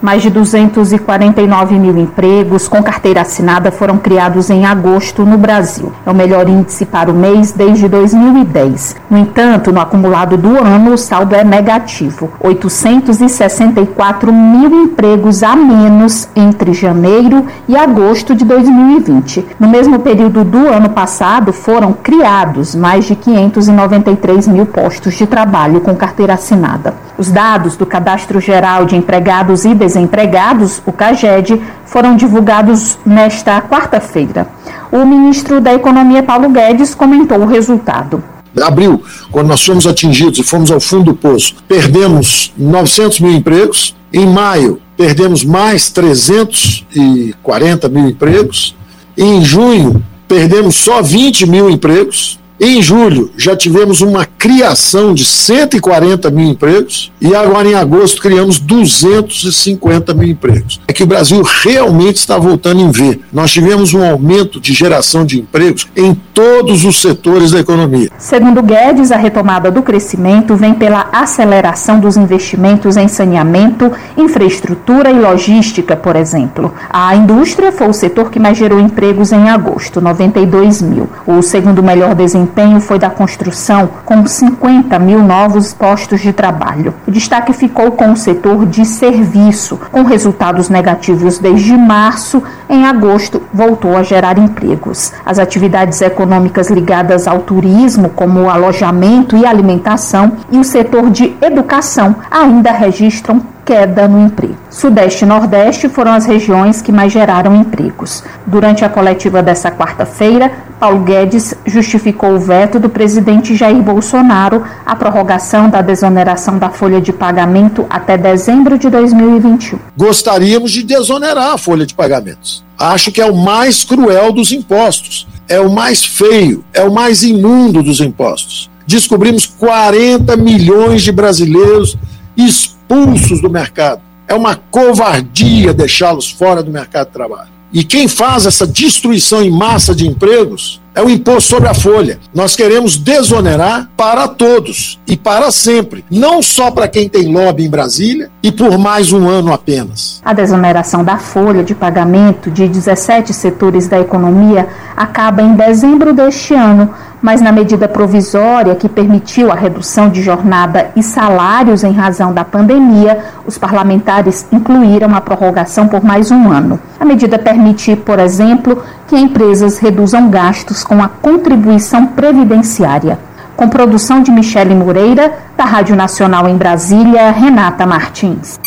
Mais 0.00 0.22
de 0.22 0.28
249 0.28 1.78
mil 1.78 1.96
empregos 1.96 2.68
com 2.68 2.82
carteira 2.82 3.22
assinada 3.22 3.72
foram 3.72 3.96
criados 3.96 4.50
em 4.50 4.66
agosto 4.66 5.24
no 5.24 5.38
Brasil. 5.38 5.90
É 6.04 6.10
o 6.10 6.14
melhor 6.14 6.48
índice 6.48 6.84
para 6.84 7.10
o 7.10 7.14
mês 7.14 7.52
desde 7.52 7.88
2010. 7.88 8.94
No 9.10 9.16
entanto, 9.18 9.72
no 9.72 9.80
acumulado 9.80 10.36
do 10.36 10.58
ano, 10.58 10.92
o 10.92 10.98
saldo 10.98 11.34
é 11.34 11.42
negativo: 11.42 12.30
864 12.40 14.32
mil 14.32 14.84
empregos 14.84 15.42
a 15.42 15.56
menos 15.56 16.28
entre 16.36 16.74
janeiro 16.74 17.46
e 17.66 17.76
agosto 17.76 18.34
de 18.34 18.44
2020. 18.44 19.46
No 19.58 19.68
mesmo 19.68 19.98
período 20.00 20.44
do 20.44 20.68
ano 20.68 20.90
passado, 20.90 21.52
foram 21.52 21.92
criados 21.92 22.74
mais 22.74 23.06
de 23.06 23.16
593 23.16 24.46
mil 24.48 24.66
postos 24.66 25.14
de 25.14 25.26
trabalho 25.26 25.80
com 25.80 25.94
carteira 25.96 26.34
assinada. 26.34 26.94
Os 27.18 27.30
dados 27.30 27.76
do 27.76 27.86
Cadastro 27.86 28.40
Geral 28.40 28.84
de 28.84 28.94
Empregados 28.94 29.64
e 29.64 29.74
desempregados, 29.86 30.82
o 30.84 30.92
CAGED, 30.92 31.60
foram 31.84 32.16
divulgados 32.16 32.98
nesta 33.06 33.60
quarta-feira. 33.62 34.48
O 34.90 35.04
ministro 35.04 35.60
da 35.60 35.72
Economia, 35.72 36.22
Paulo 36.22 36.48
Guedes, 36.50 36.94
comentou 36.94 37.38
o 37.38 37.46
resultado. 37.46 38.22
Abril, 38.60 39.02
quando 39.30 39.48
nós 39.48 39.64
fomos 39.64 39.86
atingidos 39.86 40.38
e 40.40 40.42
fomos 40.42 40.70
ao 40.72 40.80
fundo 40.80 41.04
do 41.04 41.14
poço, 41.14 41.54
perdemos 41.68 42.52
900 42.56 43.20
mil 43.20 43.32
empregos. 43.32 43.94
Em 44.12 44.26
maio, 44.26 44.80
perdemos 44.96 45.44
mais 45.44 45.90
340 45.90 47.88
mil 47.88 48.08
empregos. 48.08 48.74
Em 49.16 49.44
junho, 49.44 50.02
perdemos 50.26 50.74
só 50.74 51.00
20 51.02 51.46
mil 51.46 51.70
empregos. 51.70 52.40
Em 52.58 52.80
julho, 52.80 53.30
já 53.36 53.54
tivemos 53.54 54.00
uma 54.00 54.24
criação 54.24 55.12
de 55.12 55.26
140 55.26 56.30
mil 56.30 56.48
empregos 56.48 57.12
e 57.20 57.34
agora 57.34 57.68
em 57.68 57.74
agosto 57.74 58.22
criamos 58.22 58.58
250 58.58 60.14
mil 60.14 60.28
empregos. 60.28 60.80
É 60.88 60.92
que 60.92 61.02
o 61.02 61.06
Brasil 61.06 61.42
realmente 61.42 62.16
está 62.16 62.38
voltando 62.38 62.80
em 62.80 62.90
ver. 62.90 63.20
Nós 63.30 63.50
tivemos 63.50 63.92
um 63.92 64.02
aumento 64.02 64.58
de 64.58 64.72
geração 64.72 65.26
de 65.26 65.38
empregos 65.38 65.86
em 65.94 66.14
todos 66.32 66.86
os 66.86 67.02
setores 67.02 67.50
da 67.50 67.60
economia. 67.60 68.08
Segundo 68.16 68.62
Guedes, 68.62 69.12
a 69.12 69.18
retomada 69.18 69.70
do 69.70 69.82
crescimento 69.82 70.56
vem 70.56 70.72
pela 70.72 71.10
aceleração 71.12 72.00
dos 72.00 72.16
investimentos 72.16 72.96
em 72.96 73.06
saneamento, 73.06 73.92
infraestrutura 74.16 75.10
e 75.10 75.18
logística, 75.18 75.94
por 75.94 76.16
exemplo. 76.16 76.72
A 76.88 77.14
indústria 77.14 77.70
foi 77.70 77.88
o 77.88 77.92
setor 77.92 78.30
que 78.30 78.40
mais 78.40 78.56
gerou 78.56 78.80
empregos 78.80 79.30
em 79.30 79.50
agosto, 79.50 80.00
92 80.00 80.80
mil. 80.80 81.06
O 81.26 81.42
segundo 81.42 81.82
melhor 81.82 82.14
desempenho 82.14 82.45
desempenho 82.46 82.80
foi 82.80 82.98
da 82.98 83.10
construção, 83.10 83.88
com 84.04 84.24
50 84.24 84.98
mil 84.98 85.22
novos 85.22 85.74
postos 85.74 86.20
de 86.20 86.32
trabalho. 86.32 86.94
O 87.06 87.10
destaque 87.10 87.52
ficou 87.52 87.92
com 87.92 88.12
o 88.12 88.16
setor 88.16 88.64
de 88.66 88.84
serviço, 88.84 89.78
com 89.90 90.04
resultados 90.04 90.68
negativos 90.68 91.38
desde 91.38 91.76
março. 91.76 92.42
Em 92.68 92.86
agosto, 92.86 93.42
voltou 93.52 93.96
a 93.96 94.02
gerar 94.02 94.38
empregos. 94.38 95.12
As 95.24 95.38
atividades 95.38 96.00
econômicas 96.00 96.70
ligadas 96.70 97.26
ao 97.26 97.40
turismo, 97.40 98.10
como 98.10 98.42
o 98.42 98.50
alojamento 98.50 99.36
e 99.36 99.44
alimentação, 99.44 100.32
e 100.50 100.58
o 100.58 100.64
setor 100.64 101.10
de 101.10 101.36
educação 101.42 102.16
ainda 102.30 102.70
registram 102.70 103.42
queda 103.66 104.06
no 104.06 104.24
emprego. 104.24 104.54
Sudeste 104.70 105.24
e 105.24 105.26
Nordeste 105.26 105.88
foram 105.88 106.12
as 106.12 106.24
regiões 106.24 106.80
que 106.80 106.92
mais 106.92 107.12
geraram 107.12 107.52
empregos. 107.56 108.22
Durante 108.46 108.84
a 108.84 108.88
coletiva 108.88 109.42
dessa 109.42 109.72
quarta-feira, 109.72 110.52
Paulo 110.78 111.00
Guedes 111.00 111.54
justificou 111.64 112.34
o 112.34 112.38
veto 112.38 112.78
do 112.78 112.88
presidente 112.88 113.56
Jair 113.56 113.82
Bolsonaro 113.82 114.62
à 114.84 114.94
prorrogação 114.94 115.70
da 115.70 115.80
desoneração 115.80 116.58
da 116.58 116.68
folha 116.68 117.00
de 117.00 117.12
pagamento 117.12 117.86
até 117.88 118.18
dezembro 118.18 118.78
de 118.78 118.90
2021. 118.90 119.78
Gostaríamos 119.96 120.70
de 120.72 120.82
desonerar 120.82 121.54
a 121.54 121.58
folha 121.58 121.86
de 121.86 121.94
pagamentos. 121.94 122.62
Acho 122.78 123.10
que 123.10 123.22
é 123.22 123.26
o 123.26 123.34
mais 123.34 123.84
cruel 123.84 124.32
dos 124.32 124.52
impostos, 124.52 125.26
é 125.48 125.58
o 125.58 125.70
mais 125.70 126.04
feio, 126.04 126.62
é 126.74 126.82
o 126.82 126.92
mais 126.92 127.22
imundo 127.22 127.82
dos 127.82 128.00
impostos. 128.00 128.70
Descobrimos 128.86 129.46
40 129.46 130.36
milhões 130.36 131.02
de 131.02 131.10
brasileiros 131.10 131.96
expulsos 132.36 133.40
do 133.40 133.48
mercado. 133.48 134.02
É 134.28 134.34
uma 134.34 134.56
covardia 134.56 135.72
deixá-los 135.72 136.30
fora 136.30 136.62
do 136.62 136.70
mercado 136.70 137.06
de 137.06 137.12
trabalho. 137.12 137.55
E 137.72 137.84
quem 137.84 138.08
faz 138.08 138.46
essa 138.46 138.66
destruição 138.66 139.42
em 139.42 139.50
massa 139.50 139.94
de 139.94 140.06
empregos 140.06 140.80
é 140.96 141.02
o 141.02 141.10
imposto 141.10 141.50
sobre 141.50 141.68
a 141.68 141.74
folha. 141.74 142.18
Nós 142.34 142.56
queremos 142.56 142.96
desonerar 142.96 143.90
para 143.94 144.26
todos 144.26 144.98
e 145.06 145.14
para 145.14 145.50
sempre, 145.50 146.02
não 146.10 146.40
só 146.40 146.70
para 146.70 146.88
quem 146.88 147.06
tem 147.06 147.30
lobby 147.30 147.66
em 147.66 147.70
Brasília 147.70 148.30
e 148.42 148.50
por 148.50 148.78
mais 148.78 149.12
um 149.12 149.28
ano 149.28 149.52
apenas. 149.52 150.22
A 150.24 150.32
desoneração 150.32 151.04
da 151.04 151.18
folha 151.18 151.62
de 151.62 151.74
pagamento 151.74 152.50
de 152.50 152.66
17 152.66 153.34
setores 153.34 153.86
da 153.86 154.00
economia 154.00 154.68
acaba 154.96 155.42
em 155.42 155.54
dezembro 155.54 156.14
deste 156.14 156.54
ano, 156.54 156.88
mas 157.20 157.42
na 157.42 157.52
medida 157.52 157.86
provisória 157.86 158.74
que 158.74 158.88
permitiu 158.88 159.50
a 159.50 159.54
redução 159.54 160.08
de 160.08 160.22
jornada 160.22 160.90
e 160.96 161.02
salários 161.02 161.84
em 161.84 161.92
razão 161.92 162.32
da 162.32 162.44
pandemia, 162.44 163.18
os 163.46 163.58
parlamentares 163.58 164.46
incluíram 164.50 165.14
a 165.14 165.20
prorrogação 165.20 165.88
por 165.88 166.02
mais 166.02 166.30
um 166.30 166.50
ano. 166.50 166.80
A 166.98 167.04
medida 167.04 167.38
permite, 167.38 167.96
por 167.96 168.18
exemplo, 168.18 168.82
que 169.06 169.16
empresas 169.16 169.78
reduzam 169.78 170.30
gastos 170.30 170.82
com 170.82 171.02
a 171.02 171.08
contribuição 171.08 172.08
previdenciária. 172.08 173.18
Com 173.56 173.68
produção 173.68 174.22
de 174.22 174.30
Michele 174.30 174.74
Moreira, 174.74 175.32
da 175.56 175.64
Rádio 175.64 175.96
Nacional 175.96 176.48
em 176.48 176.56
Brasília, 176.56 177.30
Renata 177.30 177.86
Martins. 177.86 178.58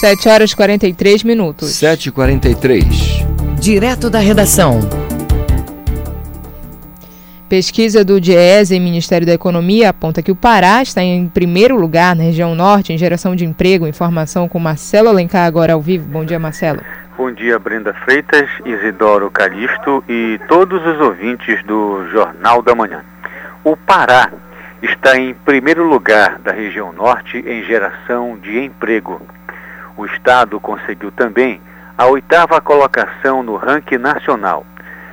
7 0.00 0.28
horas 0.28 0.50
e 0.50 0.56
43 0.56 1.22
minutos. 1.24 1.70
7 1.70 2.08
e 2.08 2.10
43 2.10 3.26
Direto 3.60 4.08
da 4.08 4.18
redação. 4.18 4.80
Pesquisa 7.50 8.04
do 8.04 8.20
DIESE 8.20 8.76
e 8.76 8.80
Ministério 8.80 9.26
da 9.26 9.34
Economia 9.34 9.90
aponta 9.90 10.22
que 10.22 10.30
o 10.30 10.36
Pará 10.36 10.80
está 10.80 11.02
em 11.02 11.28
primeiro 11.28 11.76
lugar 11.76 12.16
na 12.16 12.22
região 12.22 12.54
norte 12.54 12.92
em 12.92 12.98
geração 12.98 13.36
de 13.36 13.44
emprego. 13.44 13.86
Informação 13.86 14.48
com 14.48 14.58
Marcelo 14.58 15.08
Alencar 15.08 15.46
agora 15.46 15.72
ao 15.72 15.80
vivo. 15.80 16.08
Bom 16.08 16.24
dia, 16.24 16.38
Marcelo. 16.38 16.80
Bom 17.22 17.32
dia, 17.32 17.58
Brenda 17.58 17.92
Freitas, 17.92 18.48
Isidoro 18.64 19.30
Calixto 19.30 20.02
e 20.08 20.40
todos 20.48 20.82
os 20.86 20.98
ouvintes 21.02 21.62
do 21.64 22.08
Jornal 22.08 22.62
da 22.62 22.74
Manhã. 22.74 23.04
O 23.62 23.76
Pará 23.76 24.30
está 24.80 25.18
em 25.18 25.34
primeiro 25.34 25.86
lugar 25.86 26.38
da 26.38 26.50
região 26.50 26.94
norte 26.94 27.36
em 27.46 27.62
geração 27.64 28.38
de 28.38 28.64
emprego. 28.64 29.20
O 29.98 30.06
estado 30.06 30.58
conseguiu 30.58 31.10
também 31.10 31.60
a 31.98 32.06
oitava 32.06 32.58
colocação 32.58 33.42
no 33.42 33.54
ranking 33.56 33.98
nacional. 33.98 34.64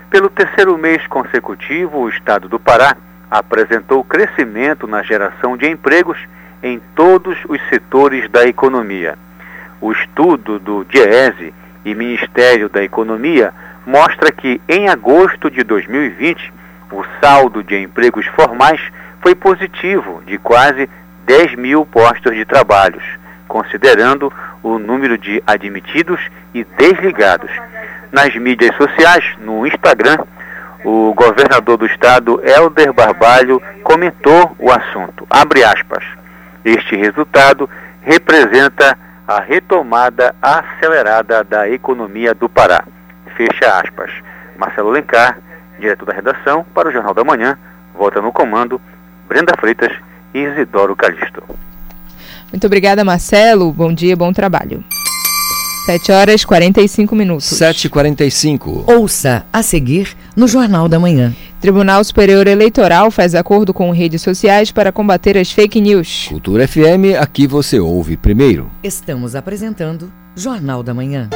Pelo 0.10 0.30
terceiro 0.30 0.78
mês 0.78 1.06
consecutivo, 1.08 1.98
o 2.00 2.10
estado 2.10 2.48
do 2.48 2.58
Pará 2.58 2.96
apresentou 3.30 4.02
crescimento 4.02 4.88
na 4.88 5.04
geração 5.04 5.58
de 5.58 5.70
empregos 5.70 6.18
em 6.64 6.80
todos 6.96 7.38
os 7.50 7.60
setores 7.68 8.30
da 8.30 8.48
economia. 8.48 9.18
O 9.82 9.92
estudo 9.92 10.58
do 10.58 10.86
DIESE 10.86 11.54
e 11.88 11.96
Ministério 11.96 12.68
da 12.68 12.84
Economia 12.84 13.54
mostra 13.86 14.30
que 14.30 14.60
em 14.68 14.90
agosto 14.90 15.50
de 15.50 15.64
2020 15.64 16.54
o 16.92 17.02
saldo 17.22 17.64
de 17.64 17.82
empregos 17.82 18.26
formais 18.28 18.82
foi 19.22 19.34
positivo 19.34 20.22
de 20.26 20.38
quase 20.38 20.90
10 21.26 21.56
mil 21.56 21.86
postos 21.86 22.36
de 22.36 22.44
trabalhos, 22.44 23.04
considerando 23.48 24.32
o 24.62 24.78
número 24.78 25.18
de 25.18 25.42
admitidos 25.48 26.20
e 26.54 26.66
desligados. 26.66 27.52
Nas 28.12 28.36
mídias 28.36 28.76
sociais, 28.76 29.24
no 29.40 29.66
Instagram, 29.66 30.18
o 30.84 31.14
governador 31.14 31.78
do 31.78 31.86
estado, 31.86 32.42
Helder 32.44 32.92
Barbalho, 32.92 33.62
comentou 33.84 34.56
o 34.60 34.70
assunto. 34.72 35.26
Abre 35.30 35.64
aspas. 35.64 36.04
Este 36.66 36.98
resultado 36.98 37.70
representa 38.02 38.98
a 39.28 39.42
retomada 39.42 40.34
acelerada 40.42 41.44
da 41.44 41.70
economia 41.70 42.34
do 42.34 42.48
Pará. 42.48 42.84
Fecha 43.36 43.80
aspas. 43.80 44.10
Marcelo 44.58 44.90
Lencar, 44.90 45.38
diretor 45.80 46.06
da 46.06 46.14
redação, 46.14 46.66
para 46.74 46.88
o 46.90 46.92
Jornal 46.92 47.14
da 47.14 47.24
Manhã, 47.24 47.58
volta 47.94 48.22
no 48.22 48.32
comando, 48.32 48.82
Brenda 49.28 49.54
Freitas 49.60 49.92
e 50.34 50.40
Isidoro 50.40 50.96
Calixto. 50.96 51.44
Muito 52.52 52.66
obrigada, 52.66 53.04
Marcelo. 53.04 53.72
Bom 53.74 53.94
dia, 53.94 54.16
bom 54.16 54.32
trabalho. 54.32 54.84
7 55.88 56.12
horas 56.12 56.44
45 56.44 57.16
minutos. 57.16 57.46
7h45. 57.46 58.84
Ouça 58.88 59.46
a 59.54 59.64
seguir 59.64 60.18
no 60.36 60.46
Jornal 60.46 60.90
da 60.90 61.00
Manhã. 61.00 61.34
Tribunal 61.62 62.04
Superior 62.04 62.46
Eleitoral 62.46 63.10
faz 63.10 63.34
acordo 63.34 63.74
com 63.74 63.90
redes 63.92 64.22
sociais 64.22 64.70
para 64.70 64.92
combater 64.92 65.38
as 65.38 65.50
fake 65.50 65.80
news. 65.80 66.26
Cultura 66.28 66.68
FM, 66.68 67.16
aqui 67.18 67.48
você 67.48 67.80
ouve 67.80 68.18
primeiro. 68.18 68.70
Estamos 68.84 69.34
apresentando 69.34 70.12
Jornal 70.36 70.84
da 70.84 70.94
Manhã. 70.94 71.30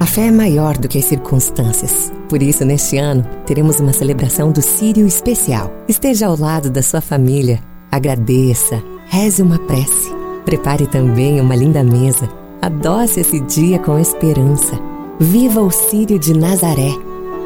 A 0.00 0.06
fé 0.06 0.28
é 0.28 0.32
maior 0.32 0.78
do 0.78 0.88
que 0.88 0.96
as 0.96 1.04
circunstâncias. 1.04 2.10
Por 2.30 2.42
isso, 2.42 2.64
neste 2.64 2.96
ano, 2.96 3.28
teremos 3.44 3.78
uma 3.78 3.92
celebração 3.92 4.50
do 4.50 4.62
Sírio 4.62 5.06
especial. 5.06 5.70
Esteja 5.86 6.28
ao 6.28 6.36
lado 6.38 6.70
da 6.70 6.80
sua 6.80 7.02
família, 7.02 7.60
agradeça, 7.92 8.82
reze 9.10 9.42
uma 9.42 9.58
prece. 9.58 10.23
Prepare 10.44 10.86
também 10.86 11.40
uma 11.40 11.56
linda 11.56 11.82
mesa. 11.82 12.28
Adoce 12.60 13.20
esse 13.20 13.40
dia 13.40 13.78
com 13.78 13.98
esperança. 13.98 14.78
Viva 15.18 15.60
o 15.60 15.70
Sírio 15.70 16.18
de 16.18 16.34
Nazaré. 16.34 16.92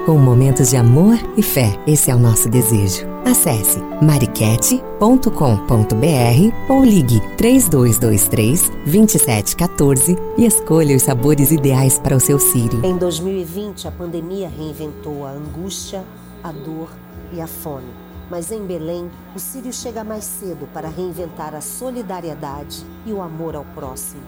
Com 0.05 0.17
momentos 0.17 0.71
de 0.71 0.77
amor 0.77 1.19
e 1.37 1.43
fé, 1.43 1.79
esse 1.87 2.11
é 2.11 2.15
o 2.15 2.19
nosso 2.19 2.49
desejo. 2.49 3.07
Acesse 3.25 3.79
mariquete.com.br 4.01 6.73
ou 6.73 6.83
ligue 6.83 7.21
3223 7.37 8.71
2714 8.87 10.17
e 10.39 10.47
escolha 10.47 10.97
os 10.97 11.03
sabores 11.03 11.51
ideais 11.51 11.99
para 11.99 12.17
o 12.17 12.21
seu 12.21 12.39
Sírio. 12.39 12.85
Em 12.85 12.97
2020, 12.97 13.87
a 13.87 13.91
pandemia 13.91 14.49
reinventou 14.49 15.27
a 15.27 15.33
angústia, 15.33 16.03
a 16.43 16.53
dor 16.53 16.89
e 17.33 17.41
a 17.41 17.47
fome. 17.47 18.08
Mas 18.31 18.53
em 18.53 18.65
Belém, 18.67 19.11
o 19.35 19.39
Sírio 19.39 19.73
chega 19.73 20.05
mais 20.05 20.25
cedo 20.25 20.69
para 20.73 20.89
reinventar 20.89 21.55
a 21.55 21.61
solidariedade 21.61 22.85
e 23.07 23.13
o 23.13 23.23
amor 23.23 23.57
ao 23.57 23.65
próximo. 23.65 24.23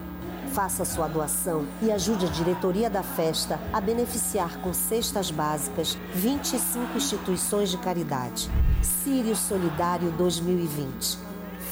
Faça 0.53 0.83
sua 0.83 1.07
doação 1.07 1.65
e 1.81 1.91
ajude 1.91 2.25
a 2.25 2.29
diretoria 2.29 2.89
da 2.89 3.03
festa 3.03 3.57
a 3.71 3.79
beneficiar 3.79 4.57
com 4.57 4.73
cestas 4.73 5.31
básicas 5.31 5.97
25 6.13 6.97
instituições 6.97 7.69
de 7.69 7.77
caridade. 7.77 8.49
Sírio 8.81 9.35
Solidário 9.35 10.11
2020. 10.11 11.17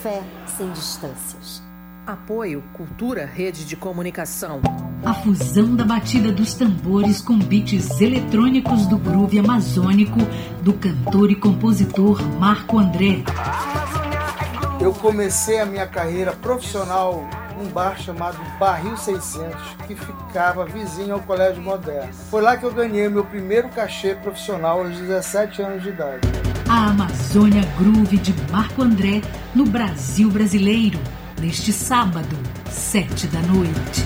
Fé 0.02 0.24
sem 0.58 0.72
distâncias. 0.72 1.69
Apoio 2.10 2.64
Cultura 2.74 3.24
Rede 3.24 3.64
de 3.66 3.76
Comunicação. 3.76 4.62
A 5.06 5.14
fusão 5.14 5.76
da 5.76 5.86
batida 5.86 6.32
dos 6.32 6.56
tambores 6.56 7.22
com 7.22 7.38
beats 7.38 8.02
eletrônicos 8.02 8.88
do 8.88 8.98
groove 8.98 9.38
amazônico 9.38 10.18
do 10.64 10.74
cantor 10.74 11.30
e 11.30 11.36
compositor 11.36 12.20
Marco 12.40 12.80
André. 12.80 13.24
Eu 14.82 14.92
comecei 14.92 15.60
a 15.60 15.68
minha 15.68 15.86
carreira 15.86 16.32
profissional 16.32 17.30
num 17.56 17.70
bar 17.70 18.00
chamado 18.00 18.40
Barril 18.60 18.98
600, 18.98 19.56
que 19.86 19.94
ficava 19.94 20.66
vizinho 20.66 21.14
ao 21.14 21.20
Colégio 21.20 21.62
Moderno. 21.62 22.12
Foi 22.32 22.42
lá 22.42 22.58
que 22.58 22.64
eu 22.64 22.74
ganhei 22.74 23.08
meu 23.08 23.24
primeiro 23.24 23.70
cachê 23.70 24.16
profissional 24.16 24.80
aos 24.80 24.98
17 24.98 25.62
anos 25.62 25.84
de 25.84 25.90
idade. 25.90 26.28
A 26.68 26.90
Amazônia 26.90 27.62
Groove 27.78 28.18
de 28.18 28.34
Marco 28.52 28.82
André 28.82 29.22
no 29.54 29.66
Brasil 29.66 30.30
Brasileiro, 30.32 31.00
neste 31.40 31.72
sábado, 31.72 32.36
7 32.70 33.28
da 33.28 33.42
noite. 33.42 34.04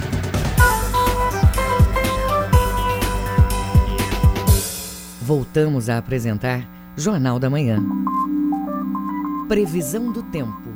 Voltamos 5.21 5.89
a 5.89 5.97
apresentar 5.97 6.67
Jornal 6.95 7.39
da 7.39 7.49
Manhã. 7.49 7.83
Previsão 9.47 10.11
do 10.11 10.21
tempo. 10.21 10.73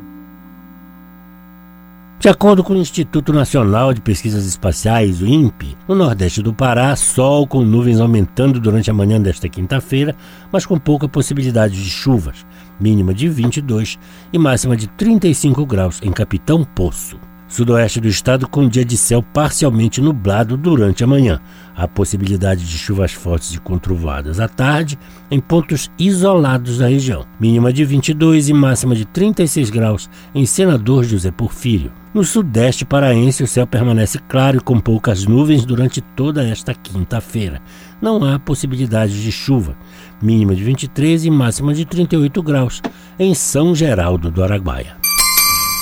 De 2.20 2.28
acordo 2.30 2.64
com 2.64 2.74
o 2.74 2.78
Instituto 2.78 3.32
Nacional 3.32 3.94
de 3.94 4.02
Pesquisas 4.02 4.48
Espaciais, 4.48 5.22
o 5.22 5.28
INPE, 5.28 5.78
no 5.88 5.94
nordeste 5.94 6.42
do 6.42 6.52
Pará, 6.52 6.96
sol 6.96 7.46
com 7.46 7.62
nuvens 7.62 8.00
aumentando 8.00 8.60
durante 8.60 8.90
a 8.90 8.94
manhã 8.94 9.22
desta 9.22 9.48
quinta-feira, 9.48 10.16
mas 10.52 10.66
com 10.66 10.80
pouca 10.80 11.08
possibilidade 11.08 11.76
de 11.76 11.90
chuvas, 11.90 12.44
mínima 12.80 13.14
de 13.14 13.28
22 13.28 13.98
e 14.32 14.38
máxima 14.38 14.76
de 14.76 14.88
35 14.88 15.66
graus 15.66 16.00
em 16.02 16.12
Capitão 16.12 16.64
Poço. 16.64 17.20
Sudoeste 17.48 18.02
do 18.02 18.10
estado 18.10 18.46
com 18.48 18.68
dia 18.68 18.84
de 18.84 18.98
céu 18.98 19.24
parcialmente 19.24 20.02
nublado 20.02 20.58
durante 20.58 21.02
a 21.02 21.08
manhã. 21.08 21.40
Há 21.76 21.88
possibilidade 21.88 22.66
de 22.66 22.78
chuvas 22.78 23.14
fortes 23.14 23.54
e 23.54 23.60
controvadas 23.60 24.42
à 24.42 24.50
tarde 24.50 25.00
em 25.32 25.40
pontos 25.40 25.90
isolados 25.98 26.80
da 26.80 26.88
região. 26.88 27.26
Mínima 27.40 27.72
de 27.72 27.86
22 27.86 28.50
e 28.50 28.54
máxima 28.54 28.96
de 28.96 29.06
36 29.06 29.70
graus 29.70 30.10
em 30.36 30.46
Senador 30.46 31.06
José 31.06 31.32
Porfírio. 31.32 31.92
No 32.14 32.24
sudeste 32.24 32.84
paraense, 32.84 33.44
o 33.44 33.48
céu 33.48 33.66
permanece 33.66 34.20
claro 34.28 34.58
e 34.58 34.60
com 34.60 34.80
poucas 34.80 35.26
nuvens 35.26 35.64
durante 35.64 36.02
toda 36.02 36.46
esta 36.46 36.74
quinta-feira. 36.74 37.62
Não 38.02 38.26
há 38.26 38.40
possibilidade 38.40 39.22
de 39.22 39.32
chuva. 39.32 39.78
Mínima 40.22 40.56
de 40.56 40.64
23 40.64 41.26
e 41.26 41.30
máxima 41.30 41.74
de 41.74 41.84
38 41.86 42.42
graus 42.42 42.82
em 43.20 43.34
São 43.34 43.76
Geraldo 43.76 44.32
do 44.32 44.42
Araguaia. 44.44 44.96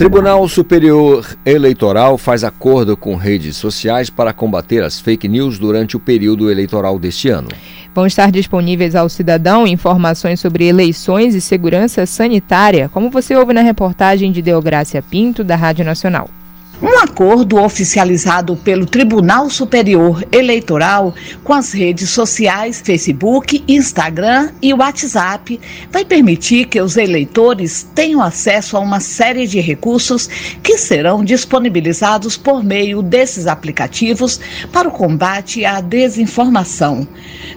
Tribunal 0.00 0.48
Superior 0.48 1.36
Eleitoral 1.44 2.16
faz 2.16 2.42
acordo 2.42 2.96
com 2.96 3.16
redes 3.16 3.58
sociais 3.58 4.08
para 4.08 4.32
combater 4.32 4.82
as 4.82 4.98
fake 4.98 5.28
news 5.28 5.58
durante 5.58 5.94
o 5.94 6.00
período 6.00 6.50
eleitoral 6.50 6.98
deste 6.98 7.28
ano. 7.28 7.48
Vão 7.94 8.06
estar 8.06 8.30
disponíveis 8.30 8.96
ao 8.96 9.10
cidadão 9.10 9.66
informações 9.66 10.40
sobre 10.40 10.64
eleições 10.66 11.34
e 11.34 11.40
segurança 11.40 12.06
sanitária, 12.06 12.88
como 12.88 13.10
você 13.10 13.36
ouve 13.36 13.52
na 13.52 13.60
reportagem 13.60 14.32
de 14.32 14.40
Deográcia 14.40 15.02
Pinto, 15.02 15.44
da 15.44 15.54
Rádio 15.54 15.84
Nacional. 15.84 16.30
Um 16.82 16.98
acordo 16.98 17.62
oficializado 17.62 18.56
pelo 18.56 18.86
Tribunal 18.86 19.50
Superior 19.50 20.24
Eleitoral 20.32 21.14
com 21.44 21.52
as 21.52 21.72
redes 21.72 22.08
sociais 22.08 22.80
Facebook, 22.82 23.62
Instagram 23.68 24.48
e 24.62 24.72
WhatsApp 24.72 25.60
vai 25.92 26.06
permitir 26.06 26.64
que 26.68 26.80
os 26.80 26.96
eleitores 26.96 27.86
tenham 27.94 28.22
acesso 28.22 28.78
a 28.78 28.80
uma 28.80 28.98
série 28.98 29.46
de 29.46 29.60
recursos 29.60 30.26
que 30.62 30.78
serão 30.78 31.22
disponibilizados 31.22 32.38
por 32.38 32.64
meio 32.64 33.02
desses 33.02 33.46
aplicativos 33.46 34.40
para 34.72 34.88
o 34.88 34.92
combate 34.92 35.66
à 35.66 35.82
desinformação. 35.82 37.06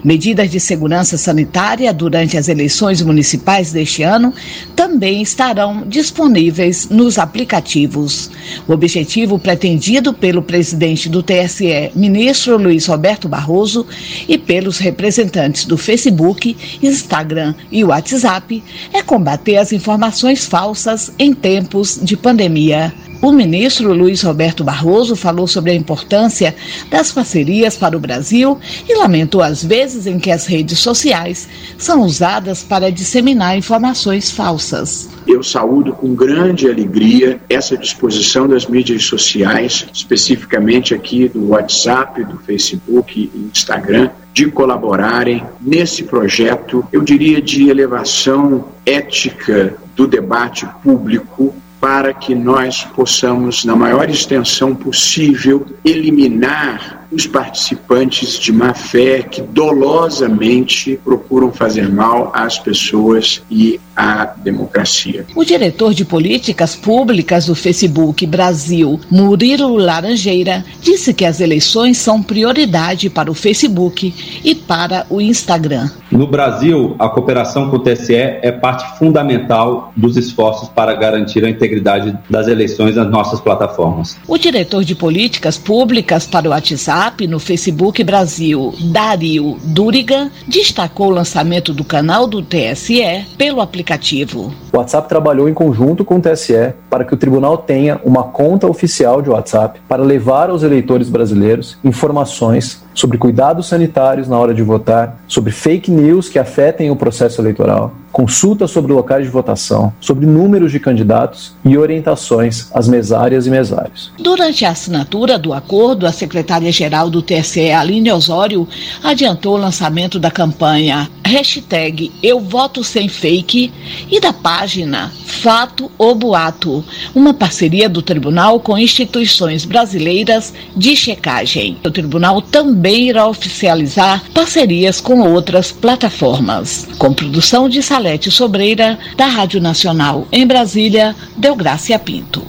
Medidas 0.04 0.50
de 0.50 0.60
segurança 0.60 1.16
sanitária 1.16 1.94
durante 1.94 2.36
as 2.36 2.48
eleições 2.48 3.00
municipais 3.00 3.72
deste 3.72 4.02
ano 4.02 4.34
também 4.76 5.22
estarão 5.22 5.82
disponíveis 5.86 6.90
nos 6.90 7.18
aplicativos. 7.18 8.30
O 8.68 8.72
objetivo 8.74 9.13
objetivo 9.14 9.38
pretendido 9.38 10.12
pelo 10.12 10.42
presidente 10.42 11.08
do 11.08 11.22
TSE, 11.22 11.92
ministro 11.94 12.58
Luiz 12.58 12.86
Roberto 12.86 13.28
Barroso, 13.28 13.86
e 14.28 14.36
pelos 14.36 14.78
representantes 14.78 15.64
do 15.66 15.76
Facebook, 15.76 16.56
Instagram 16.82 17.54
e 17.70 17.84
WhatsApp 17.84 18.60
é 18.92 19.02
combater 19.02 19.56
as 19.56 19.72
informações 19.72 20.46
falsas 20.46 21.12
em 21.16 21.32
tempos 21.32 21.96
de 22.02 22.16
pandemia. 22.16 22.92
O 23.20 23.32
ministro 23.32 23.94
Luiz 23.94 24.22
Roberto 24.22 24.62
Barroso 24.62 25.16
falou 25.16 25.46
sobre 25.46 25.70
a 25.70 25.74
importância 25.74 26.54
das 26.90 27.10
parcerias 27.10 27.76
para 27.76 27.96
o 27.96 28.00
Brasil 28.00 28.58
e 28.88 28.94
lamentou 28.96 29.42
as 29.42 29.64
vezes 29.64 30.06
em 30.06 30.18
que 30.18 30.30
as 30.30 30.46
redes 30.46 30.78
sociais 30.78 31.48
são 31.78 32.02
usadas 32.02 32.62
para 32.62 32.92
disseminar 32.92 33.56
informações 33.56 34.30
falsas. 34.30 35.08
Eu 35.26 35.42
saúdo 35.42 35.92
com 35.92 36.14
grande 36.14 36.68
alegria 36.68 37.40
essa 37.48 37.76
disposição 37.76 38.46
das 38.46 38.66
mídias 38.66 39.04
sociais, 39.04 39.86
especificamente 39.92 40.94
aqui 40.94 41.28
do 41.28 41.48
WhatsApp, 41.48 42.24
do 42.24 42.38
Facebook 42.38 43.30
e 43.34 43.38
Instagram, 43.50 44.10
de 44.34 44.50
colaborarem 44.50 45.44
nesse 45.60 46.02
projeto, 46.02 46.84
eu 46.92 47.02
diria, 47.02 47.40
de 47.40 47.68
elevação 47.68 48.66
ética 48.84 49.76
do 49.94 50.06
debate 50.06 50.66
público 50.82 51.54
para 51.84 52.14
que 52.14 52.34
nós 52.34 52.82
possamos, 52.82 53.62
na 53.62 53.76
maior 53.76 54.08
extensão 54.08 54.74
possível, 54.74 55.66
eliminar 55.84 57.06
os 57.12 57.26
participantes 57.26 58.38
de 58.38 58.50
má 58.50 58.72
fé 58.72 59.22
que 59.22 59.42
dolosamente 59.42 60.98
procuram 61.04 61.52
fazer 61.52 61.92
mal 61.92 62.32
às 62.34 62.58
pessoas 62.58 63.42
e 63.50 63.78
à 63.94 64.24
democracia. 64.24 65.26
O 65.36 65.44
diretor 65.44 65.92
de 65.92 66.06
políticas 66.06 66.74
públicas 66.74 67.46
do 67.46 67.54
Facebook 67.54 68.26
Brasil, 68.26 68.98
Murilo 69.10 69.76
Laranjeira, 69.76 70.64
disse 70.80 71.12
que 71.12 71.24
as 71.24 71.38
eleições 71.38 71.98
são 71.98 72.22
prioridade 72.22 73.10
para 73.10 73.30
o 73.30 73.34
Facebook 73.34 74.12
e 74.42 74.54
para 74.54 75.06
o 75.10 75.20
Instagram. 75.20 75.90
No 76.14 76.28
Brasil, 76.28 76.94
a 76.96 77.08
cooperação 77.08 77.68
com 77.68 77.74
o 77.74 77.78
TSE 77.80 78.14
é 78.14 78.52
parte 78.52 78.98
fundamental 79.00 79.92
dos 79.96 80.16
esforços 80.16 80.68
para 80.68 80.94
garantir 80.94 81.44
a 81.44 81.50
integridade 81.50 82.16
das 82.30 82.46
eleições 82.46 82.94
nas 82.94 83.10
nossas 83.10 83.40
plataformas. 83.40 84.16
O 84.28 84.38
diretor 84.38 84.84
de 84.84 84.94
políticas 84.94 85.58
públicas 85.58 86.24
para 86.24 86.46
o 86.46 86.52
WhatsApp 86.52 87.26
no 87.26 87.40
Facebook 87.40 88.04
Brasil, 88.04 88.72
Dario 88.92 89.56
Duriga, 89.64 90.30
destacou 90.46 91.08
o 91.08 91.14
lançamento 91.14 91.74
do 91.74 91.82
canal 91.82 92.28
do 92.28 92.40
TSE 92.40 93.26
pelo 93.36 93.60
aplicativo. 93.60 94.54
O 94.72 94.76
WhatsApp 94.76 95.08
trabalhou 95.08 95.48
em 95.48 95.54
conjunto 95.54 96.04
com 96.04 96.18
o 96.18 96.20
TSE 96.20 96.74
para 96.88 97.04
que 97.04 97.14
o 97.14 97.16
tribunal 97.16 97.58
tenha 97.58 98.00
uma 98.04 98.22
conta 98.22 98.68
oficial 98.68 99.20
de 99.20 99.30
WhatsApp 99.30 99.80
para 99.88 100.04
levar 100.04 100.48
aos 100.48 100.62
eleitores 100.62 101.08
brasileiros 101.08 101.76
informações 101.82 102.83
sobre 102.94 103.18
cuidados 103.18 103.66
sanitários 103.66 104.28
na 104.28 104.38
hora 104.38 104.54
de 104.54 104.62
votar, 104.62 105.18
sobre 105.26 105.52
fake 105.52 105.90
news 105.90 106.28
que 106.28 106.38
afetem 106.38 106.90
o 106.90 106.96
processo 106.96 107.42
eleitoral, 107.42 107.92
consulta 108.14 108.68
sobre 108.68 108.92
locais 108.92 109.24
de 109.24 109.28
votação, 109.28 109.92
sobre 110.00 110.24
números 110.24 110.70
de 110.70 110.78
candidatos 110.78 111.52
e 111.64 111.76
orientações 111.76 112.68
às 112.72 112.86
mesárias 112.86 113.44
e 113.44 113.50
mesários. 113.50 114.12
Durante 114.20 114.64
a 114.64 114.70
assinatura 114.70 115.36
do 115.36 115.52
acordo, 115.52 116.06
a 116.06 116.12
secretária-geral 116.12 117.10
do 117.10 117.20
TSE, 117.20 117.72
Aline 117.72 118.12
Osório, 118.12 118.68
adiantou 119.02 119.56
o 119.56 119.60
lançamento 119.60 120.20
da 120.20 120.30
campanha 120.30 121.10
hashtag 121.24 122.12
Eu 122.22 122.38
Voto 122.38 122.84
Sem 122.84 123.08
Fake 123.08 123.72
e 124.10 124.20
da 124.20 124.32
página 124.32 125.10
Fato 125.26 125.90
ou 125.98 126.14
Boato, 126.14 126.84
uma 127.14 127.34
parceria 127.34 127.88
do 127.88 128.00
tribunal 128.00 128.60
com 128.60 128.78
instituições 128.78 129.64
brasileiras 129.64 130.54
de 130.76 130.94
checagem. 130.94 131.76
O 131.84 131.90
tribunal 131.90 132.40
também 132.40 133.08
irá 133.08 133.26
oficializar 133.26 134.22
parcerias 134.32 135.00
com 135.00 135.20
outras 135.20 135.72
plataformas. 135.72 136.86
Com 136.98 137.12
produção 137.12 137.68
de 137.68 137.82
Salete 138.04 138.30
Sobreira, 138.30 138.98
da 139.16 139.24
Rádio 139.24 139.62
Nacional 139.62 140.28
em 140.30 140.46
Brasília, 140.46 141.16
Delgrácia 141.38 141.98
Pinto. 141.98 142.42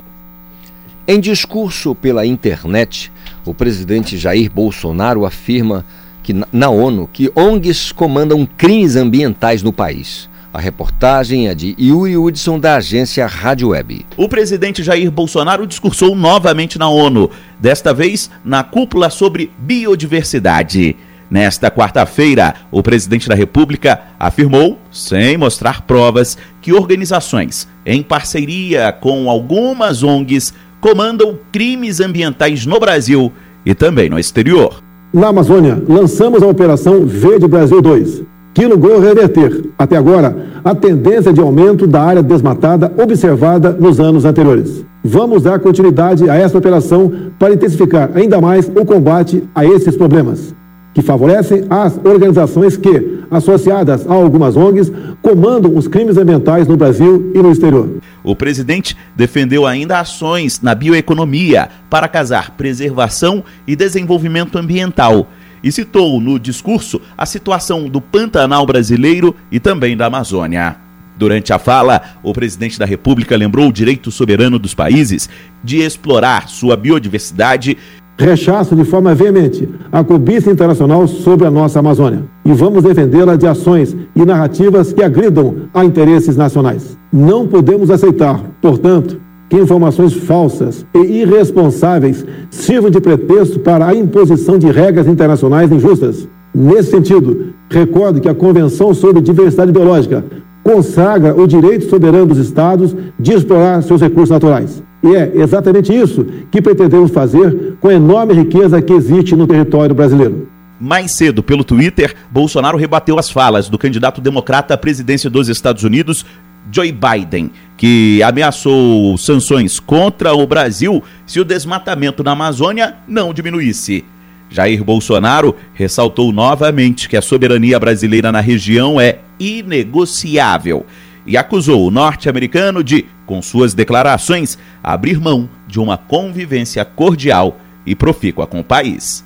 Em 1.08 1.18
discurso 1.18 1.96
pela 1.96 2.26
internet, 2.26 3.10
o 3.46 3.54
presidente 3.54 4.18
Jair 4.18 4.52
Bolsonaro 4.52 5.26
afirma 5.26 5.86
que 6.22 6.34
na 6.52 6.70
ONU 6.70 7.08
que 7.08 7.32
ONGs 7.34 7.94
comandam 7.94 8.46
crimes 8.46 8.98
ambientais 8.98 9.64
no 9.64 9.72
país. 9.72 10.30
A 10.54 10.60
reportagem 10.60 11.48
é 11.48 11.56
de 11.56 11.74
Yuri 11.80 12.18
Hudson, 12.18 12.60
da 12.60 12.76
agência 12.76 13.26
Rádio 13.26 13.70
Web. 13.70 14.06
O 14.18 14.28
presidente 14.28 14.84
Jair 14.84 15.10
Bolsonaro 15.10 15.66
discursou 15.66 16.18
novamente 16.18 16.78
na 16.78 16.90
ONU, 16.90 17.32
desta 17.58 17.94
vez 17.94 18.30
na 18.44 18.62
cúpula 18.62 19.10
sobre 19.10 19.50
biodiversidade. 19.58 20.98
Nesta 21.36 21.70
quarta-feira, 21.70 22.56
o 22.72 22.82
presidente 22.82 23.28
da 23.28 23.36
República 23.36 24.00
afirmou, 24.18 24.78
sem 24.90 25.36
mostrar 25.36 25.82
provas, 25.82 26.38
que 26.62 26.72
organizações, 26.72 27.68
em 27.86 28.02
parceria 28.02 28.94
com 28.94 29.30
algumas 29.30 30.02
ONGs, 30.02 30.54
comandam 30.80 31.38
crimes 31.52 32.00
ambientais 32.00 32.66
no 32.66 32.80
Brasil 32.80 33.34
e 33.66 33.76
também 33.76 34.10
no 34.10 34.18
exterior. 34.18 34.82
Na 35.14 35.28
Amazônia, 35.28 35.84
lançamos 35.90 36.42
a 36.42 36.48
Operação 36.48 37.06
Verde 37.06 37.50
Brasil 37.50 37.82
2, 37.82 38.24
que 38.54 38.66
logrou 38.66 39.02
reverter, 39.02 39.72
até 39.78 39.98
agora, 39.98 40.62
a 40.64 40.74
tendência 40.74 41.34
de 41.34 41.42
aumento 41.42 41.86
da 41.86 42.02
área 42.02 42.24
desmatada 42.24 42.94
observada 42.98 43.74
nos 43.74 44.00
anos 44.00 44.24
anteriores. 44.24 44.86
Vamos 45.04 45.44
dar 45.44 45.60
continuidade 45.60 46.30
a 46.30 46.36
essa 46.36 46.58
operação 46.58 47.12
para 47.38 47.54
intensificar 47.54 48.12
ainda 48.16 48.40
mais 48.40 48.70
o 48.74 48.86
combate 48.86 49.44
a 49.54 49.66
esses 49.66 49.98
problemas 49.98 50.56
que 50.96 51.02
favorecem 51.02 51.66
as 51.70 52.00
organizações 52.06 52.78
que, 52.78 53.20
associadas 53.30 54.10
a 54.10 54.14
algumas 54.14 54.56
ONGs, 54.56 54.90
comandam 55.22 55.76
os 55.76 55.90
crimes 55.90 56.16
ambientais 56.16 56.70
no 56.70 56.78
Brasil 56.78 57.34
e 57.36 57.42
no 57.42 57.52
exterior. 57.52 57.98
O 58.24 58.34
presidente 58.34 58.96
defendeu 59.14 59.68
ainda 59.68 60.00
ações 60.00 60.62
na 60.62 60.74
bioeconomia 60.74 61.68
para 61.90 62.08
casar 62.08 62.52
preservação 62.52 63.44
e 63.68 63.76
desenvolvimento 63.76 64.58
ambiental 64.58 65.28
e 65.62 65.70
citou 65.70 66.22
no 66.22 66.40
discurso 66.40 67.02
a 67.18 67.26
situação 67.26 67.90
do 67.90 68.00
Pantanal 68.00 68.66
brasileiro 68.66 69.36
e 69.52 69.60
também 69.60 69.98
da 69.98 70.06
Amazônia. 70.06 70.78
Durante 71.18 71.54
a 71.54 71.60
fala, 71.60 72.02
o 72.22 72.34
presidente 72.34 72.78
da 72.78 72.86
República 72.86 73.38
lembrou 73.38 73.70
o 73.70 73.74
direito 73.74 74.12
soberano 74.12 74.60
dos 74.60 74.74
países 74.74 75.30
de 75.64 75.78
explorar 75.78 76.50
sua 76.50 76.76
biodiversidade 76.76 77.78
rechaço 78.18 78.76
de 78.76 78.86
forma 78.86 79.14
veemente 79.14 79.68
a 79.92 80.04
cobiça 80.04 80.50
internacional 80.50 81.08
sobre 81.08 81.46
a 81.46 81.52
nossa 81.52 81.80
Amazônia 81.80 82.24
e 82.46 82.54
vamos 82.54 82.84
defendê-la 82.84 83.36
de 83.36 83.46
ações 83.46 83.96
e 84.16 84.26
narrativas 84.26 84.94
que 84.94 85.04
agridam 85.04 85.56
a 85.74 85.84
interesses 85.84 86.38
nacionais. 86.38 86.98
Não 87.12 87.48
podemos 87.48 87.92
aceitar, 87.92 88.42
portanto, 88.62 89.20
que 89.50 89.58
informações 89.58 90.14
falsas 90.14 90.86
e 90.94 91.22
irresponsáveis 91.22 92.26
sirvam 92.50 92.90
de 92.90 93.00
pretexto 93.00 93.60
para 93.60 93.88
a 93.88 93.96
imposição 93.96 94.58
de 94.58 94.72
regras 94.72 95.08
internacionais 95.08 95.72
injustas. 95.72 96.28
Nesse 96.54 96.92
sentido, 96.92 97.54
recordo 97.70 98.22
que 98.22 98.30
a 98.30 98.34
Convenção 98.34 98.94
sobre 98.94 99.22
Diversidade 99.22 99.72
Biológica 99.72 100.24
consagra 100.64 101.40
o 101.40 101.46
direito 101.46 101.88
soberano 101.90 102.28
dos 102.28 102.40
Estados 102.40 102.96
de 103.20 103.34
explorar 103.34 103.84
seus 103.84 104.02
recursos 104.02 104.32
naturais. 104.32 104.82
E 105.06 105.16
é 105.16 105.32
exatamente 105.36 105.94
isso 105.94 106.26
que 106.50 106.60
pretendemos 106.60 107.12
fazer 107.12 107.76
com 107.80 107.90
a 107.90 107.94
enorme 107.94 108.34
riqueza 108.34 108.82
que 108.82 108.92
existe 108.92 109.36
no 109.36 109.46
território 109.46 109.94
brasileiro. 109.94 110.50
Mais 110.80 111.12
cedo, 111.12 111.44
pelo 111.44 111.64
Twitter, 111.64 112.16
Bolsonaro 112.32 112.76
rebateu 112.76 113.20
as 113.20 113.30
falas 113.30 113.70
do 113.70 113.78
candidato 113.78 114.20
democrata 114.20 114.74
à 114.74 114.78
presidência 114.78 115.30
dos 115.30 115.48
Estados 115.48 115.84
Unidos, 115.84 116.26
Joe 116.72 116.92
Biden, 116.92 117.52
que 117.78 118.22
ameaçou 118.24 119.16
sanções 119.16 119.80
contra 119.80 120.34
o 120.34 120.48
Brasil 120.48 121.04
se 121.26 121.40
o 121.40 121.46
desmatamento 121.46 122.24
na 122.24 122.32
Amazônia 122.32 122.96
não 123.08 123.32
diminuísse. 123.32 124.04
Jair 124.50 124.84
Bolsonaro 124.84 125.56
ressaltou 125.74 126.32
novamente 126.34 127.08
que 127.08 127.18
a 127.18 127.22
soberania 127.22 127.80
brasileira 127.80 128.32
na 128.32 128.40
região 128.40 129.00
é 129.00 129.20
inegociável 129.40 130.86
e 131.26 131.38
acusou 131.38 131.86
o 131.86 131.92
norte-americano 131.92 132.84
de, 132.84 133.06
com 133.26 133.42
suas 133.42 133.74
declarações, 133.74 134.58
abrir 134.84 135.20
mão 135.20 135.50
de 135.68 135.80
uma 135.80 135.98
convivência 135.98 136.86
cordial 136.86 137.58
e 137.86 137.96
profícua 137.96 138.46
com 138.46 138.60
o 138.60 138.64
país. 138.64 139.24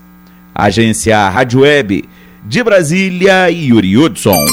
Agência 0.53 1.29
Rádio 1.29 1.61
Web 1.61 2.07
de 2.45 2.63
Brasília, 2.63 3.49
Yuri 3.49 3.97
Hudson. 3.97 4.45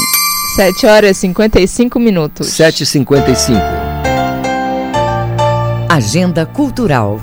7 0.56 0.86
horas 0.86 1.16
e 1.16 1.20
55 1.20 1.98
minutos. 1.98 2.48
7h55. 2.48 3.60
Agenda 5.88 6.44
Cultural. 6.44 7.20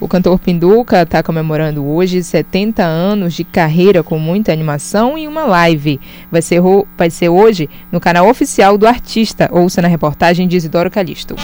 O 0.00 0.08
cantor 0.08 0.38
Pinduca 0.38 1.02
está 1.02 1.22
comemorando 1.22 1.86
hoje 1.86 2.22
70 2.22 2.82
anos 2.82 3.34
de 3.34 3.44
carreira 3.44 4.02
com 4.02 4.18
muita 4.18 4.50
animação 4.50 5.18
e 5.18 5.28
uma 5.28 5.44
live. 5.44 6.00
Vai 6.32 6.40
ser, 6.40 6.62
vai 6.96 7.10
ser 7.10 7.28
hoje 7.28 7.68
no 7.92 8.00
canal 8.00 8.26
oficial 8.26 8.78
do 8.78 8.86
artista. 8.86 9.50
Ouça 9.52 9.82
na 9.82 9.88
reportagem 9.88 10.48
de 10.48 10.56
Isidoro 10.56 10.90
Calixto. 10.90 11.36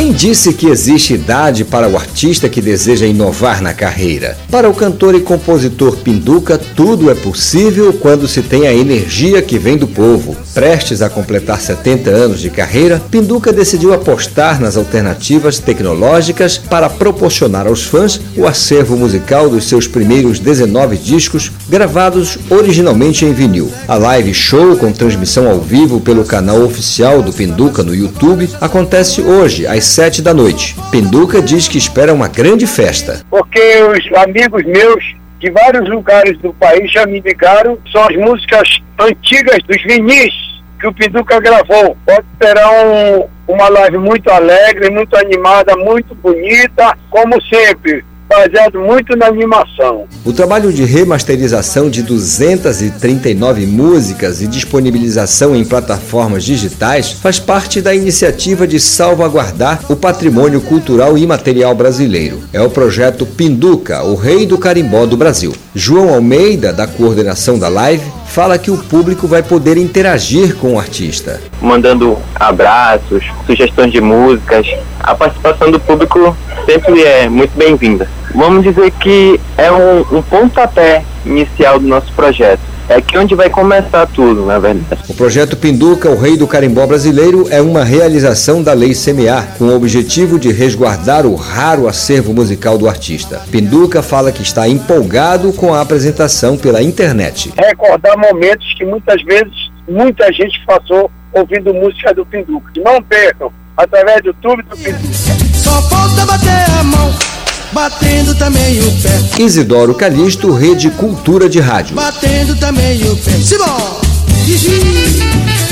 Quem 0.00 0.12
disse 0.12 0.54
que 0.54 0.66
existe 0.66 1.12
idade 1.12 1.62
para 1.62 1.86
o 1.86 1.94
artista 1.94 2.48
que 2.48 2.62
deseja 2.62 3.04
inovar 3.04 3.60
na 3.60 3.74
carreira? 3.74 4.34
Para 4.50 4.66
o 4.66 4.74
cantor 4.74 5.14
e 5.14 5.20
compositor 5.20 5.96
Pinduca, 5.98 6.56
tudo 6.56 7.10
é 7.10 7.14
possível 7.14 7.92
quando 7.92 8.26
se 8.26 8.40
tem 8.40 8.66
a 8.66 8.72
energia 8.72 9.42
que 9.42 9.58
vem 9.58 9.76
do 9.76 9.86
povo. 9.86 10.34
Prestes 10.54 11.02
a 11.02 11.10
completar 11.10 11.60
70 11.60 12.08
anos 12.08 12.40
de 12.40 12.48
carreira, 12.48 12.98
Pinduca 13.10 13.52
decidiu 13.52 13.92
apostar 13.92 14.58
nas 14.58 14.76
alternativas 14.76 15.58
tecnológicas 15.58 16.56
para 16.56 16.88
proporcionar 16.88 17.66
aos 17.66 17.84
fãs 17.84 18.18
o 18.36 18.46
acervo 18.46 18.96
musical 18.96 19.50
dos 19.50 19.64
seus 19.64 19.86
primeiros 19.86 20.38
19 20.38 20.96
discos, 20.96 21.52
gravados 21.68 22.38
originalmente 22.48 23.26
em 23.26 23.34
vinil. 23.34 23.70
A 23.86 23.96
live 23.96 24.32
show, 24.32 24.76
com 24.76 24.92
transmissão 24.92 25.46
ao 25.46 25.60
vivo 25.60 26.00
pelo 26.00 26.24
canal 26.24 26.62
oficial 26.62 27.22
do 27.22 27.32
Pinduca 27.32 27.82
no 27.82 27.94
YouTube, 27.94 28.48
acontece 28.60 29.20
hoje, 29.20 29.66
às 29.70 29.84
sete 29.84 30.20
da 30.20 30.34
noite. 30.34 30.74
Pinduca 30.90 31.40
diz 31.40 31.68
que 31.68 31.78
espera 31.78 32.12
uma 32.12 32.28
grande 32.28 32.66
festa. 32.66 33.22
Porque 33.30 33.60
os 33.82 34.18
amigos 34.18 34.64
meus 34.64 35.20
de 35.38 35.50
vários 35.50 35.88
lugares 35.88 36.36
do 36.38 36.52
país 36.52 36.92
já 36.92 37.06
me 37.06 37.20
ligaram, 37.20 37.78
são 37.90 38.02
as 38.02 38.16
músicas 38.16 38.68
antigas 38.98 39.58
dos 39.66 39.82
vinis 39.84 40.32
que 40.78 40.86
o 40.86 40.92
Pinduca 40.92 41.40
gravou. 41.40 41.96
Pode 42.04 42.26
esperar 42.32 42.70
um, 42.70 43.26
uma 43.48 43.68
live 43.68 43.98
muito 43.98 44.28
alegre, 44.30 44.90
muito 44.90 45.16
animada, 45.16 45.76
muito 45.76 46.14
bonita, 46.14 46.96
como 47.10 47.40
sempre 47.42 48.04
baseado 48.30 48.78
muito 48.78 49.16
na 49.16 49.26
animação. 49.26 50.04
O 50.24 50.32
trabalho 50.32 50.72
de 50.72 50.84
remasterização 50.84 51.90
de 51.90 52.00
239 52.04 53.66
músicas 53.66 54.40
e 54.40 54.46
disponibilização 54.46 55.56
em 55.56 55.64
plataformas 55.64 56.44
digitais 56.44 57.10
faz 57.10 57.40
parte 57.40 57.82
da 57.82 57.92
iniciativa 57.92 58.68
de 58.68 58.78
salvaguardar 58.78 59.80
o 59.88 59.96
patrimônio 59.96 60.60
cultural 60.60 61.18
e 61.18 61.22
imaterial 61.22 61.74
brasileiro. 61.74 62.40
É 62.52 62.60
o 62.60 62.70
projeto 62.70 63.26
Pinduca, 63.26 64.04
o 64.04 64.14
rei 64.14 64.46
do 64.46 64.56
carimbó 64.56 65.04
do 65.06 65.16
Brasil. 65.16 65.52
João 65.74 66.14
Almeida, 66.14 66.72
da 66.72 66.86
coordenação 66.86 67.58
da 67.58 67.68
live, 67.68 68.04
fala 68.30 68.56
que 68.56 68.70
o 68.70 68.78
público 68.78 69.26
vai 69.26 69.42
poder 69.42 69.76
interagir 69.76 70.56
com 70.56 70.74
o 70.74 70.78
artista. 70.78 71.40
Mandando 71.60 72.16
abraços, 72.36 73.24
sugestões 73.44 73.90
de 73.90 74.00
músicas. 74.00 74.68
A 75.00 75.16
participação 75.16 75.70
do 75.70 75.80
público 75.80 76.36
sempre 76.64 77.02
é 77.02 77.28
muito 77.28 77.50
bem-vinda. 77.56 78.08
Vamos 78.32 78.62
dizer 78.62 78.92
que 78.92 79.40
é 79.58 79.70
um, 79.72 80.18
um 80.18 80.22
pontapé 80.22 81.04
inicial 81.26 81.80
do 81.80 81.88
nosso 81.88 82.12
projeto. 82.12 82.60
É 82.90 82.96
aqui 82.96 83.16
onde 83.16 83.36
vai 83.36 83.48
começar 83.48 84.04
tudo, 84.08 84.44
na 84.44 84.58
verdade. 84.58 85.00
O 85.08 85.14
projeto 85.14 85.56
Pinduca, 85.56 86.10
o 86.10 86.20
Rei 86.20 86.36
do 86.36 86.44
Carimbó 86.44 86.84
Brasileiro, 86.88 87.46
é 87.48 87.62
uma 87.62 87.84
realização 87.84 88.64
da 88.64 88.72
Lei 88.72 88.94
CMA, 88.94 89.46
com 89.56 89.66
o 89.66 89.76
objetivo 89.76 90.40
de 90.40 90.50
resguardar 90.50 91.24
o 91.24 91.36
raro 91.36 91.86
acervo 91.86 92.34
musical 92.34 92.76
do 92.76 92.88
artista. 92.88 93.42
Pinduca 93.48 94.02
fala 94.02 94.32
que 94.32 94.42
está 94.42 94.68
empolgado 94.68 95.52
com 95.52 95.72
a 95.72 95.80
apresentação 95.80 96.58
pela 96.58 96.82
internet. 96.82 97.52
Recordar 97.56 98.18
momentos 98.18 98.74
que 98.74 98.84
muitas 98.84 99.22
vezes 99.22 99.70
muita 99.88 100.32
gente 100.32 100.60
passou 100.66 101.08
ouvindo 101.32 101.72
música 101.72 102.12
do 102.12 102.26
Pinduca. 102.26 102.72
Não 102.84 103.00
percam, 103.00 103.52
através 103.76 104.20
do 104.22 104.30
YouTube 104.30 104.64
do 104.64 104.76
Pinduca. 104.76 105.14
Só 105.54 105.80
falta 105.82 106.26
bater 106.26 106.80
a 106.80 106.82
mão 106.82 107.39
batendo 107.72 108.34
também 108.34 108.80
o 108.80 109.02
pé. 109.02 109.42
Isidoro 109.42 109.94
Calixto, 109.94 110.52
Rede 110.52 110.90
Cultura 110.90 111.48
de 111.48 111.60
Rádio. 111.60 111.94
Batendo 111.94 112.56
também 112.56 113.02
o 113.02 113.16
pé. 113.16 113.32
Simão! 113.32 114.00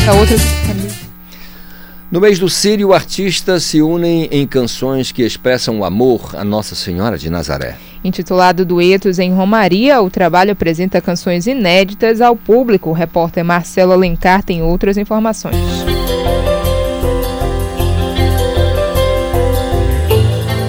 A 0.07 0.15
outra 0.15 0.37
no 2.11 2.23
mês 2.23 2.39
do 2.39 2.49
Sírio, 2.49 2.95
artistas 2.95 3.65
se 3.65 3.83
unem 3.83 4.31
em 4.31 4.47
canções 4.47 5.13
que 5.13 5.23
expressam 5.23 5.79
o 5.79 5.85
amor 5.85 6.35
a 6.35 6.43
Nossa 6.43 6.75
Senhora 6.75 7.19
de 7.19 7.29
Nazaré. 7.29 7.77
Intitulado 8.03 8.65
Duetos 8.65 9.19
em 9.19 9.31
Romaria, 9.35 10.01
o 10.01 10.09
trabalho 10.09 10.53
apresenta 10.53 11.03
canções 11.03 11.47
inéditas 11.47 12.23
ao 12.23 12.35
público. 12.35 12.89
O 12.89 12.95
repórter 12.95 13.45
Marcelo 13.45 13.93
Alencar 13.93 14.43
tem 14.43 14.63
outras 14.63 14.97
informações. 14.97 15.55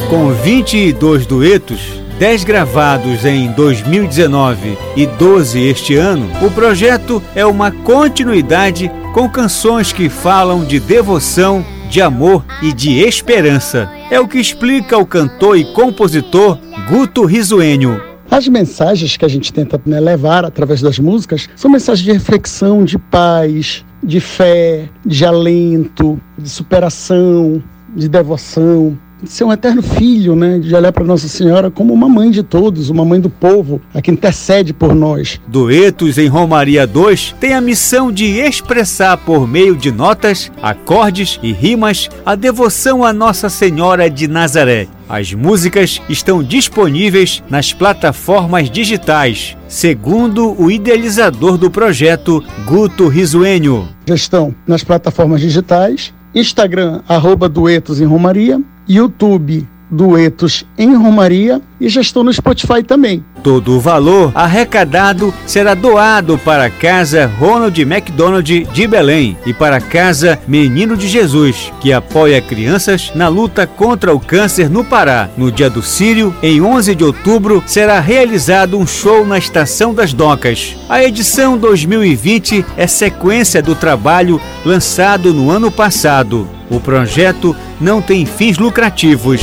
Com 0.10 0.32
22 0.32 1.28
duetos, 1.28 2.02
10 2.18 2.44
gravados 2.44 3.26
em 3.26 3.52
2019 3.52 4.76
e 4.96 5.06
12 5.06 5.60
este 5.60 5.98
ano, 5.98 6.28
o 6.44 6.50
projeto 6.50 7.22
é 7.36 7.46
uma 7.46 7.70
continuidade 7.72 8.90
com 9.14 9.30
canções 9.30 9.94
que 9.94 10.10
falam 10.10 10.66
de 10.66 10.80
devoção, 10.80 11.64
de 11.92 12.02
amor 12.02 12.44
e 12.60 12.74
de 12.74 13.02
esperança. 13.02 13.88
É 14.10 14.20
o 14.20 14.28
que 14.28 14.40
explica 14.40 14.98
o 14.98 15.06
cantor 15.06 15.60
e 15.60 15.74
compositor 15.76 16.58
Guto 16.90 17.24
Risuênio. 17.24 18.02
As 18.32 18.48
mensagens 18.48 19.16
que 19.16 19.26
a 19.26 19.30
gente 19.30 19.54
tenta 19.54 19.80
né, 19.86 20.00
levar 20.00 20.44
através 20.44 20.82
das 20.82 20.98
músicas 20.98 21.48
são 21.56 21.70
mensagens 21.70 22.04
de 22.04 22.12
reflexão, 22.12 22.84
de 22.84 22.98
paz, 22.98 23.86
de 24.04 24.20
fé, 24.20 24.90
de 25.06 25.24
alento, 25.24 26.20
de 26.36 26.50
superação, 26.50 27.62
de 27.96 28.10
devoção 28.10 28.98
de 29.22 29.30
ser 29.30 29.44
um 29.44 29.52
eterno 29.52 29.82
filho, 29.82 30.36
né? 30.36 30.60
De 30.60 30.74
olhar 30.74 30.92
para 30.92 31.04
Nossa 31.04 31.28
Senhora 31.28 31.70
como 31.70 31.94
uma 31.94 32.08
mãe 32.10 32.32
de 32.32 32.44
todos, 32.44 32.90
uma 32.90 33.06
mãe 33.06 33.20
do 33.20 33.30
povo, 33.30 33.82
a 33.94 34.02
que 34.02 34.12
intercede 34.12 34.74
por 34.74 34.96
nós. 34.96 35.40
Duetos 35.48 36.18
em 36.18 36.28
Romaria 36.28 36.86
2 36.88 37.36
tem 37.40 37.54
a 37.54 37.62
missão 37.62 38.12
de 38.12 38.26
expressar 38.26 39.18
por 39.18 39.48
meio 39.48 39.76
de 39.76 39.92
notas, 39.92 40.52
acordes 40.62 41.40
e 41.44 41.52
rimas 41.52 42.10
a 42.26 42.36
devoção 42.36 43.04
a 43.04 43.12
Nossa 43.12 43.50
Senhora 43.50 44.10
de 44.10 44.28
Nazaré. 44.28 44.88
As 45.10 45.34
músicas 45.34 46.00
estão 46.08 46.44
disponíveis 46.44 47.42
nas 47.50 47.74
plataformas 47.74 48.70
digitais, 48.70 49.58
segundo 49.68 50.56
o 50.62 50.70
idealizador 50.70 51.58
do 51.58 51.72
projeto, 51.72 52.44
Guto 52.64 53.08
Risuênio. 53.08 53.90
Já 54.06 54.14
estão 54.14 54.54
nas 54.68 54.84
plataformas 54.84 55.42
digitais, 55.42 56.14
Instagram, 56.34 57.02
arroba 57.08 57.50
Duetos 57.50 58.00
em 58.00 58.06
Romaria, 58.06 58.62
YouTube, 58.88 59.68
duetos 59.90 60.66
em 60.78 60.96
Romaria 60.96 61.62
e 61.80 61.88
já 61.88 62.02
estou 62.02 62.24
no 62.24 62.34
Spotify 62.34 62.84
também. 62.84 63.24
Todo 63.44 63.76
o 63.76 63.80
valor 63.80 64.32
arrecadado 64.36 65.34
será 65.48 65.74
doado 65.74 66.38
para 66.38 66.66
a 66.66 66.70
Casa 66.70 67.32
Ronald 67.40 67.80
McDonald 67.82 68.66
de 68.66 68.88
Belém 68.88 69.38
e 69.46 69.54
para 69.54 69.78
a 69.78 69.82
Casa 69.82 70.40
Menino 70.48 70.98
de 70.98 71.08
Jesus, 71.08 71.72
que 71.80 71.94
apoia 71.94 72.42
crianças 72.42 73.12
na 73.16 73.28
luta 73.28 73.66
contra 73.66 74.14
o 74.14 74.20
câncer 74.20 74.70
no 74.70 74.84
Pará. 74.84 75.30
No 75.38 75.52
dia 75.52 75.70
do 75.70 75.82
Sírio, 75.82 76.36
em 76.44 76.62
11 76.62 76.96
de 76.96 77.04
outubro, 77.04 77.64
será 77.66 78.00
realizado 78.00 78.78
um 78.78 78.86
show 78.86 79.26
na 79.26 79.38
Estação 79.38 79.94
das 79.94 80.12
Docas. 80.12 80.76
A 80.90 81.04
edição 81.04 81.58
2020 81.58 82.66
é 82.76 82.88
sequência 82.88 83.62
do 83.62 83.74
trabalho 83.74 84.42
lançado 84.66 85.34
no 85.34 85.50
ano 85.50 85.72
passado. 85.72 86.48
O 86.70 86.80
projeto 86.80 87.56
não 87.80 88.02
tem 88.02 88.26
fins 88.26 88.58
lucrativos. 88.58 89.42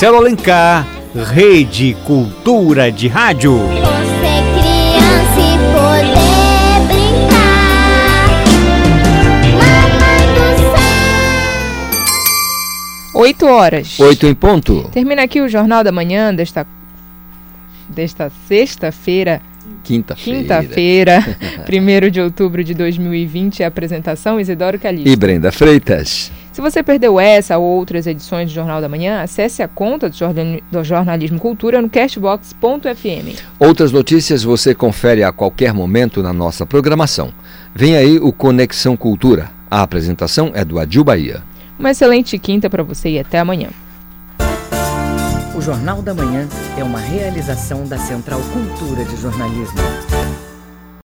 Marcelo 0.00 0.16
Alencar, 0.16 0.88
Rede 1.14 1.94
Cultura 2.06 2.90
de 2.90 3.06
Rádio. 3.06 3.58
Você 3.58 3.74
criança 4.56 5.44
poder 5.74 6.86
brincar. 6.88 8.40
Mamãe 9.52 10.24
do 10.32 10.40
céu. 13.12 13.20
8 13.20 13.46
horas. 13.46 14.00
Oito 14.00 14.26
em 14.26 14.34
ponto. 14.34 14.88
Termina 14.90 15.24
aqui 15.24 15.42
o 15.42 15.48
Jornal 15.50 15.84
da 15.84 15.92
Manhã 15.92 16.34
desta, 16.34 16.66
desta 17.86 18.32
sexta-feira. 18.48 19.42
Quinta-feira. 19.84 20.40
Quinta-feira, 20.40 21.22
1 21.68 22.10
de 22.10 22.22
outubro 22.22 22.64
de 22.64 22.72
2020, 22.72 23.62
a 23.62 23.66
apresentação 23.66 24.40
Isidoro 24.40 24.78
Calixto. 24.78 25.10
E 25.10 25.14
Brenda 25.14 25.52
Freitas. 25.52 26.32
Se 26.52 26.60
você 26.60 26.82
perdeu 26.82 27.20
essa 27.20 27.56
ou 27.58 27.64
outras 27.78 28.06
edições 28.06 28.50
do 28.50 28.54
Jornal 28.54 28.80
da 28.80 28.88
Manhã, 28.88 29.22
acesse 29.22 29.62
a 29.62 29.68
conta 29.68 30.08
do 30.10 30.16
Jornal- 30.16 30.60
do 30.70 30.82
Jornalismo 30.82 31.38
Cultura 31.38 31.80
no 31.80 31.88
castbox.fm. 31.88 33.38
Outras 33.58 33.92
notícias 33.92 34.42
você 34.42 34.74
confere 34.74 35.22
a 35.22 35.30
qualquer 35.32 35.72
momento 35.72 36.22
na 36.22 36.32
nossa 36.32 36.66
programação. 36.66 37.32
Vem 37.74 37.96
aí 37.96 38.18
o 38.18 38.32
Conexão 38.32 38.96
Cultura. 38.96 39.50
A 39.70 39.82
apresentação 39.82 40.50
é 40.52 40.64
do 40.64 40.78
Adil 40.80 41.04
Bahia. 41.04 41.42
Uma 41.78 41.92
excelente 41.92 42.36
quinta 42.38 42.68
para 42.68 42.82
você 42.82 43.10
e 43.10 43.18
até 43.20 43.38
amanhã. 43.38 43.68
O 45.54 45.60
Jornal 45.62 46.02
da 46.02 46.12
Manhã 46.12 46.48
é 46.76 46.82
uma 46.82 46.98
realização 46.98 47.86
da 47.86 47.96
Central 47.98 48.40
Cultura 48.52 49.04
de 49.04 49.16
Jornalismo. 49.16 49.78